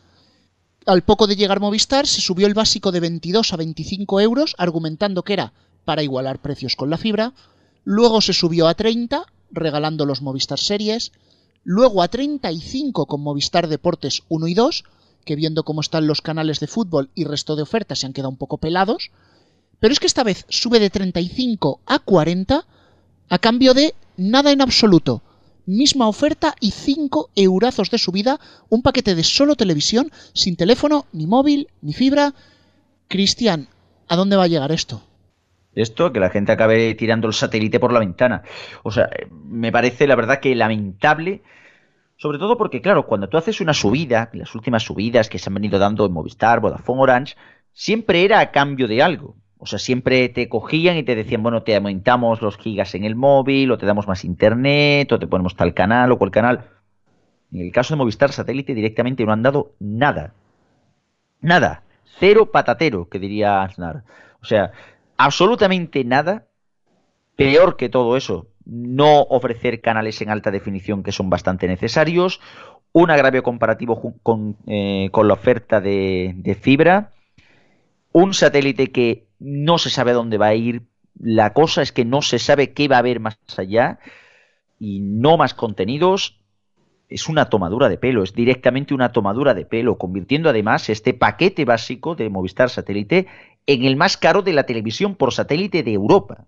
Al 0.85 1.03
poco 1.03 1.25
de 1.25 1.37
llegar 1.37 1.61
Movistar 1.61 2.05
se 2.05 2.19
subió 2.19 2.47
el 2.47 2.53
básico 2.53 2.91
de 2.91 2.99
22 2.99 3.53
a 3.53 3.55
25 3.57 4.19
euros, 4.19 4.55
argumentando 4.57 5.23
que 5.23 5.33
era 5.33 5.53
para 5.85 6.03
igualar 6.03 6.39
precios 6.39 6.75
con 6.75 6.89
la 6.89 6.97
fibra. 6.97 7.33
Luego 7.85 8.19
se 8.19 8.33
subió 8.33 8.67
a 8.67 8.73
30, 8.73 9.25
regalando 9.51 10.05
los 10.05 10.21
Movistar 10.21 10.59
Series. 10.59 11.13
Luego 11.63 12.03
a 12.03 12.09
35 12.09 13.05
con 13.05 13.21
Movistar 13.21 13.69
Deportes 13.69 14.23
1 14.27 14.47
y 14.49 14.53
2, 14.53 14.83
que 15.23 15.37
viendo 15.37 15.63
cómo 15.63 15.79
están 15.79 16.07
los 16.07 16.21
canales 16.21 16.59
de 16.59 16.67
fútbol 16.67 17.09
y 17.15 17.23
resto 17.23 17.55
de 17.55 17.63
ofertas 17.63 17.99
se 17.99 18.05
han 18.05 18.11
quedado 18.11 18.31
un 18.31 18.37
poco 18.37 18.57
pelados. 18.57 19.11
Pero 19.79 19.93
es 19.93 20.01
que 20.01 20.07
esta 20.07 20.23
vez 20.23 20.45
sube 20.49 20.81
de 20.81 20.89
35 20.89 21.79
a 21.85 21.99
40 21.99 22.65
a 23.29 23.39
cambio 23.39 23.73
de 23.73 23.95
nada 24.17 24.51
en 24.51 24.61
absoluto. 24.61 25.21
Misma 25.65 26.07
oferta 26.07 26.55
y 26.59 26.71
5 26.71 27.29
eurazos 27.35 27.89
de 27.89 27.97
subida, 27.97 28.39
un 28.69 28.81
paquete 28.81 29.15
de 29.15 29.23
solo 29.23 29.55
televisión, 29.55 30.11
sin 30.33 30.55
teléfono, 30.55 31.05
ni 31.13 31.27
móvil, 31.27 31.67
ni 31.81 31.93
fibra. 31.93 32.33
Cristian, 33.07 33.67
¿a 34.07 34.15
dónde 34.15 34.35
va 34.35 34.43
a 34.43 34.47
llegar 34.47 34.71
esto? 34.71 35.03
Esto, 35.75 36.11
que 36.11 36.19
la 36.19 36.29
gente 36.29 36.51
acabe 36.51 36.93
tirando 36.95 37.27
el 37.27 37.33
satélite 37.33 37.79
por 37.79 37.93
la 37.93 37.99
ventana. 37.99 38.43
O 38.83 38.91
sea, 38.91 39.09
me 39.31 39.71
parece 39.71 40.05
la 40.05 40.15
verdad 40.15 40.39
que 40.39 40.53
lamentable 40.55 41.41
sobre 42.23 42.37
todo 42.37 42.57
porque, 42.57 42.81
claro, 42.81 43.05
cuando 43.05 43.27
tú 43.27 43.35
haces 43.37 43.59
una 43.59 43.73
subida, 43.73 44.29
las 44.31 44.55
últimas 44.55 44.83
subidas 44.83 45.27
que 45.27 45.39
se 45.39 45.49
han 45.49 45.55
venido 45.55 45.77
dando 45.77 46.05
en 46.05 46.13
Movistar, 46.13 46.61
Vodafone, 46.61 47.01
Orange, 47.01 47.35
siempre 47.73 48.23
era 48.23 48.39
a 48.39 48.51
cambio 48.51 48.87
de 48.87 49.01
algo. 49.01 49.35
O 49.63 49.65
sea, 49.65 49.79
siempre 49.79 50.27
te 50.27 50.49
cogían 50.49 50.97
y 50.97 51.03
te 51.03 51.15
decían, 51.15 51.41
bueno, 51.41 51.63
te 51.63 51.73
aumentamos 51.73 52.41
los 52.41 52.57
gigas 52.57 52.95
en 52.95 53.05
el 53.05 53.15
móvil, 53.15 53.71
o 53.71 53.77
te 53.77 53.85
damos 53.85 54.09
más 54.09 54.25
internet, 54.25 55.09
o 55.13 55.19
te 55.19 55.25
ponemos 55.25 55.55
tal 55.55 55.73
canal 55.73 56.11
o 56.11 56.17
cual 56.17 56.31
canal. 56.31 56.65
En 57.53 57.61
el 57.61 57.71
caso 57.71 57.93
de 57.93 57.99
Movistar 57.99 58.33
Satélite 58.33 58.73
directamente 58.73 59.23
no 59.23 59.31
han 59.31 59.41
dado 59.41 59.71
nada. 59.79 60.33
Nada. 61.39 61.83
Cero 62.19 62.51
patatero, 62.51 63.07
que 63.07 63.19
diría 63.19 63.61
Aznar. 63.61 64.03
O 64.41 64.45
sea, 64.45 64.73
absolutamente 65.15 66.03
nada. 66.03 66.47
Peor 67.37 67.77
que 67.77 67.87
todo 67.87 68.17
eso, 68.17 68.47
no 68.65 69.21
ofrecer 69.21 69.79
canales 69.79 70.21
en 70.21 70.29
alta 70.29 70.51
definición 70.51 71.03
que 71.03 71.13
son 71.13 71.29
bastante 71.29 71.69
necesarios, 71.69 72.41
un 72.91 73.11
agravio 73.11 73.43
comparativo 73.43 74.19
con, 74.21 74.57
eh, 74.67 75.07
con 75.13 75.29
la 75.29 75.35
oferta 75.35 75.79
de, 75.79 76.33
de, 76.35 76.53
fibra, 76.53 77.13
un 78.11 78.33
satélite 78.33 78.91
que 78.91 79.25
no 79.43 79.77
se 79.77 79.89
sabe 79.89 80.11
a 80.11 80.15
dónde 80.15 80.37
va 80.37 80.47
a 80.47 80.55
ir, 80.55 80.83
la 81.19 81.53
cosa 81.53 81.81
es 81.81 81.91
que 81.91 82.05
no 82.05 82.21
se 82.21 82.39
sabe 82.39 82.73
qué 82.73 82.87
va 82.87 82.95
a 82.95 82.99
haber 82.99 83.19
más 83.19 83.37
allá 83.57 83.99
y 84.79 84.99
no 85.01 85.37
más 85.37 85.53
contenidos. 85.53 86.39
Es 87.09 87.29
una 87.29 87.49
tomadura 87.49 87.89
de 87.89 87.97
pelo, 87.97 88.23
es 88.23 88.33
directamente 88.33 88.93
una 88.93 89.11
tomadura 89.11 89.53
de 89.53 89.65
pelo, 89.65 89.97
convirtiendo 89.97 90.49
además 90.49 90.89
este 90.89 91.13
paquete 91.13 91.65
básico 91.65 92.15
de 92.15 92.29
Movistar 92.29 92.69
Satélite 92.69 93.27
en 93.67 93.83
el 93.83 93.97
más 93.97 94.17
caro 94.17 94.41
de 94.41 94.53
la 94.53 94.65
televisión 94.65 95.15
por 95.15 95.33
satélite 95.33 95.83
de 95.83 95.93
Europa 95.93 96.47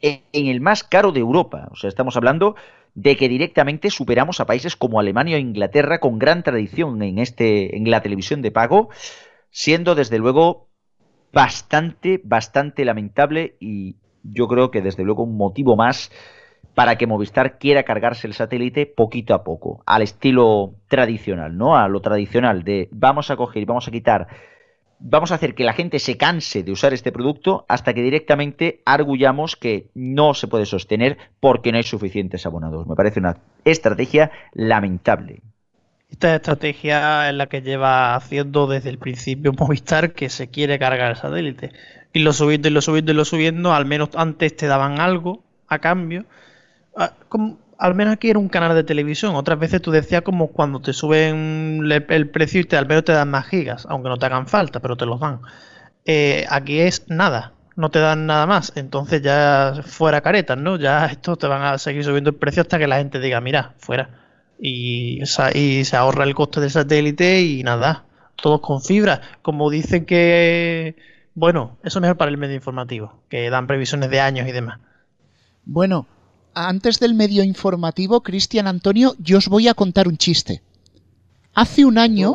en 0.00 0.46
el 0.46 0.60
más 0.60 0.84
caro 0.84 1.12
de 1.12 1.20
Europa. 1.20 1.68
O 1.70 1.76
sea, 1.76 1.88
estamos 1.88 2.16
hablando 2.16 2.56
de 2.94 3.16
que 3.16 3.28
directamente 3.28 3.90
superamos 3.90 4.40
a 4.40 4.46
países 4.46 4.76
como 4.76 5.00
Alemania 5.00 5.36
o 5.36 5.40
Inglaterra 5.40 6.00
con 6.00 6.18
gran 6.18 6.42
tradición 6.42 7.02
en 7.02 7.18
este 7.18 7.76
en 7.76 7.90
la 7.90 8.02
televisión 8.02 8.42
de 8.42 8.50
pago, 8.50 8.88
siendo 9.50 9.94
desde 9.94 10.18
luego 10.18 10.65
bastante 11.36 12.18
bastante 12.24 12.86
lamentable 12.86 13.56
y 13.60 13.96
yo 14.22 14.48
creo 14.48 14.70
que 14.70 14.80
desde 14.80 15.04
luego 15.04 15.22
un 15.22 15.36
motivo 15.36 15.76
más 15.76 16.10
para 16.74 16.96
que 16.96 17.06
Movistar 17.06 17.58
quiera 17.58 17.82
cargarse 17.82 18.26
el 18.26 18.32
satélite 18.32 18.86
poquito 18.86 19.34
a 19.34 19.44
poco, 19.44 19.82
al 19.84 20.00
estilo 20.00 20.72
tradicional, 20.88 21.58
¿no? 21.58 21.76
A 21.76 21.88
lo 21.88 22.00
tradicional 22.00 22.64
de 22.64 22.88
vamos 22.90 23.30
a 23.30 23.36
coger 23.36 23.66
vamos 23.66 23.86
a 23.86 23.90
quitar 23.90 24.28
vamos 24.98 25.30
a 25.30 25.34
hacer 25.34 25.54
que 25.54 25.64
la 25.64 25.74
gente 25.74 25.98
se 25.98 26.16
canse 26.16 26.62
de 26.62 26.72
usar 26.72 26.94
este 26.94 27.12
producto 27.12 27.66
hasta 27.68 27.92
que 27.92 28.00
directamente 28.00 28.80
arguyamos 28.86 29.56
que 29.56 29.90
no 29.92 30.32
se 30.32 30.48
puede 30.48 30.64
sostener 30.64 31.18
porque 31.38 31.70
no 31.70 31.76
hay 31.76 31.84
suficientes 31.84 32.46
abonados. 32.46 32.86
Me 32.86 32.94
parece 32.94 33.20
una 33.20 33.36
estrategia 33.66 34.30
lamentable. 34.54 35.42
Esta 36.16 36.36
estrategia 36.36 37.28
es 37.28 37.34
la 37.34 37.46
que 37.46 37.60
lleva 37.60 38.14
haciendo 38.14 38.66
desde 38.66 38.88
el 38.88 38.96
principio 38.96 39.52
Movistar 39.52 40.14
que 40.14 40.30
se 40.30 40.48
quiere 40.48 40.78
cargar 40.78 41.10
el 41.10 41.16
satélite. 41.18 41.72
Y 42.14 42.20
lo 42.20 42.32
subiendo 42.32 42.68
y 42.68 42.70
lo 42.70 42.80
subiendo 42.80 43.12
y 43.12 43.14
lo 43.14 43.26
subiendo, 43.26 43.74
al 43.74 43.84
menos 43.84 44.08
antes 44.14 44.56
te 44.56 44.66
daban 44.66 44.98
algo 44.98 45.44
a 45.68 45.78
cambio. 45.78 46.24
Ah, 46.96 47.12
al 47.78 47.94
menos 47.94 48.14
aquí 48.14 48.30
era 48.30 48.38
un 48.38 48.48
canal 48.48 48.74
de 48.74 48.82
televisión. 48.82 49.34
Otras 49.36 49.58
veces 49.58 49.82
tú 49.82 49.90
decías 49.90 50.22
como 50.22 50.48
cuando 50.52 50.80
te 50.80 50.94
suben 50.94 51.82
el 51.92 52.30
precio 52.30 52.62
y 52.62 52.64
te, 52.64 52.78
al 52.78 52.86
menos 52.86 53.04
te 53.04 53.12
dan 53.12 53.28
más 53.30 53.46
gigas, 53.46 53.86
aunque 53.90 54.08
no 54.08 54.16
te 54.16 54.24
hagan 54.24 54.46
falta, 54.46 54.80
pero 54.80 54.96
te 54.96 55.04
los 55.04 55.20
dan. 55.20 55.40
Eh, 56.06 56.46
aquí 56.48 56.80
es 56.80 57.04
nada, 57.08 57.52
no 57.76 57.90
te 57.90 57.98
dan 57.98 58.24
nada 58.24 58.46
más. 58.46 58.72
Entonces 58.76 59.20
ya 59.20 59.82
fuera 59.84 60.22
caretas, 60.22 60.56
¿no? 60.56 60.76
Ya 60.76 61.04
esto 61.04 61.36
te 61.36 61.46
van 61.46 61.60
a 61.60 61.76
seguir 61.76 62.04
subiendo 62.04 62.30
el 62.30 62.36
precio 62.36 62.62
hasta 62.62 62.78
que 62.78 62.86
la 62.86 62.96
gente 62.96 63.20
diga, 63.20 63.42
mira, 63.42 63.74
fuera. 63.76 64.25
Y, 64.58 65.22
y 65.54 65.84
se 65.84 65.96
ahorra 65.96 66.24
el 66.24 66.34
coste 66.34 66.60
del 66.60 66.70
satélite 66.70 67.42
y 67.42 67.62
nada, 67.62 68.04
todos 68.36 68.60
con 68.60 68.80
fibra. 68.80 69.20
Como 69.42 69.70
dicen 69.70 70.06
que, 70.06 70.96
bueno, 71.34 71.76
eso 71.84 71.98
es 71.98 72.02
mejor 72.02 72.16
para 72.16 72.30
el 72.30 72.38
medio 72.38 72.54
informativo, 72.54 73.22
que 73.28 73.50
dan 73.50 73.66
previsiones 73.66 74.10
de 74.10 74.20
años 74.20 74.48
y 74.48 74.52
demás. 74.52 74.80
Bueno, 75.64 76.06
antes 76.54 77.00
del 77.00 77.14
medio 77.14 77.44
informativo, 77.44 78.22
Cristian 78.22 78.66
Antonio, 78.66 79.14
yo 79.18 79.38
os 79.38 79.48
voy 79.48 79.68
a 79.68 79.74
contar 79.74 80.08
un 80.08 80.16
chiste. 80.16 80.62
Hace 81.52 81.84
un 81.84 81.98
año, 81.98 82.34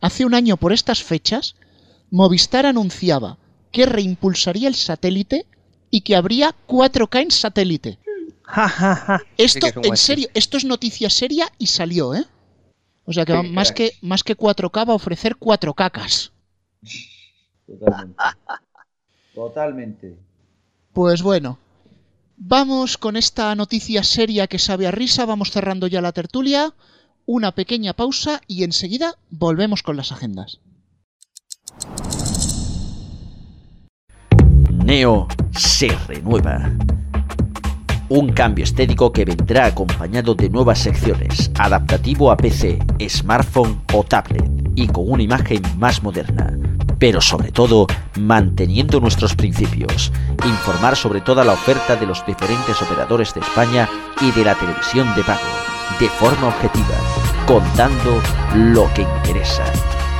hace 0.00 0.24
un 0.24 0.34
año 0.34 0.56
por 0.56 0.72
estas 0.72 1.02
fechas, 1.02 1.54
Movistar 2.10 2.66
anunciaba 2.66 3.38
que 3.70 3.86
reimpulsaría 3.86 4.68
el 4.68 4.74
satélite 4.74 5.46
y 5.90 6.00
que 6.00 6.16
habría 6.16 6.54
4K 6.66 7.22
en 7.22 7.30
satélite. 7.30 7.98
Esto, 9.36 9.66
en 9.82 9.96
serio, 9.96 10.28
esto 10.34 10.56
es 10.56 10.64
noticia 10.64 11.10
seria 11.10 11.48
y 11.58 11.66
salió, 11.66 12.14
¿eh? 12.14 12.24
O 13.04 13.12
sea 13.12 13.24
que 13.24 13.42
más, 13.42 13.72
que 13.72 13.92
más 14.02 14.22
que 14.22 14.36
4K 14.36 14.88
va 14.88 14.92
a 14.92 14.96
ofrecer 14.96 15.36
4 15.36 15.74
cacas. 15.74 16.32
Totalmente. 17.66 18.22
Totalmente. 19.34 20.18
Pues 20.92 21.22
bueno, 21.22 21.58
Vamos 22.42 22.96
con 22.96 23.16
esta 23.16 23.54
noticia 23.54 24.02
seria 24.02 24.46
que 24.46 24.58
sabe 24.58 24.86
a 24.86 24.90
risa, 24.90 25.26
vamos 25.26 25.50
cerrando 25.50 25.86
ya 25.88 26.00
la 26.00 26.12
tertulia, 26.12 26.72
una 27.26 27.52
pequeña 27.52 27.92
pausa 27.92 28.40
y 28.46 28.64
enseguida 28.64 29.16
volvemos 29.28 29.82
con 29.82 29.98
las 29.98 30.10
agendas. 30.10 30.58
Neo 34.82 35.28
se 35.52 35.88
renueva. 36.08 36.72
Un 38.10 38.32
cambio 38.32 38.64
estético 38.64 39.12
que 39.12 39.24
vendrá 39.24 39.66
acompañado 39.66 40.34
de 40.34 40.50
nuevas 40.50 40.80
secciones, 40.80 41.50
adaptativo 41.56 42.32
a 42.32 42.36
PC, 42.36 42.80
smartphone 43.08 43.80
o 43.94 44.02
tablet, 44.02 44.50
y 44.74 44.88
con 44.88 45.10
una 45.10 45.22
imagen 45.22 45.62
más 45.78 46.02
moderna 46.02 46.58
pero 46.98 47.20
sobre 47.22 47.50
todo 47.50 47.86
manteniendo 48.18 49.00
nuestros 49.00 49.34
principios. 49.34 50.12
Informar 50.44 50.94
sobre 50.96 51.22
toda 51.22 51.44
la 51.44 51.54
oferta 51.54 51.96
de 51.96 52.06
los 52.06 52.24
diferentes 52.26 52.80
operadores 52.82 53.32
de 53.32 53.40
España 53.40 53.88
y 54.20 54.30
de 54.32 54.44
la 54.44 54.54
televisión 54.54 55.08
de 55.16 55.24
pago, 55.24 55.40
de 55.98 56.08
forma 56.10 56.48
objetiva, 56.48 56.94
contando 57.46 58.20
lo 58.54 58.92
que 58.92 59.02
interesa. 59.02 59.64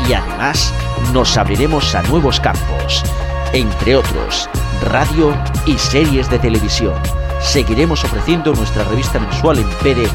Y 0.09 0.15
además 0.15 0.73
nos 1.13 1.37
abriremos 1.37 1.95
a 1.95 2.03
nuevos 2.05 2.41
campos, 2.41 3.05
entre 3.53 3.97
otros, 3.97 4.49
radio 4.87 5.37
y 5.67 5.77
series 5.77 6.31
de 6.31 6.39
televisión. 6.39 6.95
Seguiremos 7.41 8.05
ofreciendo 8.05 8.53
nuestra 8.53 8.85
revista 8.85 9.19
mensual 9.19 9.59
en 9.59 9.69
PDF 9.69 10.13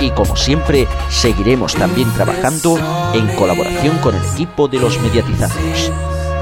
y 0.00 0.10
como 0.10 0.36
siempre 0.36 0.86
seguiremos 1.08 1.74
también 1.74 2.10
trabajando 2.12 2.78
en 3.14 3.26
colaboración 3.36 3.98
con 3.98 4.14
el 4.14 4.24
equipo 4.32 4.68
de 4.68 4.78
los 4.78 4.98
mediatizados. 5.00 5.92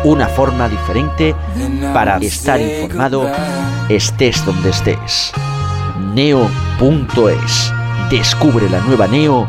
Una 0.04 0.28
forma 0.28 0.68
diferente 0.68 1.34
para 1.92 2.18
estar 2.18 2.60
informado 2.60 3.28
estés 3.88 4.44
donde 4.44 4.70
estés. 4.70 5.32
Neo.es. 6.14 7.72
Descubre 8.10 8.70
la 8.70 8.80
nueva 8.80 9.06
Neo 9.08 9.48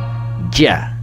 ya. 0.52 0.99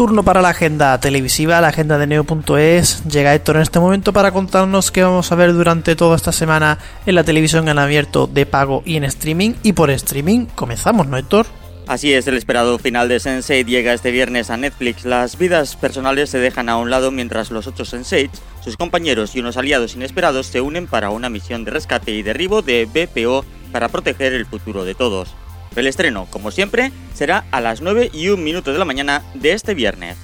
Turno 0.00 0.22
para 0.22 0.40
la 0.40 0.48
agenda 0.48 0.98
televisiva, 0.98 1.60
la 1.60 1.68
agenda 1.68 1.98
de 1.98 2.06
Neo.es. 2.06 3.04
Llega 3.04 3.34
Héctor 3.34 3.56
en 3.56 3.62
este 3.62 3.80
momento 3.80 4.14
para 4.14 4.32
contarnos 4.32 4.90
qué 4.90 5.02
vamos 5.02 5.30
a 5.30 5.34
ver 5.34 5.52
durante 5.52 5.94
toda 5.94 6.16
esta 6.16 6.32
semana 6.32 6.78
en 7.04 7.14
la 7.14 7.22
televisión 7.22 7.68
en 7.68 7.78
abierto 7.78 8.26
de 8.26 8.46
pago 8.46 8.82
y 8.86 8.96
en 8.96 9.04
streaming. 9.04 9.56
Y 9.62 9.74
por 9.74 9.90
streaming 9.90 10.46
comenzamos, 10.54 11.06
¿no, 11.06 11.18
Héctor? 11.18 11.44
Así 11.86 12.14
es, 12.14 12.26
el 12.26 12.38
esperado 12.38 12.78
final 12.78 13.10
de 13.10 13.18
Sense8 13.18 13.66
llega 13.66 13.92
este 13.92 14.10
viernes 14.10 14.48
a 14.48 14.56
Netflix. 14.56 15.04
Las 15.04 15.36
vidas 15.36 15.76
personales 15.76 16.30
se 16.30 16.38
dejan 16.38 16.70
a 16.70 16.78
un 16.78 16.88
lado 16.88 17.10
mientras 17.10 17.50
los 17.50 17.66
ocho 17.66 17.84
Sense8, 17.84 18.30
sus 18.64 18.78
compañeros 18.78 19.36
y 19.36 19.40
unos 19.40 19.58
aliados 19.58 19.96
inesperados 19.96 20.46
se 20.46 20.62
unen 20.62 20.86
para 20.86 21.10
una 21.10 21.28
misión 21.28 21.66
de 21.66 21.72
rescate 21.72 22.12
y 22.12 22.22
derribo 22.22 22.62
de 22.62 22.86
BPO 22.86 23.44
para 23.70 23.90
proteger 23.90 24.32
el 24.32 24.46
futuro 24.46 24.86
de 24.86 24.94
todos. 24.94 25.34
El 25.76 25.86
estreno, 25.86 26.26
como 26.30 26.50
siempre, 26.50 26.90
será 27.14 27.44
a 27.52 27.60
las 27.60 27.80
9 27.80 28.10
y 28.12 28.28
1 28.28 28.42
minuto 28.42 28.72
de 28.72 28.78
la 28.78 28.84
mañana 28.84 29.22
de 29.34 29.52
este 29.52 29.74
viernes. 29.74 30.16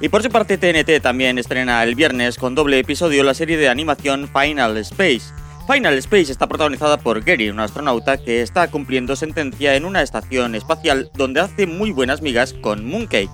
Y 0.00 0.08
por 0.08 0.22
su 0.22 0.30
parte 0.30 0.58
TNT 0.58 1.00
también 1.00 1.38
estrena 1.38 1.82
el 1.84 1.94
viernes 1.94 2.36
con 2.36 2.54
doble 2.54 2.80
episodio 2.80 3.22
la 3.22 3.34
serie 3.34 3.56
de 3.56 3.68
animación 3.68 4.28
Final 4.28 4.76
Space. 4.78 5.32
Final 5.72 5.94
Space 5.98 6.32
está 6.32 6.48
protagonizada 6.48 6.98
por 6.98 7.22
Gary, 7.22 7.48
un 7.48 7.60
astronauta 7.60 8.18
que 8.18 8.42
está 8.42 8.68
cumpliendo 8.70 9.16
sentencia 9.16 9.76
en 9.76 9.84
una 9.84 10.02
estación 10.02 10.54
espacial 10.54 11.10
donde 11.14 11.40
hace 11.40 11.66
muy 11.66 11.90
buenas 11.92 12.20
migas 12.20 12.52
con 12.52 12.84
Mooncake, 12.84 13.30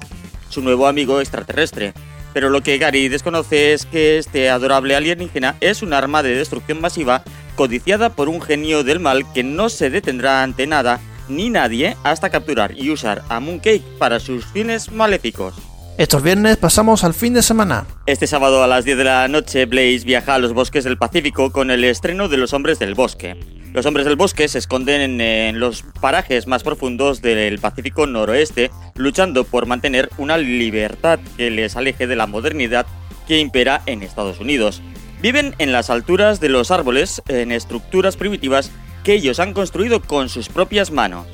su 0.48 0.60
nuevo 0.60 0.86
amigo 0.86 1.20
extraterrestre. 1.20 1.94
Pero 2.32 2.50
lo 2.50 2.62
que 2.62 2.78
Gary 2.78 3.08
desconoce 3.08 3.72
es 3.72 3.86
que 3.86 4.18
este 4.18 4.50
adorable 4.50 4.94
alienígena 4.94 5.56
es 5.60 5.82
un 5.82 5.92
arma 5.92 6.22
de 6.22 6.36
destrucción 6.36 6.80
masiva 6.80 7.24
codiciada 7.56 8.10
por 8.10 8.28
un 8.28 8.40
genio 8.40 8.84
del 8.84 9.00
mal 9.00 9.24
que 9.32 9.42
no 9.42 9.68
se 9.68 9.90
detendrá 9.90 10.44
ante 10.44 10.68
nada 10.68 11.00
ni 11.30 11.48
nadie 11.50 11.96
hasta 12.02 12.30
capturar 12.30 12.76
y 12.76 12.90
usar 12.90 13.22
a 13.28 13.40
Mooncake 13.40 13.82
para 13.98 14.20
sus 14.20 14.44
fines 14.44 14.90
maléficos. 14.90 15.54
Estos 16.00 16.22
viernes 16.22 16.56
pasamos 16.56 17.04
al 17.04 17.12
fin 17.12 17.34
de 17.34 17.42
semana. 17.42 17.84
Este 18.06 18.26
sábado 18.26 18.62
a 18.62 18.66
las 18.66 18.86
10 18.86 18.96
de 18.96 19.04
la 19.04 19.28
noche, 19.28 19.66
Blaze 19.66 20.04
viaja 20.06 20.34
a 20.34 20.38
los 20.38 20.54
bosques 20.54 20.84
del 20.84 20.96
Pacífico 20.96 21.52
con 21.52 21.70
el 21.70 21.84
estreno 21.84 22.28
de 22.28 22.38
Los 22.38 22.54
Hombres 22.54 22.78
del 22.78 22.94
Bosque. 22.94 23.36
Los 23.74 23.84
Hombres 23.84 24.06
del 24.06 24.16
Bosque 24.16 24.48
se 24.48 24.58
esconden 24.58 25.02
en, 25.02 25.20
en, 25.20 25.60
los 25.60 25.84
parajes 26.00 26.46
más 26.46 26.62
profundos 26.62 27.20
del 27.20 27.58
Pacífico 27.58 28.06
noroeste, 28.06 28.70
luchando 28.94 29.44
por 29.44 29.66
mantener 29.66 30.08
una 30.16 30.38
libertad 30.38 31.20
que 31.36 31.50
les 31.50 31.76
aleje 31.76 32.06
de 32.06 32.16
la 32.16 32.26
modernidad 32.26 32.86
que 33.28 33.38
impera 33.38 33.82
en 33.84 34.02
Estados 34.02 34.40
Unidos. 34.40 34.80
Viven 35.20 35.54
en 35.58 35.70
las 35.70 35.90
alturas 35.90 36.40
de 36.40 36.48
los 36.48 36.70
árboles, 36.70 37.20
en 37.28 37.52
estructuras 37.52 38.16
primitivas 38.16 38.70
que 39.02 39.14
ellos 39.14 39.40
han 39.40 39.52
construido 39.52 40.00
con 40.00 40.28
sus 40.28 40.48
propias 40.48 40.90
manos. 40.90 41.26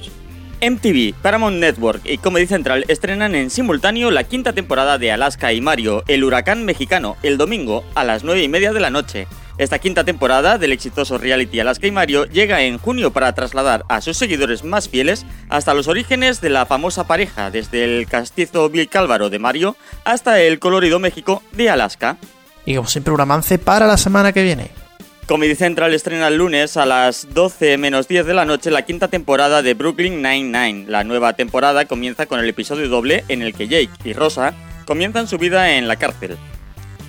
MTV, 0.62 1.14
Paramount 1.20 1.58
Network 1.58 2.00
y 2.04 2.16
Comedy 2.16 2.46
Central 2.46 2.84
estrenan 2.88 3.34
en 3.34 3.50
simultáneo 3.50 4.10
la 4.10 4.24
quinta 4.24 4.54
temporada 4.54 4.96
de 4.96 5.12
Alaska 5.12 5.52
y 5.52 5.60
Mario, 5.60 6.02
el 6.08 6.24
huracán 6.24 6.64
mexicano, 6.64 7.16
el 7.22 7.36
domingo 7.36 7.84
a 7.94 8.04
las 8.04 8.24
9 8.24 8.42
y 8.42 8.48
media 8.48 8.72
de 8.72 8.80
la 8.80 8.88
noche. 8.88 9.26
Esta 9.58 9.78
quinta 9.78 10.04
temporada 10.04 10.58
del 10.58 10.72
exitoso 10.72 11.18
reality 11.18 11.60
Alaska 11.60 11.86
y 11.86 11.90
Mario 11.90 12.24
llega 12.24 12.62
en 12.62 12.78
junio 12.78 13.12
para 13.12 13.34
trasladar 13.34 13.84
a 13.88 14.00
sus 14.00 14.16
seguidores 14.16 14.64
más 14.64 14.88
fieles 14.88 15.26
hasta 15.48 15.74
los 15.74 15.88
orígenes 15.88 16.40
de 16.40 16.50
la 16.50 16.66
famosa 16.66 17.06
pareja, 17.06 17.50
desde 17.50 17.84
el 17.84 18.06
castizo 18.06 18.68
Bill 18.68 18.88
Cálvaro 18.88 19.30
de 19.30 19.38
Mario 19.38 19.76
hasta 20.04 20.40
el 20.40 20.58
colorido 20.58 20.98
México 20.98 21.42
de 21.52 21.68
Alaska. 21.70 22.16
Y 22.64 22.76
como 22.76 22.88
siempre 22.88 23.12
un 23.12 23.20
avance 23.20 23.58
para 23.58 23.86
la 23.86 23.96
semana 23.96 24.32
que 24.32 24.42
viene. 24.42 24.85
Comedy 25.26 25.56
Central 25.56 25.92
estrena 25.92 26.28
el 26.28 26.36
lunes 26.36 26.76
a 26.76 26.86
las 26.86 27.26
12 27.34 27.78
menos 27.78 28.06
10 28.06 28.26
de 28.26 28.34
la 28.34 28.44
noche 28.44 28.70
la 28.70 28.82
quinta 28.82 29.08
temporada 29.08 29.60
de 29.60 29.74
Brooklyn 29.74 30.22
Nine-Nine. 30.22 30.84
La 30.86 31.02
nueva 31.02 31.32
temporada 31.32 31.84
comienza 31.86 32.26
con 32.26 32.38
el 32.38 32.48
episodio 32.48 32.88
doble 32.88 33.24
en 33.26 33.42
el 33.42 33.52
que 33.52 33.66
Jake 33.66 33.90
y 34.04 34.12
Rosa 34.12 34.54
comienzan 34.84 35.26
su 35.26 35.36
vida 35.36 35.72
en 35.72 35.88
la 35.88 35.96
cárcel, 35.96 36.36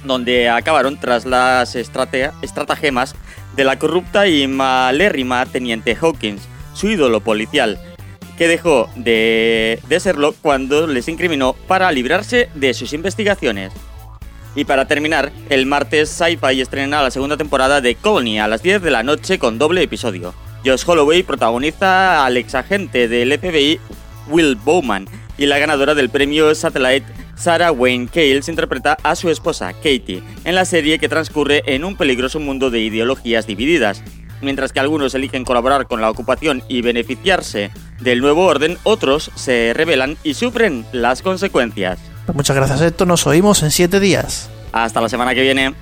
donde 0.04 0.50
acabaron 0.50 1.00
tras 1.00 1.28
las 1.28 1.76
estratagemas 1.76 3.14
de 3.56 3.64
la 3.64 3.78
corrupta 3.78 4.28
y 4.28 4.48
malérrima 4.48 5.46
teniente 5.46 5.96
Hawkins, 5.96 6.42
su 6.74 6.90
ídolo 6.90 7.20
policial, 7.20 7.80
que 8.36 8.48
dejó 8.48 8.90
de, 8.96 9.80
de 9.88 10.00
serlo 10.00 10.34
cuando 10.42 10.88
les 10.88 11.08
incriminó 11.08 11.54
para 11.68 11.92
librarse 11.92 12.50
de 12.56 12.74
sus 12.74 12.94
investigaciones. 12.94 13.74
Y 14.58 14.66
para 14.66 14.88
terminar, 14.88 15.32
el 15.52 15.68
martes 15.68 16.10
Sci-Fi 16.10 16.60
estrena 16.60 17.04
la 17.04 17.12
segunda 17.12 17.38
temporada 17.38 17.80
de 17.80 17.94
Colony 17.94 18.40
a 18.40 18.48
las 18.48 18.64
10 18.64 18.82
de 18.82 18.90
la 18.90 19.04
noche 19.04 19.38
con 19.38 19.60
doble 19.60 19.84
episodio. 19.84 20.34
Josh 20.66 20.84
Holloway 20.84 21.22
protagoniza 21.22 22.26
al 22.26 22.38
ex 22.38 22.56
agente 22.56 23.08
del 23.08 23.38
FBI 23.38 23.80
Will 24.28 24.56
Bowman 24.56 25.08
y 25.38 25.46
la 25.46 25.60
ganadora 25.60 25.94
del 25.94 26.10
premio 26.10 26.56
Satellite 26.56 27.06
Sarah 27.36 27.72
Wayne 27.72 28.08
Cales 28.08 28.50
interpreta 28.50 28.98
a 29.04 29.16
su 29.16 29.30
esposa 29.30 29.74
Katie 29.74 30.24
en 30.44 30.56
la 30.56 30.66
serie 30.66 30.98
que 30.98 31.08
transcurre 31.08 31.62
en 31.68 31.86
un 31.86 31.96
peligroso 31.96 32.40
mundo 32.40 32.72
de 32.72 32.80
ideologías 32.80 33.46
divididas. 33.46 34.02
Mientras 34.42 34.74
que 34.74 34.80
algunos 34.80 35.14
eligen 35.14 35.46
colaborar 35.46 35.86
con 35.86 36.02
la 36.02 36.10
ocupación 36.10 36.64
y 36.68 36.82
beneficiarse 36.82 37.70
del 38.00 38.22
nuevo 38.22 38.46
orden, 38.46 38.80
otros 38.82 39.30
se 39.36 39.74
rebelan 39.76 40.18
y 40.24 40.34
sufren 40.34 40.84
las 40.94 41.22
consecuencias. 41.22 42.00
Pues 42.28 42.36
muchas 42.36 42.58
gracias, 42.58 42.82
Héctor. 42.82 43.08
Nos 43.08 43.26
oímos 43.26 43.64
en 43.64 43.72
siete 43.72 44.02
días. 44.02 44.50
Hasta 44.74 45.00
la 45.00 45.08
semana 45.08 45.34
que 45.34 45.42
viene. 45.42 45.74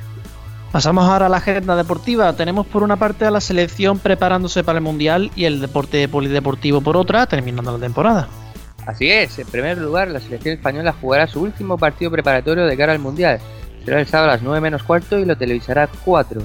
Pasamos 0.72 1.10
ahora 1.10 1.26
a 1.26 1.30
la 1.30 1.38
agenda 1.38 1.76
deportiva. 1.76 2.32
Tenemos 2.34 2.68
por 2.68 2.84
una 2.84 2.98
parte 2.98 3.26
a 3.26 3.32
la 3.32 3.41
selección 3.41 3.98
preparándose 3.98 4.64
para 4.64 4.78
el 4.78 4.84
Mundial 4.84 5.32
y 5.36 5.46
el 5.46 5.60
deporte 5.60 6.08
polideportivo 6.08 6.82
por 6.82 6.98
otra, 6.98 7.26
terminando 7.26 7.72
la 7.72 7.80
temporada. 7.80 8.28
Así 8.86 9.10
es, 9.10 9.39
en 9.39 9.48
primer 9.48 9.80
lugar, 9.80 10.10
la 10.10 10.20
selección 10.20 10.54
española 10.54 10.93
jugará 11.02 11.26
su 11.26 11.41
último 11.41 11.80
partido 11.80 12.12
preparatorio 12.12 12.68
de 12.68 12.78
cara 12.78 12.91
al 12.91 13.00
Mundial. 13.00 13.39
Será 13.84 14.00
el 14.00 14.06
sábado 14.06 14.30
a 14.30 14.34
las 14.34 14.43
9 14.43 14.62
menos 14.62 14.84
cuarto 14.84 15.18
y 15.18 15.26
lo 15.26 15.36
televisará 15.36 15.89
4. 16.06 16.41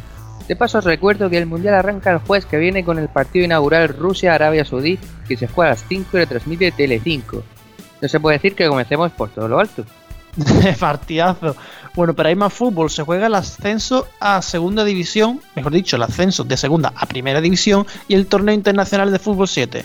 De 0.48 0.57
paso 0.57 0.78
os 0.78 0.84
recuerdo 0.84 1.28
que 1.28 1.36
el 1.36 1.44
Mundial 1.44 1.74
arranca 1.74 2.11
el 2.11 2.18
jueves 2.20 2.46
que 2.46 2.57
viene 2.57 2.84
con 2.84 2.98
el 2.98 3.11
partido 3.11 3.44
inaugural 3.44 3.88
Rusia-Arabia 3.88 4.64
Saudí 4.64 4.98
que 5.28 5.36
se 5.36 5.46
juega 5.46 5.72
a 5.72 5.74
las 5.74 5.84
5 5.86 6.16
y 6.16 6.20
lo 6.20 6.26
transmite 6.26 6.72
Tele5. 6.72 7.42
No 8.01 8.09
se 8.09 8.20
puede 8.20 8.36
decir 8.36 8.55
que 8.55 8.68
comencemos 8.68 9.12
por 9.12 9.30
todo 9.30 9.48
lo 9.48 9.59
alto. 9.59 9.84
Partidazo. 10.80 11.57
Bueno, 11.94 12.14
pero 12.14 12.28
hay 12.28 12.36
más 12.36 12.53
fútbol. 12.53 12.90
Se 12.90 13.03
juega 13.03 13.26
el 13.26 13.34
ascenso 13.34 14.07
a 14.20 14.40
segunda 14.42 14.84
división, 14.84 15.40
mejor 15.55 15.72
dicho, 15.72 15.96
el 15.96 16.03
ascenso 16.03 16.44
de 16.44 16.57
segunda 16.57 16.92
a 16.96 17.07
primera 17.07 17.40
división 17.40 17.86
y 18.09 18.14
el 18.14 18.26
torneo 18.26 18.55
internacional 18.55 19.11
de 19.11 19.18
fútbol 19.18 19.48
7. 19.48 19.84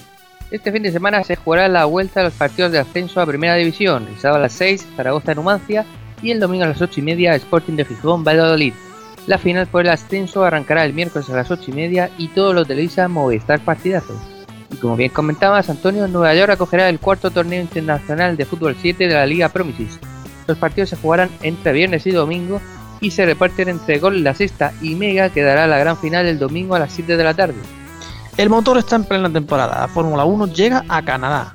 Este 0.52 0.72
fin 0.72 0.84
de 0.84 0.92
semana 0.92 1.24
se 1.24 1.36
jugará 1.36 1.68
la 1.68 1.86
vuelta 1.86 2.20
de 2.20 2.26
los 2.26 2.34
partidos 2.34 2.72
de 2.72 2.80
ascenso 2.80 3.20
a 3.20 3.26
primera 3.26 3.56
división. 3.56 4.08
El 4.08 4.20
sábado 4.20 4.40
a 4.40 4.44
las 4.44 4.54
6, 4.54 4.88
Zaragoza 4.96 5.34
Numancia 5.34 5.86
y 6.22 6.32
el 6.32 6.40
domingo 6.40 6.66
a 6.66 6.70
las 6.70 6.82
8 6.82 7.00
y 7.00 7.04
media, 7.04 7.36
Sporting 7.36 7.74
de 7.74 7.86
Gijón, 7.86 8.24
Valladolid. 8.24 8.74
La 9.26 9.40
final 9.40 9.66
por 9.66 9.82
el 9.82 9.90
ascenso 9.90 10.44
arrancará 10.44 10.86
el 10.86 10.94
miércoles 10.94 11.30
a 11.30 11.36
las 11.36 11.50
8 11.50 11.72
y 11.72 11.74
media 11.74 12.12
y 12.20 12.28
todo 12.28 12.54
lo 12.54 12.64
televisa 12.64 13.08
Movistar 13.08 13.60
Partidazos. 13.60 14.35
Y 14.76 14.78
como 14.78 14.98
bien 14.98 15.10
comentabas, 15.10 15.70
Antonio, 15.70 16.06
Nueva 16.10 16.36
York 16.36 16.52
acogerá 16.52 16.90
el 16.90 17.00
cuarto 17.00 17.32
torneo 17.32 17.62
internacional 17.62 18.36
de 18.36 18.44
fútbol 18.44 18.76
7 18.78 19.08
de 19.08 19.14
la 19.14 19.26
Liga 19.26 19.48
Promises. 19.48 19.98
Los 20.48 20.58
partidos 20.58 20.90
se 20.90 20.98
jugarán 20.98 21.30
entre 21.44 21.72
viernes 21.72 22.06
y 22.06 22.12
domingo 22.12 22.60
y 23.00 23.12
se 23.12 23.26
reparten 23.26 23.70
entre 23.70 24.00
Gol, 24.00 24.22
La 24.22 24.34
Sexta 24.34 24.74
y 24.82 24.96
Mega, 24.96 25.30
que 25.30 25.44
dará 25.44 25.66
la 25.66 25.78
gran 25.78 25.98
final 25.98 26.26
el 26.26 26.40
domingo 26.40 26.76
a 26.76 26.80
las 26.80 26.92
7 26.92 27.16
de 27.16 27.24
la 27.24 27.34
tarde. 27.34 27.56
El 28.36 28.50
motor 28.50 28.78
está 28.78 28.98
en 28.98 29.06
plena 29.06 29.32
temporada. 29.32 29.80
La 29.80 29.88
Fórmula 29.88 30.26
1 30.26 30.48
llega 30.48 30.84
a 30.90 31.02
Canadá. 31.04 31.54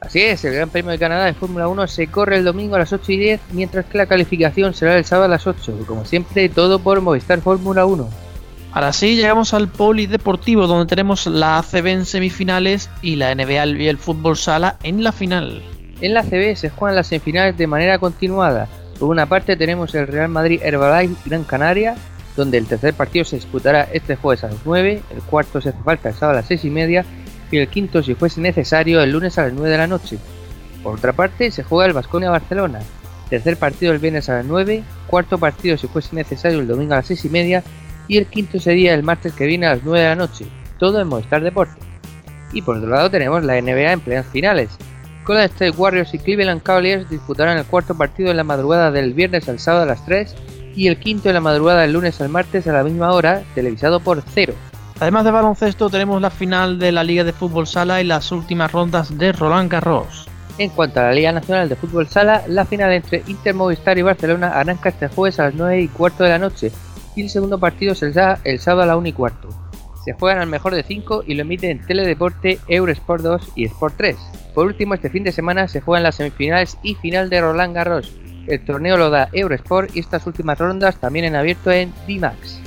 Así 0.00 0.20
es, 0.20 0.44
el 0.44 0.52
Gran 0.52 0.68
Premio 0.68 0.90
de 0.90 0.98
Canadá 0.98 1.24
de 1.24 1.32
Fórmula 1.32 1.68
1 1.68 1.86
se 1.86 2.08
corre 2.08 2.36
el 2.36 2.44
domingo 2.44 2.76
a 2.76 2.80
las 2.80 2.92
8 2.92 3.12
y 3.12 3.16
10, 3.16 3.40
mientras 3.52 3.86
que 3.86 3.96
la 3.96 4.04
calificación 4.04 4.74
será 4.74 4.98
el 4.98 5.06
sábado 5.06 5.24
a 5.24 5.28
las 5.28 5.46
8. 5.46 5.74
Y 5.80 5.84
como 5.84 6.04
siempre, 6.04 6.50
todo 6.50 6.80
por 6.80 7.00
Movistar 7.00 7.40
Fórmula 7.40 7.86
1. 7.86 8.27
Ahora 8.72 8.92
sí, 8.92 9.16
llegamos 9.16 9.54
al 9.54 9.68
polideportivo 9.68 10.66
donde 10.66 10.86
tenemos 10.86 11.26
la 11.26 11.58
ACB 11.58 11.86
en 11.86 12.04
semifinales 12.04 12.90
y 13.00 13.16
la 13.16 13.34
NBA 13.34 13.66
y 13.82 13.88
el 13.88 13.96
fútbol 13.96 14.36
sala 14.36 14.76
en 14.82 15.02
la 15.02 15.12
final. 15.12 15.62
En 16.00 16.14
la 16.14 16.20
ACB 16.20 16.54
se 16.54 16.70
juegan 16.70 16.94
las 16.94 17.06
semifinales 17.06 17.56
de 17.56 17.66
manera 17.66 17.98
continuada. 17.98 18.68
Por 18.98 19.08
una 19.08 19.26
parte 19.26 19.56
tenemos 19.56 19.94
el 19.94 20.06
Real 20.06 20.28
Madrid 20.28 20.60
Herbalife 20.62 21.28
Gran 21.28 21.44
Canaria, 21.44 21.96
donde 22.36 22.58
el 22.58 22.66
tercer 22.66 22.94
partido 22.94 23.24
se 23.24 23.36
disputará 23.36 23.88
este 23.92 24.16
jueves 24.16 24.44
a 24.44 24.48
las 24.48 24.58
9, 24.64 25.02
el 25.10 25.22
cuarto 25.22 25.60
se 25.60 25.70
hace 25.70 25.82
falta 25.82 26.10
el 26.10 26.14
sábado 26.14 26.38
a 26.38 26.40
las 26.42 26.48
6 26.48 26.64
y 26.66 26.70
media 26.70 27.04
y 27.50 27.56
el 27.56 27.68
quinto 27.68 28.02
si 28.02 28.14
fuese 28.14 28.40
necesario 28.40 29.00
el 29.00 29.12
lunes 29.12 29.38
a 29.38 29.44
las 29.44 29.54
9 29.54 29.70
de 29.70 29.78
la 29.78 29.86
noche. 29.86 30.18
Por 30.82 30.96
otra 30.96 31.14
parte 31.14 31.50
se 31.50 31.64
juega 31.64 31.86
el 31.86 31.94
Vasconia 31.94 32.30
Barcelona, 32.30 32.80
tercer 33.30 33.56
partido 33.56 33.92
el 33.92 33.98
viernes 33.98 34.28
a 34.28 34.34
las 34.34 34.44
9, 34.44 34.84
cuarto 35.06 35.38
partido 35.38 35.76
si 35.76 35.88
fuese 35.88 36.14
necesario 36.14 36.60
el 36.60 36.68
domingo 36.68 36.92
a 36.92 36.98
las 36.98 37.06
6 37.06 37.24
y 37.24 37.28
media 37.30 37.64
y 38.08 38.16
el 38.16 38.26
quinto 38.26 38.58
sería 38.58 38.94
el 38.94 39.02
martes 39.02 39.34
que 39.34 39.46
viene 39.46 39.66
a 39.66 39.74
las 39.74 39.84
9 39.84 40.00
de 40.00 40.08
la 40.08 40.16
noche, 40.16 40.46
todo 40.78 41.00
en 41.00 41.08
Movistar 41.08 41.42
Deporte. 41.42 41.80
Y 42.52 42.62
por 42.62 42.78
otro 42.78 42.88
lado 42.88 43.10
tenemos 43.10 43.44
la 43.44 43.60
NBA 43.60 43.92
en 43.92 44.00
plenas 44.00 44.26
finales. 44.26 44.70
Golden 45.26 45.44
State 45.44 45.72
Warriors 45.72 46.14
y 46.14 46.18
Cleveland 46.18 46.62
Cavaliers 46.62 47.10
disputarán 47.10 47.58
el 47.58 47.66
cuarto 47.66 47.94
partido 47.94 48.30
en 48.30 48.38
la 48.38 48.44
madrugada 48.44 48.90
del 48.90 49.12
viernes 49.12 49.46
al 49.48 49.58
sábado 49.58 49.82
a 49.82 49.86
las 49.86 50.04
3 50.06 50.34
y 50.74 50.88
el 50.88 50.98
quinto 50.98 51.28
en 51.28 51.34
la 51.34 51.40
madrugada 51.40 51.82
del 51.82 51.92
lunes 51.92 52.20
al 52.20 52.30
martes 52.30 52.66
a 52.66 52.72
la 52.72 52.82
misma 52.82 53.12
hora, 53.12 53.42
televisado 53.54 54.00
por 54.00 54.22
Cero. 54.34 54.54
Además 55.00 55.24
de 55.24 55.30
baloncesto 55.30 55.90
tenemos 55.90 56.20
la 56.22 56.30
final 56.30 56.78
de 56.78 56.92
la 56.92 57.04
Liga 57.04 57.24
de 57.24 57.32
Fútbol 57.32 57.66
Sala 57.66 58.00
y 58.00 58.04
las 58.04 58.32
últimas 58.32 58.72
rondas 58.72 59.16
de 59.16 59.32
Roland 59.32 59.70
Garros. 59.70 60.28
En 60.56 60.70
cuanto 60.70 60.98
a 60.98 61.04
la 61.04 61.12
Liga 61.12 61.30
Nacional 61.30 61.68
de 61.68 61.76
Fútbol 61.76 62.08
Sala, 62.08 62.42
la 62.48 62.64
final 62.64 62.92
entre 62.92 63.22
Inter 63.26 63.54
Movistar 63.54 63.98
y 63.98 64.02
Barcelona 64.02 64.48
arranca 64.58 64.88
este 64.88 65.08
jueves 65.08 65.38
a 65.38 65.44
las 65.44 65.54
9 65.54 65.82
y 65.82 65.88
cuarto 65.88 66.24
de 66.24 66.30
la 66.30 66.38
noche 66.38 66.72
y 67.18 67.22
el 67.22 67.30
segundo 67.30 67.58
partido 67.58 67.96
será 67.96 68.38
el 68.44 68.60
sábado 68.60 68.82
a 68.84 68.86
la 68.86 68.96
1 68.96 69.08
y 69.08 69.12
cuarto. 69.12 69.48
Se 70.04 70.12
juegan 70.12 70.38
al 70.38 70.46
mejor 70.46 70.72
de 70.72 70.84
5 70.84 71.24
y 71.26 71.34
lo 71.34 71.42
emiten 71.42 71.70
en 71.70 71.84
Teledeporte, 71.84 72.60
Eurosport 72.68 73.24
2 73.24 73.52
y 73.56 73.64
Sport 73.64 73.94
3. 73.96 74.16
Por 74.54 74.66
último, 74.66 74.94
este 74.94 75.10
fin 75.10 75.24
de 75.24 75.32
semana 75.32 75.66
se 75.66 75.80
juegan 75.80 76.04
las 76.04 76.14
semifinales 76.14 76.78
y 76.84 76.94
final 76.94 77.28
de 77.28 77.40
Roland 77.40 77.74
Garros. 77.74 78.16
El 78.46 78.64
torneo 78.64 78.96
lo 78.96 79.10
da 79.10 79.30
Eurosport 79.32 79.96
y 79.96 79.98
estas 79.98 80.28
últimas 80.28 80.58
rondas 80.58 81.00
también 81.00 81.24
en 81.24 81.34
abierto 81.34 81.72
en 81.72 81.92
D-Max. 82.06 82.60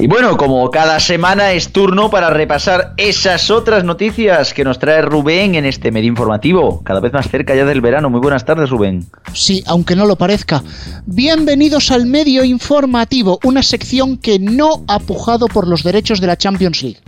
Y 0.00 0.06
bueno, 0.06 0.38
como 0.38 0.70
cada 0.70 0.98
semana 0.98 1.52
es 1.52 1.72
turno 1.72 2.08
para 2.08 2.30
repasar 2.30 2.94
esas 2.96 3.50
otras 3.50 3.84
noticias 3.84 4.54
que 4.54 4.64
nos 4.64 4.78
trae 4.78 5.02
Rubén 5.02 5.56
en 5.56 5.66
este 5.66 5.90
medio 5.92 6.08
informativo, 6.08 6.82
cada 6.82 7.00
vez 7.00 7.12
más 7.12 7.28
cerca 7.28 7.54
ya 7.54 7.66
del 7.66 7.82
verano. 7.82 8.08
Muy 8.08 8.20
buenas 8.20 8.46
tardes, 8.46 8.70
Rubén. 8.70 9.04
Sí, 9.34 9.62
aunque 9.66 9.94
no 9.96 10.06
lo 10.06 10.16
parezca. 10.16 10.64
Bienvenidos 11.04 11.90
al 11.90 12.06
medio 12.06 12.44
informativo, 12.44 13.40
una 13.44 13.62
sección 13.62 14.16
que 14.16 14.38
no 14.38 14.84
ha 14.88 15.00
pujado 15.00 15.48
por 15.48 15.68
los 15.68 15.82
derechos 15.82 16.18
de 16.22 16.28
la 16.28 16.38
Champions 16.38 16.82
League. 16.82 17.00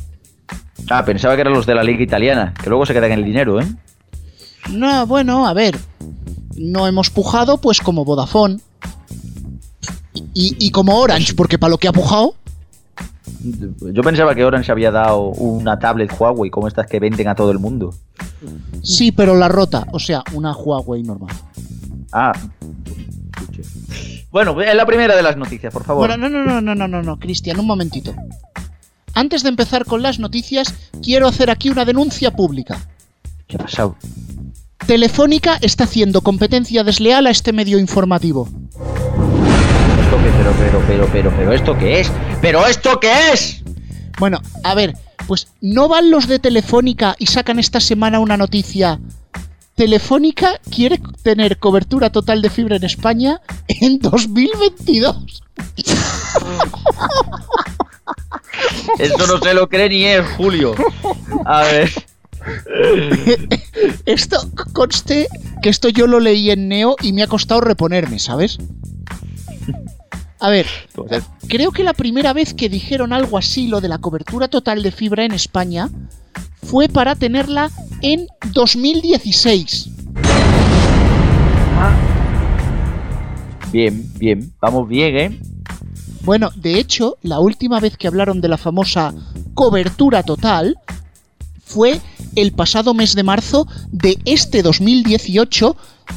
Ah, 0.90 1.02
pensaba 1.02 1.34
que 1.34 1.40
eran 1.40 1.54
los 1.54 1.64
de 1.64 1.74
la 1.74 1.84
Liga 1.84 2.02
Italiana, 2.02 2.52
que 2.62 2.68
luego 2.68 2.84
se 2.84 2.92
quedan 2.92 3.12
en 3.12 3.20
el 3.20 3.24
dinero, 3.24 3.58
¿eh? 3.58 3.66
No, 4.68 5.06
bueno, 5.06 5.46
a 5.46 5.54
ver. 5.54 5.78
No 6.56 6.86
hemos 6.86 7.08
pujado, 7.08 7.56
pues 7.56 7.80
como 7.80 8.04
Vodafone. 8.04 8.58
Y, 10.34 10.56
y 10.58 10.70
como 10.72 10.98
Orange, 10.98 11.32
porque 11.32 11.56
para 11.56 11.70
lo 11.70 11.78
que 11.78 11.88
ha 11.88 11.92
pujado. 11.92 12.34
Yo 13.42 14.02
pensaba 14.02 14.34
que 14.34 14.44
Orange 14.44 14.70
había 14.70 14.90
dado 14.90 15.26
una 15.30 15.78
tablet 15.78 16.12
Huawei 16.18 16.50
como 16.50 16.68
estas 16.68 16.86
que 16.86 17.00
venden 17.00 17.28
a 17.28 17.34
todo 17.34 17.50
el 17.50 17.58
mundo. 17.58 17.94
Sí, 18.82 19.12
pero 19.12 19.36
la 19.36 19.48
rota, 19.48 19.86
o 19.92 19.98
sea, 19.98 20.22
una 20.32 20.52
Huawei 20.52 21.02
normal. 21.02 21.34
Ah. 22.12 22.32
Bueno, 24.30 24.60
es 24.60 24.74
la 24.74 24.86
primera 24.86 25.16
de 25.16 25.22
las 25.22 25.36
noticias, 25.36 25.72
por 25.72 25.84
favor. 25.84 26.08
Bueno, 26.08 26.28
no, 26.28 26.28
no, 26.28 26.44
no, 26.44 26.60
no, 26.60 26.74
no, 26.74 26.88
no, 26.88 27.02
no, 27.02 27.18
Cristian, 27.18 27.58
un 27.58 27.66
momentito. 27.66 28.14
Antes 29.14 29.42
de 29.42 29.50
empezar 29.50 29.84
con 29.84 30.02
las 30.02 30.18
noticias, 30.18 30.74
quiero 31.02 31.26
hacer 31.26 31.50
aquí 31.50 31.68
una 31.68 31.84
denuncia 31.84 32.30
pública. 32.30 32.78
¿Qué 33.46 33.56
ha 33.56 33.60
pasado? 33.60 33.96
Telefónica 34.86 35.58
está 35.60 35.84
haciendo 35.84 36.22
competencia 36.22 36.82
desleal 36.82 37.26
a 37.26 37.30
este 37.30 37.52
medio 37.52 37.78
informativo. 37.78 38.48
Pero, 40.72 40.84
pero, 40.86 41.06
pero, 41.12 41.12
pero, 41.12 41.36
pero, 41.36 41.52
¿esto 41.52 41.76
qué 41.76 42.00
es? 42.00 42.10
¿Pero 42.40 42.66
esto 42.66 42.98
qué 42.98 43.12
es? 43.34 43.62
Bueno, 44.18 44.40
a 44.64 44.74
ver, 44.74 44.96
pues 45.26 45.48
no 45.60 45.86
van 45.86 46.10
los 46.10 46.26
de 46.28 46.38
Telefónica 46.38 47.14
y 47.18 47.26
sacan 47.26 47.58
esta 47.58 47.78
semana 47.78 48.20
una 48.20 48.38
noticia. 48.38 48.98
Telefónica 49.74 50.58
quiere 50.74 50.98
tener 51.22 51.58
cobertura 51.58 52.08
total 52.08 52.40
de 52.40 52.48
fibra 52.48 52.76
en 52.76 52.84
España 52.84 53.42
en 53.68 53.98
2022. 53.98 55.42
Esto 58.98 59.26
no 59.26 59.38
se 59.40 59.52
lo 59.52 59.68
cree 59.68 59.90
ni 59.90 60.06
él, 60.06 60.24
Julio. 60.38 60.74
A 61.44 61.64
ver. 61.64 61.92
Esto 64.06 64.38
conste 64.72 65.28
que 65.62 65.68
esto 65.68 65.90
yo 65.90 66.06
lo 66.06 66.18
leí 66.18 66.50
en 66.50 66.68
Neo 66.68 66.96
y 67.02 67.12
me 67.12 67.22
ha 67.22 67.26
costado 67.26 67.60
reponerme, 67.60 68.18
¿sabes? 68.18 68.58
A 70.42 70.50
ver, 70.50 70.66
creo 71.46 71.70
que 71.70 71.84
la 71.84 71.92
primera 71.92 72.32
vez 72.32 72.52
que 72.52 72.68
dijeron 72.68 73.12
algo 73.12 73.38
así, 73.38 73.68
lo 73.68 73.80
de 73.80 73.86
la 73.86 73.98
cobertura 73.98 74.48
total 74.48 74.82
de 74.82 74.90
fibra 74.90 75.24
en 75.24 75.30
España, 75.30 75.88
fue 76.64 76.88
para 76.88 77.14
tenerla 77.14 77.70
en 78.00 78.26
2016. 78.52 79.88
Bien, 83.70 84.12
bien, 84.18 84.52
vamos 84.60 84.88
bien, 84.88 85.16
¿eh? 85.16 85.40
Bueno, 86.24 86.50
de 86.56 86.80
hecho, 86.80 87.18
la 87.22 87.38
última 87.38 87.78
vez 87.78 87.96
que 87.96 88.08
hablaron 88.08 88.40
de 88.40 88.48
la 88.48 88.58
famosa 88.58 89.14
cobertura 89.54 90.24
total 90.24 90.76
fue 91.64 92.00
el 92.34 92.50
pasado 92.50 92.94
mes 92.94 93.14
de 93.14 93.22
marzo 93.22 93.68
de 93.92 94.18
este 94.24 94.64
2018 94.64 95.76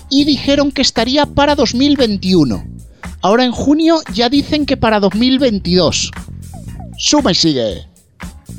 y 0.10 0.24
dijeron 0.24 0.72
que 0.72 0.82
estaría 0.82 1.28
para 1.28 1.54
2021. 1.54 2.76
Ahora 3.22 3.46
en 3.46 3.52
junio 3.52 4.02
ya 4.14 4.30
dicen 4.30 4.66
que 4.66 4.78
para 4.78 5.00
2022. 5.00 6.12
Suma 6.98 7.32
y 7.32 7.36
sigue. 7.36 7.88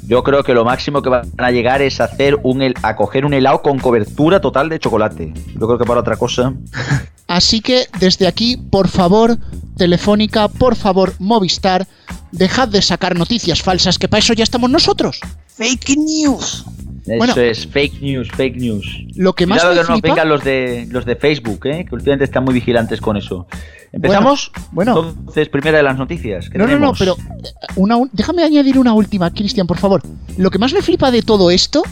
Yo 0.06 0.22
creo 0.22 0.44
que 0.44 0.54
lo 0.54 0.64
máximo 0.64 1.02
que 1.02 1.08
van 1.08 1.32
a 1.38 1.50
llegar 1.50 1.82
es 1.82 2.00
hacer 2.00 2.38
un 2.44 2.62
a 2.82 2.96
coger 2.96 3.24
un 3.24 3.34
helado 3.34 3.62
con 3.62 3.78
cobertura 3.78 4.40
total 4.40 4.68
de 4.68 4.78
chocolate. 4.78 5.32
Yo 5.54 5.66
creo 5.66 5.78
que 5.78 5.84
para 5.84 6.00
otra 6.00 6.16
cosa. 6.16 6.54
Así 7.26 7.60
que 7.60 7.86
desde 7.98 8.28
aquí, 8.28 8.56
por 8.56 8.88
favor, 8.88 9.36
Telefónica, 9.76 10.46
por 10.46 10.76
favor, 10.76 11.14
Movistar, 11.18 11.88
dejad 12.30 12.68
de 12.68 12.82
sacar 12.82 13.16
noticias 13.16 13.62
falsas, 13.62 13.98
que 13.98 14.08
para 14.08 14.20
eso 14.20 14.32
ya 14.32 14.44
estamos 14.44 14.70
nosotros. 14.70 15.20
Fake 15.48 15.96
news. 15.96 16.64
Eso 17.06 17.16
Bueno. 17.18 17.34
es 17.36 17.66
fake 17.68 18.00
news, 18.02 18.28
fake 18.32 18.56
news. 18.56 18.84
Lo 19.14 19.32
que 19.34 19.46
más 19.46 19.58
Cuidado 19.60 19.74
me 19.74 19.80
que 19.82 19.88
no 19.88 19.94
flipa- 19.98 20.08
vengan 20.08 20.28
los 20.28 20.42
de 20.44 20.88
los 20.90 21.04
de 21.04 21.14
Facebook, 21.16 21.66
¿eh? 21.66 21.84
que 21.88 21.94
últimamente 21.94 22.24
están 22.24 22.44
muy 22.44 22.52
vigilantes 22.54 23.00
con 23.00 23.16
eso. 23.16 23.46
¿Empezamos? 23.92 24.50
Bueno. 24.72 25.14
Entonces, 25.16 25.48
primera 25.48 25.76
de 25.78 25.84
las 25.84 25.96
noticias. 25.96 26.50
que 26.50 26.58
No, 26.58 26.66
no, 26.66 26.78
no, 26.78 26.92
pero 26.98 27.12
eh, 27.16 27.42
una, 27.76 27.96
un- 27.96 28.10
déjame 28.12 28.42
añadir 28.42 28.76
una 28.78 28.92
última, 28.92 29.30
Cristian, 29.32 29.66
por 29.66 29.78
favor. 29.78 30.02
Lo 30.36 30.50
que 30.50 30.58
más 30.58 30.72
me 30.72 30.82
flipa 30.82 31.10
de 31.10 31.22
todo 31.22 31.50
esto 31.50 31.82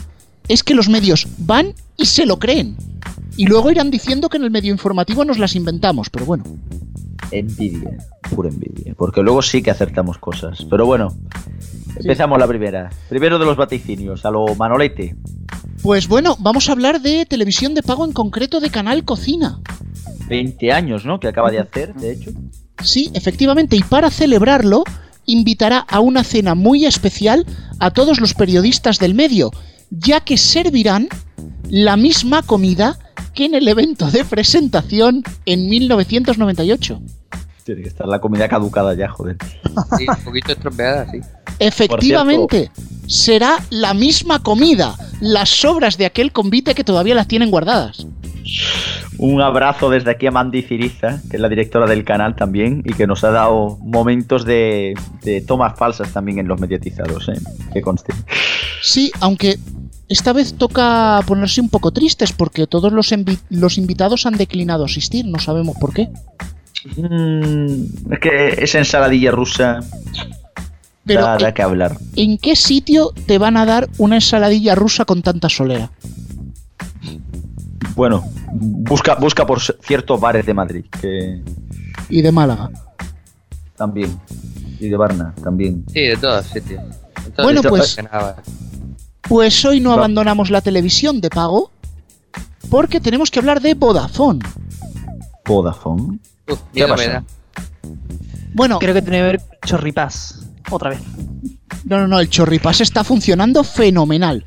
es 0.49 0.63
que 0.63 0.75
los 0.75 0.89
medios 0.89 1.27
van 1.37 1.73
y 1.97 2.05
se 2.05 2.25
lo 2.25 2.37
creen. 2.37 2.75
Y 3.37 3.47
luego 3.47 3.71
irán 3.71 3.89
diciendo 3.91 4.27
que 4.29 4.37
en 4.37 4.43
el 4.43 4.51
medio 4.51 4.71
informativo 4.71 5.23
nos 5.25 5.39
las 5.39 5.55
inventamos, 5.55 6.09
pero 6.09 6.25
bueno. 6.25 6.43
Envidia, 7.31 7.97
pura 8.35 8.49
envidia. 8.49 8.93
Porque 8.95 9.21
luego 9.23 9.41
sí 9.41 9.61
que 9.63 9.71
acertamos 9.71 10.17
cosas. 10.19 10.65
Pero 10.69 10.85
bueno, 10.85 11.13
empezamos 11.97 12.39
la 12.39 12.47
primera. 12.47 12.89
Primero 13.09 13.39
de 13.39 13.45
los 13.45 13.57
vaticinios, 13.57 14.25
a 14.25 14.31
lo 14.31 14.53
Manolete. 14.55 15.15
Pues 15.81 16.07
bueno, 16.07 16.35
vamos 16.39 16.69
a 16.69 16.71
hablar 16.71 17.01
de 17.01 17.25
televisión 17.25 17.73
de 17.73 17.83
pago 17.83 18.05
en 18.05 18.11
concreto 18.11 18.59
de 18.59 18.69
Canal 18.69 19.03
Cocina. 19.03 19.59
20 20.27 20.71
años, 20.71 21.05
¿no? 21.05 21.19
Que 21.19 21.27
acaba 21.27 21.51
de 21.51 21.59
hacer, 21.59 21.93
de 21.93 22.13
hecho. 22.13 22.31
Sí, 22.83 23.11
efectivamente, 23.13 23.75
y 23.75 23.83
para 23.83 24.09
celebrarlo, 24.09 24.83
invitará 25.25 25.79
a 25.79 25.99
una 25.99 26.23
cena 26.23 26.55
muy 26.55 26.85
especial 26.85 27.45
a 27.79 27.91
todos 27.91 28.19
los 28.19 28.33
periodistas 28.33 28.99
del 28.99 29.13
medio, 29.13 29.51
ya 29.89 30.21
que 30.21 30.37
servirán 30.37 31.07
la 31.69 31.97
misma 31.97 32.41
comida 32.41 32.97
que 33.33 33.45
en 33.45 33.53
el 33.53 33.67
evento 33.67 34.09
de 34.11 34.23
presentación 34.23 35.23
en 35.45 35.69
1998. 35.69 37.01
Tiene 37.63 37.81
que 37.81 37.89
estar 37.89 38.07
la 38.07 38.19
comida 38.19 38.47
caducada 38.47 38.93
ya, 38.93 39.09
joder. 39.09 39.37
Sí, 39.97 40.05
un 40.07 40.23
poquito 40.23 40.51
estropeada, 40.53 41.09
sí. 41.11 41.19
Efectivamente, 41.59 42.71
será 43.07 43.57
la 43.69 43.93
misma 43.93 44.41
comida, 44.41 44.95
las 45.21 45.49
sobras 45.49 45.97
de 45.97 46.05
aquel 46.05 46.31
convite 46.31 46.75
que 46.75 46.83
todavía 46.83 47.15
las 47.15 47.27
tienen 47.27 47.51
guardadas. 47.51 48.05
Un 49.17 49.41
abrazo 49.41 49.89
desde 49.89 50.11
aquí 50.11 50.27
a 50.27 50.31
Mandy 50.31 50.61
Ciriza, 50.61 51.21
que 51.29 51.37
es 51.37 51.41
la 51.41 51.49
directora 51.49 51.87
del 51.87 52.03
canal 52.03 52.35
también, 52.35 52.83
y 52.85 52.93
que 52.93 53.07
nos 53.07 53.23
ha 53.23 53.31
dado 53.31 53.77
momentos 53.81 54.45
de, 54.45 54.93
de 55.23 55.41
tomas 55.41 55.77
falsas 55.77 56.11
también 56.11 56.39
en 56.39 56.47
los 56.47 56.59
mediatizados, 56.59 57.29
¿eh? 57.29 57.39
Que 57.73 57.81
conste. 57.81 58.13
Sí, 58.81 59.11
aunque 59.21 59.57
esta 60.09 60.33
vez 60.33 60.53
toca 60.53 61.21
ponerse 61.25 61.61
un 61.61 61.69
poco 61.69 61.91
tristes 61.91 62.31
porque 62.31 62.67
todos 62.67 62.93
los, 62.93 63.13
los 63.49 63.77
invitados 63.77 64.25
han 64.25 64.35
declinado 64.35 64.85
asistir, 64.85 65.25
no 65.25 65.39
sabemos 65.39 65.75
por 65.79 65.93
qué. 65.93 66.09
Mm, 66.97 68.13
es 68.13 68.19
que 68.19 68.47
esa 68.59 68.77
ensaladilla 68.77 69.31
rusa 69.31 69.79
Pero 71.05 71.21
da, 71.21 71.37
da 71.37 71.47
¿en- 71.49 71.53
que 71.53 71.61
hablar. 71.61 71.97
¿en 72.15 72.37
qué 72.37 72.55
sitio 72.55 73.11
te 73.27 73.37
van 73.37 73.57
a 73.57 73.65
dar 73.65 73.89
una 73.97 74.15
ensaladilla 74.15 74.75
rusa 74.75 75.05
con 75.05 75.21
tanta 75.21 75.49
solera? 75.49 75.91
Bueno, 77.95 78.23
busca, 78.51 79.15
busca 79.15 79.45
por 79.45 79.59
ciertos 79.61 80.19
bares 80.19 80.45
de 80.45 80.53
Madrid, 80.53 80.85
que 81.01 81.41
Y 82.09 82.21
de 82.21 82.31
Málaga. 82.31 82.69
también. 83.77 84.19
Y 84.79 84.89
de 84.89 84.97
Varna, 84.97 85.33
también. 85.41 85.85
Sí, 85.93 86.01
de 86.01 86.17
todos 86.17 86.45
sitios. 86.47 86.81
En 87.25 87.31
todos 87.31 87.45
Bueno, 87.45 87.61
pues-. 87.63 87.97
Pues 89.21 89.63
hoy 89.65 89.79
no 89.79 89.89
Va. 89.91 89.95
abandonamos 89.95 90.49
la 90.49 90.61
televisión 90.61 91.21
de 91.21 91.29
pago 91.29 91.71
porque 92.69 92.99
tenemos 92.99 93.31
que 93.31 93.39
hablar 93.39 93.61
de 93.61 93.73
Vodafone. 93.73 94.39
Vodafone. 95.45 96.19
Uf, 96.49 96.59
¿Qué 96.73 96.85
pasa? 96.87 96.95
me 96.97 97.07
da. 97.13 97.23
Bueno, 98.53 98.79
Creo 98.79 98.93
que 98.93 99.01
tiene 99.01 99.17
que 99.19 99.23
ver 99.23 99.41
chorripás. 99.65 100.44
Otra 100.71 100.91
vez. 100.91 100.99
no, 101.85 101.99
no, 101.99 102.07
no, 102.07 102.19
el 102.19 102.29
chorripás 102.29 102.81
está 102.81 103.03
funcionando 103.03 103.63
fenomenal. 103.63 104.45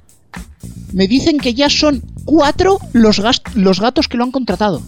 Me 0.92 1.06
dicen 1.06 1.38
que 1.38 1.54
ya 1.54 1.68
son 1.68 2.02
cuatro 2.24 2.78
los, 2.92 3.20
los 3.54 3.80
gatos 3.80 4.08
que 4.08 4.16
lo 4.16 4.24
han 4.24 4.30
contratado. 4.30 4.82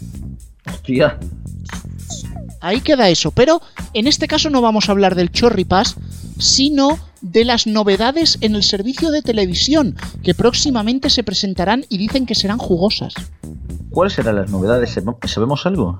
Hostia. 0.66 1.18
Ahí 2.60 2.80
queda 2.80 3.08
eso, 3.08 3.30
pero 3.30 3.62
en 3.94 4.06
este 4.06 4.28
caso 4.28 4.50
no 4.50 4.60
vamos 4.60 4.88
a 4.88 4.92
hablar 4.92 5.14
del 5.14 5.30
chorripás, 5.30 5.96
sino 6.38 6.98
de 7.22 7.44
las 7.44 7.66
novedades 7.66 8.38
en 8.40 8.54
el 8.54 8.62
servicio 8.62 9.10
de 9.10 9.22
televisión 9.22 9.96
que 10.22 10.34
próximamente 10.34 11.10
se 11.10 11.22
presentarán 11.22 11.84
y 11.88 11.98
dicen 11.98 12.26
que 12.26 12.34
serán 12.34 12.58
jugosas. 12.58 13.14
¿Cuáles 13.90 14.14
serán 14.14 14.36
las 14.36 14.50
novedades? 14.50 14.98
¿Sabemos 15.24 15.66
algo? 15.66 15.98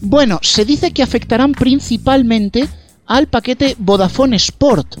Bueno, 0.00 0.38
se 0.42 0.64
dice 0.64 0.92
que 0.92 1.02
afectarán 1.02 1.52
principalmente 1.52 2.68
al 3.06 3.26
paquete 3.28 3.76
Vodafone 3.78 4.36
Sport, 4.36 4.96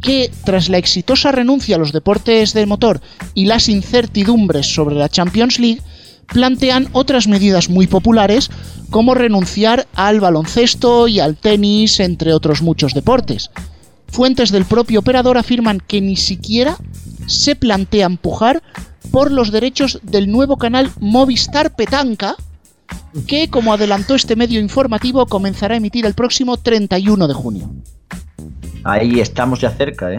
que 0.00 0.30
tras 0.44 0.68
la 0.68 0.78
exitosa 0.78 1.32
renuncia 1.32 1.76
a 1.76 1.78
los 1.78 1.92
deportes 1.92 2.52
de 2.52 2.66
motor 2.66 3.00
y 3.34 3.46
las 3.46 3.68
incertidumbres 3.68 4.66
sobre 4.66 4.94
la 4.94 5.08
Champions 5.08 5.58
League, 5.58 5.82
plantean 6.26 6.88
otras 6.92 7.28
medidas 7.28 7.68
muy 7.68 7.86
populares 7.86 8.50
como 8.90 9.14
renunciar 9.14 9.86
al 9.94 10.20
baloncesto 10.20 11.08
y 11.08 11.20
al 11.20 11.36
tenis, 11.36 12.00
entre 12.00 12.32
otros 12.32 12.62
muchos 12.62 12.94
deportes. 12.94 13.50
Fuentes 14.08 14.50
del 14.50 14.64
propio 14.64 15.00
operador 15.00 15.38
afirman 15.38 15.80
que 15.80 16.00
ni 16.00 16.16
siquiera 16.16 16.76
se 17.26 17.56
plantea 17.56 18.06
empujar 18.06 18.62
por 19.10 19.32
los 19.32 19.50
derechos 19.50 19.98
del 20.02 20.30
nuevo 20.30 20.56
canal 20.56 20.90
Movistar 21.00 21.74
Petanca, 21.74 22.36
que, 23.26 23.48
como 23.48 23.72
adelantó 23.72 24.14
este 24.14 24.36
medio 24.36 24.60
informativo, 24.60 25.26
comenzará 25.26 25.74
a 25.74 25.76
emitir 25.78 26.06
el 26.06 26.14
próximo 26.14 26.56
31 26.56 27.28
de 27.28 27.34
junio. 27.34 27.70
Ahí 28.84 29.20
estamos 29.20 29.60
ya 29.60 29.70
cerca, 29.70 30.12
¿eh? 30.12 30.18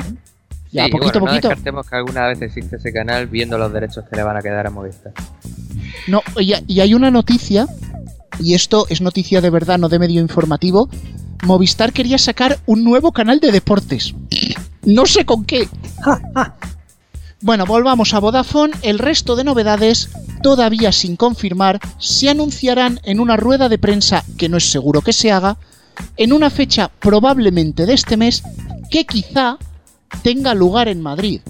Ya, 0.72 0.86
Sí, 0.86 0.92
poquito 0.92 1.18
a 1.18 1.22
bueno, 1.22 1.28
poquito. 1.28 1.48
No 1.48 1.50
descartemos 1.50 1.90
que 1.90 1.96
alguna 1.96 2.28
vez 2.28 2.42
existe 2.42 2.76
ese 2.76 2.92
canal 2.92 3.28
viendo 3.28 3.58
los 3.58 3.72
derechos 3.72 4.06
que 4.10 4.16
le 4.16 4.24
van 4.24 4.36
a 4.36 4.42
quedar 4.42 4.68
a 4.68 4.70
Movistar. 4.70 5.14
No, 6.08 6.22
y, 6.40 6.54
y 6.68 6.80
hay 6.82 6.94
una 6.94 7.10
noticia, 7.10 7.68
y 8.40 8.54
esto 8.54 8.86
es 8.90 9.02
noticia 9.02 9.42
de 9.42 9.50
verdad, 9.50 9.78
no 9.78 9.90
de 9.90 10.00
medio 10.00 10.22
informativo. 10.22 10.90
Movistar 11.44 11.94
quería 11.94 12.18
sacar 12.18 12.60
un 12.66 12.84
nuevo 12.84 13.12
canal 13.12 13.40
de 13.40 13.52
deportes. 13.52 14.14
No 14.84 15.06
sé 15.06 15.26
con 15.26 15.46
qué. 15.46 15.68
Bueno, 17.40 17.66
volvamos 17.66 18.14
a 18.14 18.20
Vodafone. 18.20 18.74
El 18.82 18.98
resto 18.98 19.36
de 19.36 19.44
novedades, 19.44 20.10
todavía 20.42 20.92
sin 20.92 21.16
confirmar, 21.16 21.80
se 22.00 22.30
anunciarán 22.30 23.00
en 23.04 23.20
una 23.20 23.38
rueda 23.38 23.70
de 23.70 23.78
prensa 23.78 24.24
que 24.38 24.50
no 24.50 24.58
es 24.58 24.72
seguro 24.72 25.02
que 25.02 25.14
se 25.14 25.32
haga, 25.32 25.58
en 26.16 26.34
una 26.34 26.50
fecha 26.50 26.90
probablemente 27.00 27.86
de 27.86 27.94
este 27.94 28.18
mes, 28.18 28.42
que 28.90 29.06
quizá 29.06 29.58
tenga 30.24 30.56
lugar 30.56 30.88
en 30.88 31.02
Madrid. 31.02 31.42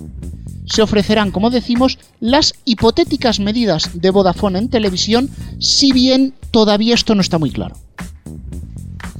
Se 0.65 0.81
ofrecerán, 0.81 1.31
como 1.31 1.49
decimos, 1.49 1.97
las 2.19 2.53
hipotéticas 2.65 3.39
medidas 3.39 3.91
de 3.93 4.09
Vodafone 4.09 4.59
en 4.59 4.69
televisión, 4.69 5.29
si 5.59 5.93
bien 5.93 6.33
todavía 6.51 6.95
esto 6.95 7.15
no 7.15 7.21
está 7.21 7.37
muy 7.37 7.51
claro. 7.51 7.75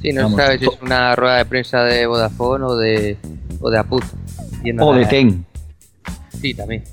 Sí, 0.02 0.12
no 0.12 0.24
Vamos, 0.24 0.38
se 0.38 0.44
sabe 0.44 0.58
si 0.58 0.64
es 0.66 0.82
una 0.82 1.16
rueda 1.16 1.36
de 1.38 1.44
prensa 1.46 1.82
de 1.84 2.06
Vodafone 2.06 2.64
o 2.64 2.76
de, 2.76 3.16
o 3.60 3.70
de 3.70 3.78
Aput. 3.78 4.04
O 4.80 4.92
de 4.92 5.06
Ten. 5.06 5.46
Sí, 6.40 6.54
también. 6.54 6.84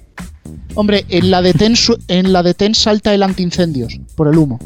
Hombre, 0.76 1.06
en 1.10 1.32
la 1.32 1.42
de 1.42 1.54
Ten, 1.54 1.74
en 2.08 2.34
la 2.34 2.44
de 2.44 2.54
Ten 2.54 2.76
salta 2.76 3.14
el 3.14 3.24
antiincendios, 3.24 4.00
por 4.16 4.28
el 4.28 4.38
humo. 4.38 4.60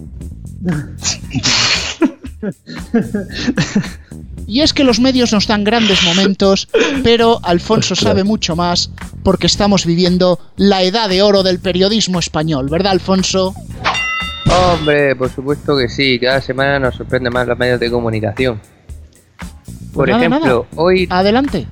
Y 4.47 4.61
es 4.61 4.73
que 4.73 4.83
los 4.83 4.99
medios 4.99 5.31
nos 5.31 5.45
dan 5.45 5.63
grandes 5.63 6.01
momentos, 6.03 6.67
pero 7.03 7.39
Alfonso 7.43 7.95
sabe 7.95 8.23
mucho 8.23 8.55
más 8.55 8.89
porque 9.23 9.45
estamos 9.45 9.85
viviendo 9.85 10.39
la 10.55 10.81
edad 10.81 11.07
de 11.09 11.21
oro 11.21 11.43
del 11.43 11.59
periodismo 11.59 12.17
español, 12.17 12.67
¿verdad, 12.69 12.93
Alfonso? 12.93 13.53
Hombre, 14.49 15.15
por 15.15 15.29
supuesto 15.29 15.77
que 15.77 15.87
sí. 15.87 16.19
Cada 16.19 16.41
semana 16.41 16.79
nos 16.79 16.95
sorprende 16.95 17.29
más 17.29 17.47
los 17.47 17.59
medios 17.59 17.79
de 17.79 17.91
comunicación. 17.91 18.59
Por 19.93 20.07
Pues 20.07 20.09
nada, 20.09 20.37
ejemplo, 20.37 20.65
hoy 20.75 21.07
Adelante. 21.09 21.67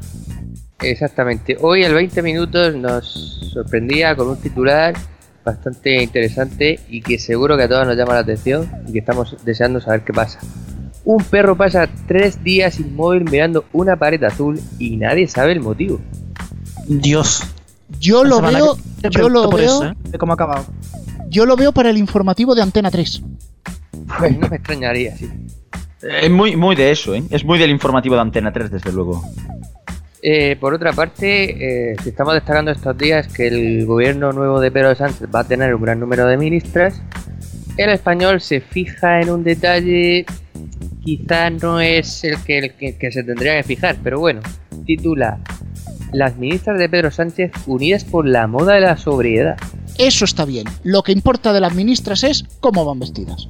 Exactamente. 0.80 1.58
Hoy 1.60 1.84
el 1.84 1.94
20 1.94 2.22
minutos 2.22 2.76
nos 2.76 3.50
sorprendía 3.54 4.16
con 4.16 4.30
un 4.30 4.38
titular 4.38 4.96
bastante 5.44 6.04
interesante 6.04 6.80
y 6.90 7.02
que 7.02 7.18
seguro 7.18 7.56
que 7.58 7.64
a 7.64 7.70
todos 7.70 7.88
nos 7.88 7.96
llama 7.96 8.14
la 8.14 8.20
atención 8.20 8.70
y 8.88 8.94
que 8.94 9.00
estamos 9.00 9.38
deseando 9.46 9.80
saber 9.80 10.04
qué 10.04 10.14
pasa. 10.14 10.40
Un 11.06 11.24
perro 11.24 11.56
pasa 11.56 11.88
tres 12.06 12.44
días 12.44 12.80
inmóvil 12.80 13.24
mirando 13.24 13.64
una 13.72 13.96
pared 13.96 14.22
azul 14.24 14.60
y 14.78 14.98
nadie 14.98 15.28
sabe 15.28 15.54
el 15.54 15.62
motivo. 15.62 16.02
Dios. 16.88 17.44
Yo 18.00 18.26
lo 18.26 18.42
veo, 18.42 18.78
yo 19.10 19.30
lo 19.30 19.50
veo, 19.50 19.60
eso, 19.60 19.86
¿eh? 19.86 19.94
De 20.04 20.18
cómo 20.18 20.34
ha 20.34 20.36
acabado. 20.36 20.66
yo 21.30 21.46
lo 21.46 21.56
veo 21.56 21.72
para 21.72 21.90
el 21.90 21.98
informativo 21.98 22.54
de 22.54 22.62
Antena 22.62 22.92
3. 22.92 23.24
Pues 24.20 24.38
no 24.38 24.50
me 24.50 24.58
extrañaría, 24.58 25.16
sí. 25.16 25.30
Es 26.02 26.30
muy, 26.30 26.58
muy 26.58 26.76
de 26.76 26.92
eso, 26.92 27.16
¿eh? 27.16 27.24
Es 27.30 27.46
muy 27.46 27.58
del 27.58 27.72
informativo 27.72 28.16
de 28.16 28.22
Antena 28.22 28.52
3, 28.52 28.70
desde 28.70 28.92
luego. 28.92 29.24
Eh, 30.22 30.58
por 30.60 30.74
otra 30.74 30.94
parte, 30.94 31.92
eh, 31.92 31.96
si 32.02 32.10
estamos 32.10 32.34
destacando 32.34 32.72
estos 32.72 32.98
días 32.98 33.28
que 33.28 33.48
el 33.48 33.86
gobierno 33.86 34.34
nuevo 34.34 34.60
de 34.60 34.72
Pedro 34.72 34.96
Sánchez 34.96 35.28
va 35.34 35.42
a 35.42 35.44
tener 35.44 35.76
un 35.76 35.82
gran 35.82 36.00
número 36.00 36.26
de 36.26 36.38
ministras, 36.38 37.02
el 37.78 37.92
español 37.92 38.42
se 38.42 38.60
fija 38.60 39.22
en 39.22 39.30
un 39.30 39.44
detalle, 39.44 40.26
quizá 41.04 41.52
no 41.52 41.80
es 41.80 42.24
el 42.24 42.42
que, 42.42 42.98
que 43.00 43.12
se 43.12 43.24
tendría 43.24 43.58
que 43.58 43.64
fijar, 43.64 43.98
pero 44.04 44.20
bueno, 44.20 44.42
titula 44.86 45.40
Las 46.14 46.38
ministras 46.38 46.80
de 46.80 46.90
Pedro 46.90 47.12
Sánchez 47.12 47.52
unidas 47.68 48.04
por 48.04 48.26
la 48.28 48.48
moda 48.48 48.74
de 48.74 48.82
la 48.82 48.98
sobriedad. 48.98 49.58
Eso 50.00 50.26
está 50.26 50.46
bien. 50.46 50.66
Lo 50.84 51.04
que 51.04 51.12
importa 51.12 51.54
de 51.54 51.62
las 51.62 51.76
ministras 51.76 52.24
es 52.24 52.44
cómo 52.60 52.86
van 52.86 53.00
vestidas. 53.00 53.48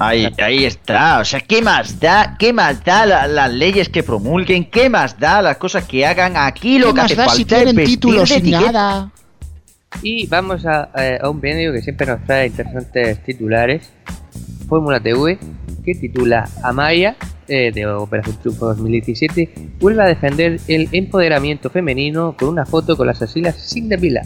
Ahí, 0.00 0.28
ahí 0.38 0.64
está. 0.64 1.20
O 1.20 1.24
sea, 1.24 1.40
¿qué 1.40 1.62
más 1.62 2.00
da? 2.00 2.36
¿Qué 2.38 2.52
más 2.52 2.84
da 2.84 3.06
la- 3.06 3.26
las 3.28 3.52
leyes 3.52 3.88
que 3.88 4.02
promulguen? 4.02 4.64
¿Qué 4.70 4.90
más 4.90 5.18
da 5.18 5.40
las 5.42 5.56
cosas 5.56 5.84
que 5.84 6.04
hagan? 6.04 6.34
Aquí 6.36 6.78
lo 6.78 6.88
¿Qué 6.88 6.92
que 6.94 6.96
más 6.96 7.04
hace 7.06 7.14
da 7.16 7.24
falta 7.26 7.36
si 7.36 7.44
tienen 7.44 7.76
títulos 7.86 8.30
y 8.30 8.50
nada? 8.50 9.10
Y 10.02 10.26
vamos 10.26 10.66
a, 10.66 10.90
a 11.22 11.30
un 11.30 11.40
vídeo 11.40 11.72
que 11.72 11.80
siempre 11.80 12.06
nos 12.06 12.22
trae 12.24 12.48
interesantes 12.48 13.22
titulares. 13.22 13.90
Fórmula 14.68 14.98
TV, 14.98 15.38
que 15.84 15.94
titula 15.94 16.48
Amaya, 16.62 17.14
eh, 17.46 17.70
de 17.72 17.86
Operación 17.86 18.36
Triunfo 18.40 18.66
2017, 18.66 19.52
vuelve 19.78 20.02
a 20.02 20.06
defender 20.06 20.58
el 20.66 20.88
empoderamiento 20.90 21.70
femenino 21.70 22.34
con 22.36 22.48
una 22.48 22.64
foto 22.66 22.96
con 22.96 23.06
las 23.06 23.20
axilas 23.22 23.54
sin 23.56 23.88
depilar. 23.88 24.24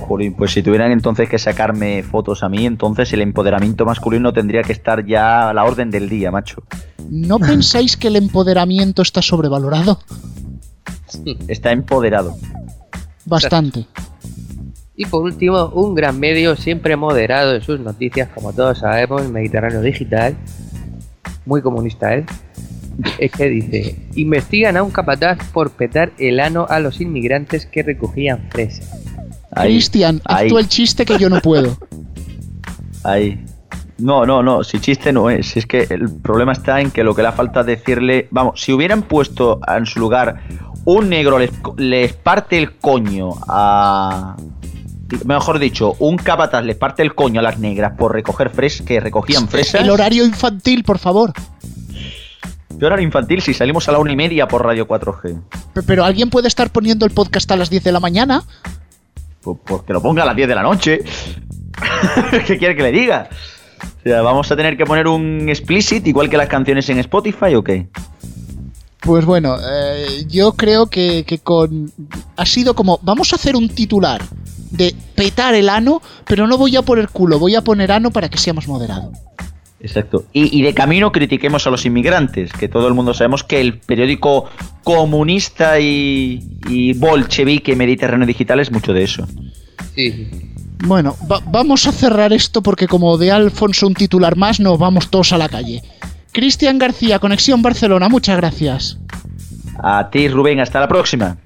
Jolín, 0.00 0.34
pues 0.34 0.52
si 0.52 0.62
tuvieran 0.62 0.90
entonces 0.90 1.28
que 1.28 1.38
sacarme 1.38 2.02
fotos 2.02 2.42
a 2.42 2.48
mí, 2.48 2.66
entonces 2.66 3.12
el 3.12 3.20
empoderamiento 3.20 3.84
masculino 3.84 4.32
tendría 4.32 4.62
que 4.62 4.72
estar 4.72 5.06
ya 5.06 5.50
a 5.50 5.54
la 5.54 5.64
orden 5.64 5.90
del 5.90 6.08
día, 6.08 6.30
macho. 6.30 6.62
¿No 7.08 7.38
pensáis 7.38 7.96
que 7.96 8.08
el 8.08 8.16
empoderamiento 8.16 9.02
está 9.02 9.22
sobrevalorado? 9.22 10.00
Está 11.48 11.72
empoderado. 11.72 12.36
Bastante. 13.24 13.86
Y 14.96 15.06
por 15.06 15.22
último, 15.22 15.66
un 15.68 15.94
gran 15.94 16.20
medio 16.20 16.56
siempre 16.56 16.96
moderado 16.96 17.54
en 17.54 17.62
sus 17.62 17.80
noticias, 17.80 18.28
como 18.34 18.52
todos 18.52 18.80
sabemos, 18.80 19.22
el 19.22 19.32
Mediterráneo 19.32 19.80
Digital, 19.80 20.36
muy 21.46 21.62
comunista 21.62 22.12
él, 22.12 22.26
es 23.18 23.32
que 23.32 23.48
dice, 23.48 23.96
investigan 24.14 24.76
a 24.76 24.82
un 24.82 24.90
capataz 24.90 25.38
por 25.52 25.70
petar 25.70 26.12
el 26.18 26.40
ano 26.40 26.66
a 26.68 26.80
los 26.80 27.00
inmigrantes 27.00 27.66
que 27.66 27.82
recogían 27.82 28.48
fresas. 28.50 29.09
Cristian, 29.54 30.20
haz 30.24 30.46
tú 30.48 30.58
el 30.58 30.68
chiste 30.68 31.04
que 31.04 31.18
yo 31.18 31.28
no 31.28 31.40
puedo. 31.40 31.76
ahí. 33.04 33.44
No, 33.98 34.24
no, 34.24 34.42
no, 34.42 34.64
si 34.64 34.80
chiste 34.80 35.12
no 35.12 35.28
es. 35.28 35.56
Es 35.58 35.66
que 35.66 35.86
el 35.90 36.10
problema 36.22 36.52
está 36.52 36.80
en 36.80 36.90
que 36.90 37.04
lo 37.04 37.14
que 37.14 37.22
le 37.22 37.32
falta 37.32 37.62
decirle. 37.62 38.28
Vamos, 38.30 38.60
si 38.60 38.72
hubieran 38.72 39.02
puesto 39.02 39.60
en 39.68 39.84
su 39.84 40.00
lugar 40.00 40.40
un 40.86 41.10
negro 41.10 41.38
les, 41.38 41.50
les 41.76 42.12
parte 42.14 42.56
el 42.58 42.76
coño 42.78 43.30
a. 43.46 44.36
Mejor 45.26 45.58
dicho, 45.58 45.96
un 45.98 46.16
capataz 46.16 46.64
les 46.64 46.76
parte 46.76 47.02
el 47.02 47.14
coño 47.14 47.40
a 47.40 47.42
las 47.42 47.58
negras 47.58 47.92
por 47.98 48.12
recoger 48.14 48.48
fresas, 48.50 48.86
que 48.86 49.00
recogían 49.00 49.48
fresas. 49.48 49.82
El 49.82 49.90
horario 49.90 50.24
infantil, 50.24 50.84
por 50.84 50.98
favor. 50.98 51.32
¿Qué 52.78 52.86
horario 52.86 53.04
infantil 53.04 53.42
si 53.42 53.52
salimos 53.52 53.86
a 53.88 53.92
la 53.92 53.98
una 53.98 54.12
y 54.12 54.16
media 54.16 54.48
por 54.48 54.64
Radio 54.64 54.86
4G? 54.88 55.38
Pe- 55.74 55.82
Pero 55.82 56.04
alguien 56.04 56.30
puede 56.30 56.48
estar 56.48 56.70
poniendo 56.70 57.04
el 57.04 57.10
podcast 57.12 57.50
a 57.52 57.56
las 57.56 57.68
10 57.68 57.84
de 57.84 57.92
la 57.92 58.00
mañana. 58.00 58.44
Pues, 59.42 59.58
pues 59.64 59.82
que 59.82 59.92
lo 59.92 60.02
ponga 60.02 60.22
a 60.22 60.26
las 60.26 60.36
10 60.36 60.48
de 60.48 60.54
la 60.54 60.62
noche. 60.62 61.00
¿Qué 62.46 62.58
quiere 62.58 62.76
que 62.76 62.82
le 62.82 62.92
diga? 62.92 63.28
O 63.82 64.02
sea, 64.02 64.22
¿vamos 64.22 64.50
a 64.50 64.56
tener 64.56 64.76
que 64.76 64.84
poner 64.84 65.08
un 65.08 65.48
explicit 65.48 66.06
igual 66.06 66.28
que 66.28 66.36
las 66.36 66.48
canciones 66.48 66.88
en 66.88 66.98
Spotify 66.98 67.54
o 67.54 67.64
qué? 67.64 67.88
Pues 69.00 69.24
bueno, 69.24 69.56
eh, 69.58 70.24
yo 70.28 70.52
creo 70.52 70.86
que, 70.86 71.24
que 71.26 71.38
con. 71.38 71.90
Ha 72.36 72.44
sido 72.44 72.74
como. 72.74 72.98
Vamos 73.02 73.32
a 73.32 73.36
hacer 73.36 73.56
un 73.56 73.68
titular 73.70 74.22
de 74.70 74.94
petar 75.14 75.54
el 75.54 75.68
ano, 75.68 76.02
pero 76.26 76.46
no 76.46 76.58
voy 76.58 76.76
a 76.76 76.82
poner 76.82 77.08
culo, 77.08 77.38
voy 77.38 77.54
a 77.54 77.62
poner 77.62 77.92
ano 77.92 78.10
para 78.10 78.28
que 78.28 78.38
sea 78.38 78.52
más 78.52 78.68
moderado. 78.68 79.12
Exacto. 79.82 80.24
Y, 80.32 80.58
y 80.58 80.62
de 80.62 80.74
camino 80.74 81.10
critiquemos 81.10 81.66
a 81.66 81.70
los 81.70 81.86
inmigrantes, 81.86 82.52
que 82.52 82.68
todo 82.68 82.86
el 82.86 82.94
mundo 82.94 83.14
sabemos 83.14 83.44
que 83.44 83.60
el 83.60 83.78
periódico 83.78 84.50
comunista 84.84 85.80
y, 85.80 86.42
y 86.68 86.92
bolchevique 86.94 87.74
Mediterráneo 87.76 88.26
Digital 88.26 88.60
es 88.60 88.70
mucho 88.70 88.92
de 88.92 89.04
eso. 89.04 89.26
Sí. 89.94 90.28
Bueno, 90.84 91.16
va- 91.30 91.40
vamos 91.46 91.86
a 91.86 91.92
cerrar 91.92 92.32
esto 92.32 92.62
porque 92.62 92.86
como 92.88 93.16
de 93.18 93.30
Alfonso 93.30 93.86
un 93.86 93.94
titular 93.94 94.36
más, 94.36 94.60
nos 94.60 94.78
vamos 94.78 95.10
todos 95.10 95.32
a 95.32 95.38
la 95.38 95.48
calle. 95.48 95.82
Cristian 96.32 96.78
García, 96.78 97.18
Conexión 97.18 97.62
Barcelona, 97.62 98.08
muchas 98.08 98.36
gracias. 98.36 98.98
A 99.82 100.10
ti, 100.10 100.28
Rubén, 100.28 100.60
hasta 100.60 100.78
la 100.80 100.88
próxima. 100.88 101.38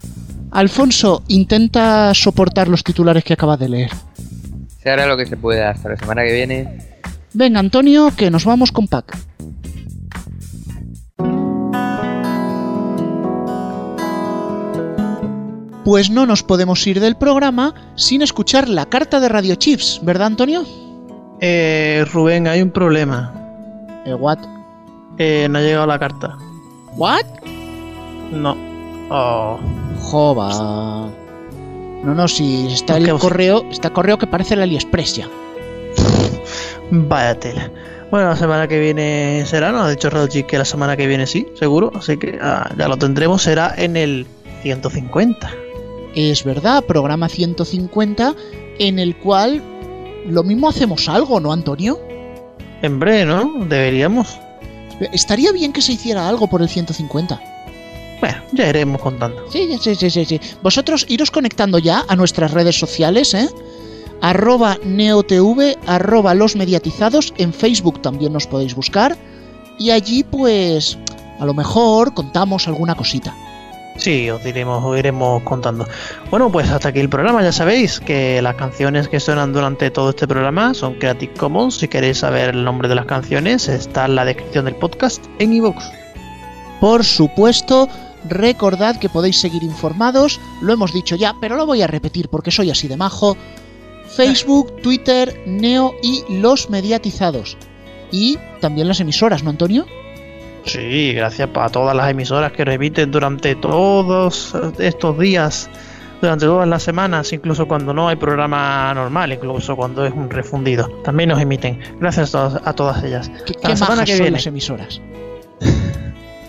Alfonso, 0.50 1.22
intenta 1.28 2.12
soportar 2.14 2.68
los 2.68 2.82
titulares 2.84 3.24
que 3.24 3.32
acabas 3.32 3.58
de 3.58 3.68
leer. 3.68 3.90
Se 4.82 4.90
hará 4.90 5.06
lo 5.06 5.16
que 5.16 5.26
se 5.26 5.36
pueda 5.36 5.70
hasta 5.70 5.88
la 5.88 5.96
semana 5.96 6.22
que 6.24 6.32
viene. 6.32 6.78
Venga, 7.34 7.58
Antonio, 7.60 8.12
que 8.16 8.30
nos 8.30 8.44
vamos 8.44 8.70
con 8.72 8.86
Pac. 8.88 9.06
Pues 15.84 16.08
no 16.10 16.24
nos 16.24 16.42
podemos 16.42 16.86
ir 16.86 16.98
del 17.00 17.16
programa 17.16 17.74
sin 17.94 18.22
escuchar 18.22 18.68
la 18.68 18.86
carta 18.86 19.20
de 19.20 19.28
Radio 19.28 19.54
Chips, 19.56 20.00
¿verdad, 20.02 20.28
Antonio? 20.28 20.64
Eh, 21.40 22.06
Rubén, 22.10 22.46
hay 22.48 22.62
un 22.62 22.70
problema. 22.70 23.34
Eh, 24.06 24.14
what? 24.14 24.38
Eh, 25.18 25.46
no 25.50 25.58
ha 25.58 25.62
llegado 25.62 25.86
la 25.86 25.98
carta. 25.98 26.38
¿What? 26.96 27.24
No. 28.32 28.56
Oh. 29.10 29.58
Jova. 30.00 31.10
No, 32.02 32.14
no, 32.14 32.28
si 32.28 32.66
está 32.68 32.96
el 32.96 33.04
¿Qué 33.04 33.12
os- 33.12 33.20
correo, 33.20 33.62
está 33.70 33.90
correo 33.90 34.16
que 34.18 34.26
parece 34.26 34.54
el 34.54 34.62
AliExpress 34.62 35.16
ya. 35.16 35.28
Vaya 36.90 37.38
tela. 37.38 37.70
Bueno, 38.10 38.28
la 38.28 38.36
semana 38.36 38.68
que 38.68 38.78
viene 38.78 39.44
será, 39.46 39.72
¿no? 39.72 39.82
Ha 39.82 39.90
dicho 39.90 40.10
Rochi 40.10 40.44
que 40.44 40.58
la 40.58 40.64
semana 40.64 40.96
que 40.96 41.06
viene 41.06 41.26
sí, 41.26 41.48
seguro. 41.58 41.90
Así 41.94 42.16
que 42.16 42.38
ah, 42.40 42.70
ya 42.78 42.88
lo 42.88 42.96
tendremos. 42.96 43.42
Será 43.42 43.74
en 43.76 43.96
el 43.96 44.26
150. 44.62 45.50
Es 46.14 46.44
verdad, 46.44 46.84
programa 46.84 47.28
150, 47.28 48.34
en 48.78 48.98
el 48.98 49.16
cual 49.16 49.62
lo 50.26 50.42
mismo 50.44 50.68
hacemos 50.68 51.08
algo, 51.08 51.40
¿no, 51.40 51.52
Antonio? 51.52 51.98
En 52.82 53.00
breve, 53.00 53.24
¿no? 53.24 53.66
Deberíamos. 53.66 54.38
Estaría 55.12 55.50
bien 55.52 55.72
que 55.72 55.82
se 55.82 55.92
hiciera 55.92 56.28
algo 56.28 56.46
por 56.48 56.62
el 56.62 56.68
150. 56.68 57.40
Bueno, 58.20 58.38
ya 58.52 58.68
iremos 58.68 59.00
contando. 59.02 59.44
Sí, 59.50 59.68
sí, 59.80 59.94
sí, 59.94 60.08
sí, 60.08 60.24
sí. 60.24 60.40
Vosotros 60.62 61.04
iros 61.08 61.30
conectando 61.30 61.78
ya 61.78 62.04
a 62.06 62.16
nuestras 62.16 62.52
redes 62.52 62.78
sociales, 62.78 63.34
¿eh? 63.34 63.48
Arroba 64.24 64.78
neotv, 64.82 65.76
arroba 65.86 66.32
los 66.32 66.56
mediatizados, 66.56 67.34
en 67.36 67.52
Facebook 67.52 68.00
también 68.00 68.32
nos 68.32 68.46
podéis 68.46 68.74
buscar. 68.74 69.18
Y 69.78 69.90
allí, 69.90 70.24
pues, 70.24 70.96
a 71.38 71.44
lo 71.44 71.52
mejor 71.52 72.14
contamos 72.14 72.66
alguna 72.66 72.94
cosita. 72.94 73.34
Sí, 73.98 74.30
os 74.30 74.42
diremos, 74.42 74.82
os 74.82 74.98
iremos 74.98 75.42
contando. 75.42 75.86
Bueno, 76.30 76.50
pues 76.50 76.70
hasta 76.70 76.88
aquí 76.88 77.00
el 77.00 77.10
programa. 77.10 77.42
Ya 77.42 77.52
sabéis 77.52 78.00
que 78.00 78.40
las 78.40 78.54
canciones 78.54 79.08
que 79.08 79.20
suenan 79.20 79.52
durante 79.52 79.90
todo 79.90 80.08
este 80.08 80.26
programa 80.26 80.72
son 80.72 80.94
Creative 80.94 81.34
Commons. 81.34 81.76
Si 81.76 81.88
queréis 81.88 82.20
saber 82.20 82.54
el 82.54 82.64
nombre 82.64 82.88
de 82.88 82.94
las 82.94 83.04
canciones, 83.04 83.68
está 83.68 84.06
en 84.06 84.14
la 84.14 84.24
descripción 84.24 84.64
del 84.64 84.76
podcast 84.76 85.22
en 85.38 85.52
iVoox. 85.52 85.84
Por 86.80 87.04
supuesto, 87.04 87.90
recordad 88.26 88.98
que 88.98 89.10
podéis 89.10 89.38
seguir 89.38 89.62
informados, 89.62 90.40
lo 90.62 90.72
hemos 90.72 90.94
dicho 90.94 91.14
ya, 91.14 91.34
pero 91.42 91.56
lo 91.56 91.66
voy 91.66 91.82
a 91.82 91.86
repetir 91.86 92.30
porque 92.30 92.50
soy 92.50 92.70
así 92.70 92.88
de 92.88 92.96
majo. 92.96 93.36
Facebook, 94.16 94.80
Twitter, 94.82 95.42
Neo 95.46 95.94
y 96.02 96.24
los 96.28 96.70
mediatizados. 96.70 97.56
Y 98.10 98.38
también 98.60 98.88
las 98.88 99.00
emisoras, 99.00 99.42
¿no, 99.42 99.50
Antonio? 99.50 99.86
Sí, 100.66 101.12
gracias 101.12 101.48
a 101.54 101.68
todas 101.68 101.94
las 101.94 102.10
emisoras 102.10 102.52
que 102.52 102.64
nos 102.64 102.74
emiten 102.74 103.10
durante 103.10 103.54
todos 103.54 104.54
estos 104.78 105.18
días, 105.18 105.68
durante 106.22 106.46
todas 106.46 106.66
las 106.66 106.82
semanas, 106.82 107.32
incluso 107.32 107.66
cuando 107.66 107.92
no 107.92 108.08
hay 108.08 108.16
programa 108.16 108.94
normal, 108.94 109.32
incluso 109.32 109.76
cuando 109.76 110.06
es 110.06 110.12
un 110.12 110.30
refundido. 110.30 110.88
También 111.04 111.28
nos 111.28 111.40
emiten. 111.40 111.80
Gracias 112.00 112.34
a 112.34 112.38
todas, 112.38 112.62
a 112.66 112.72
todas 112.72 113.04
ellas. 113.04 113.30
¿Qué, 113.46 113.52
Hasta 113.52 113.60
qué 113.62 113.68
la 113.68 113.76
semana 113.76 114.06
son 114.06 114.32
las 114.32 114.46
emisoras? 114.46 115.00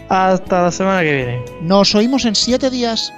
Hasta 0.08 0.62
la 0.64 0.72
semana 0.72 1.02
que 1.02 1.16
viene. 1.16 1.42
Nos 1.62 1.94
oímos 1.96 2.26
en 2.26 2.36
siete 2.36 2.70
días. 2.70 3.12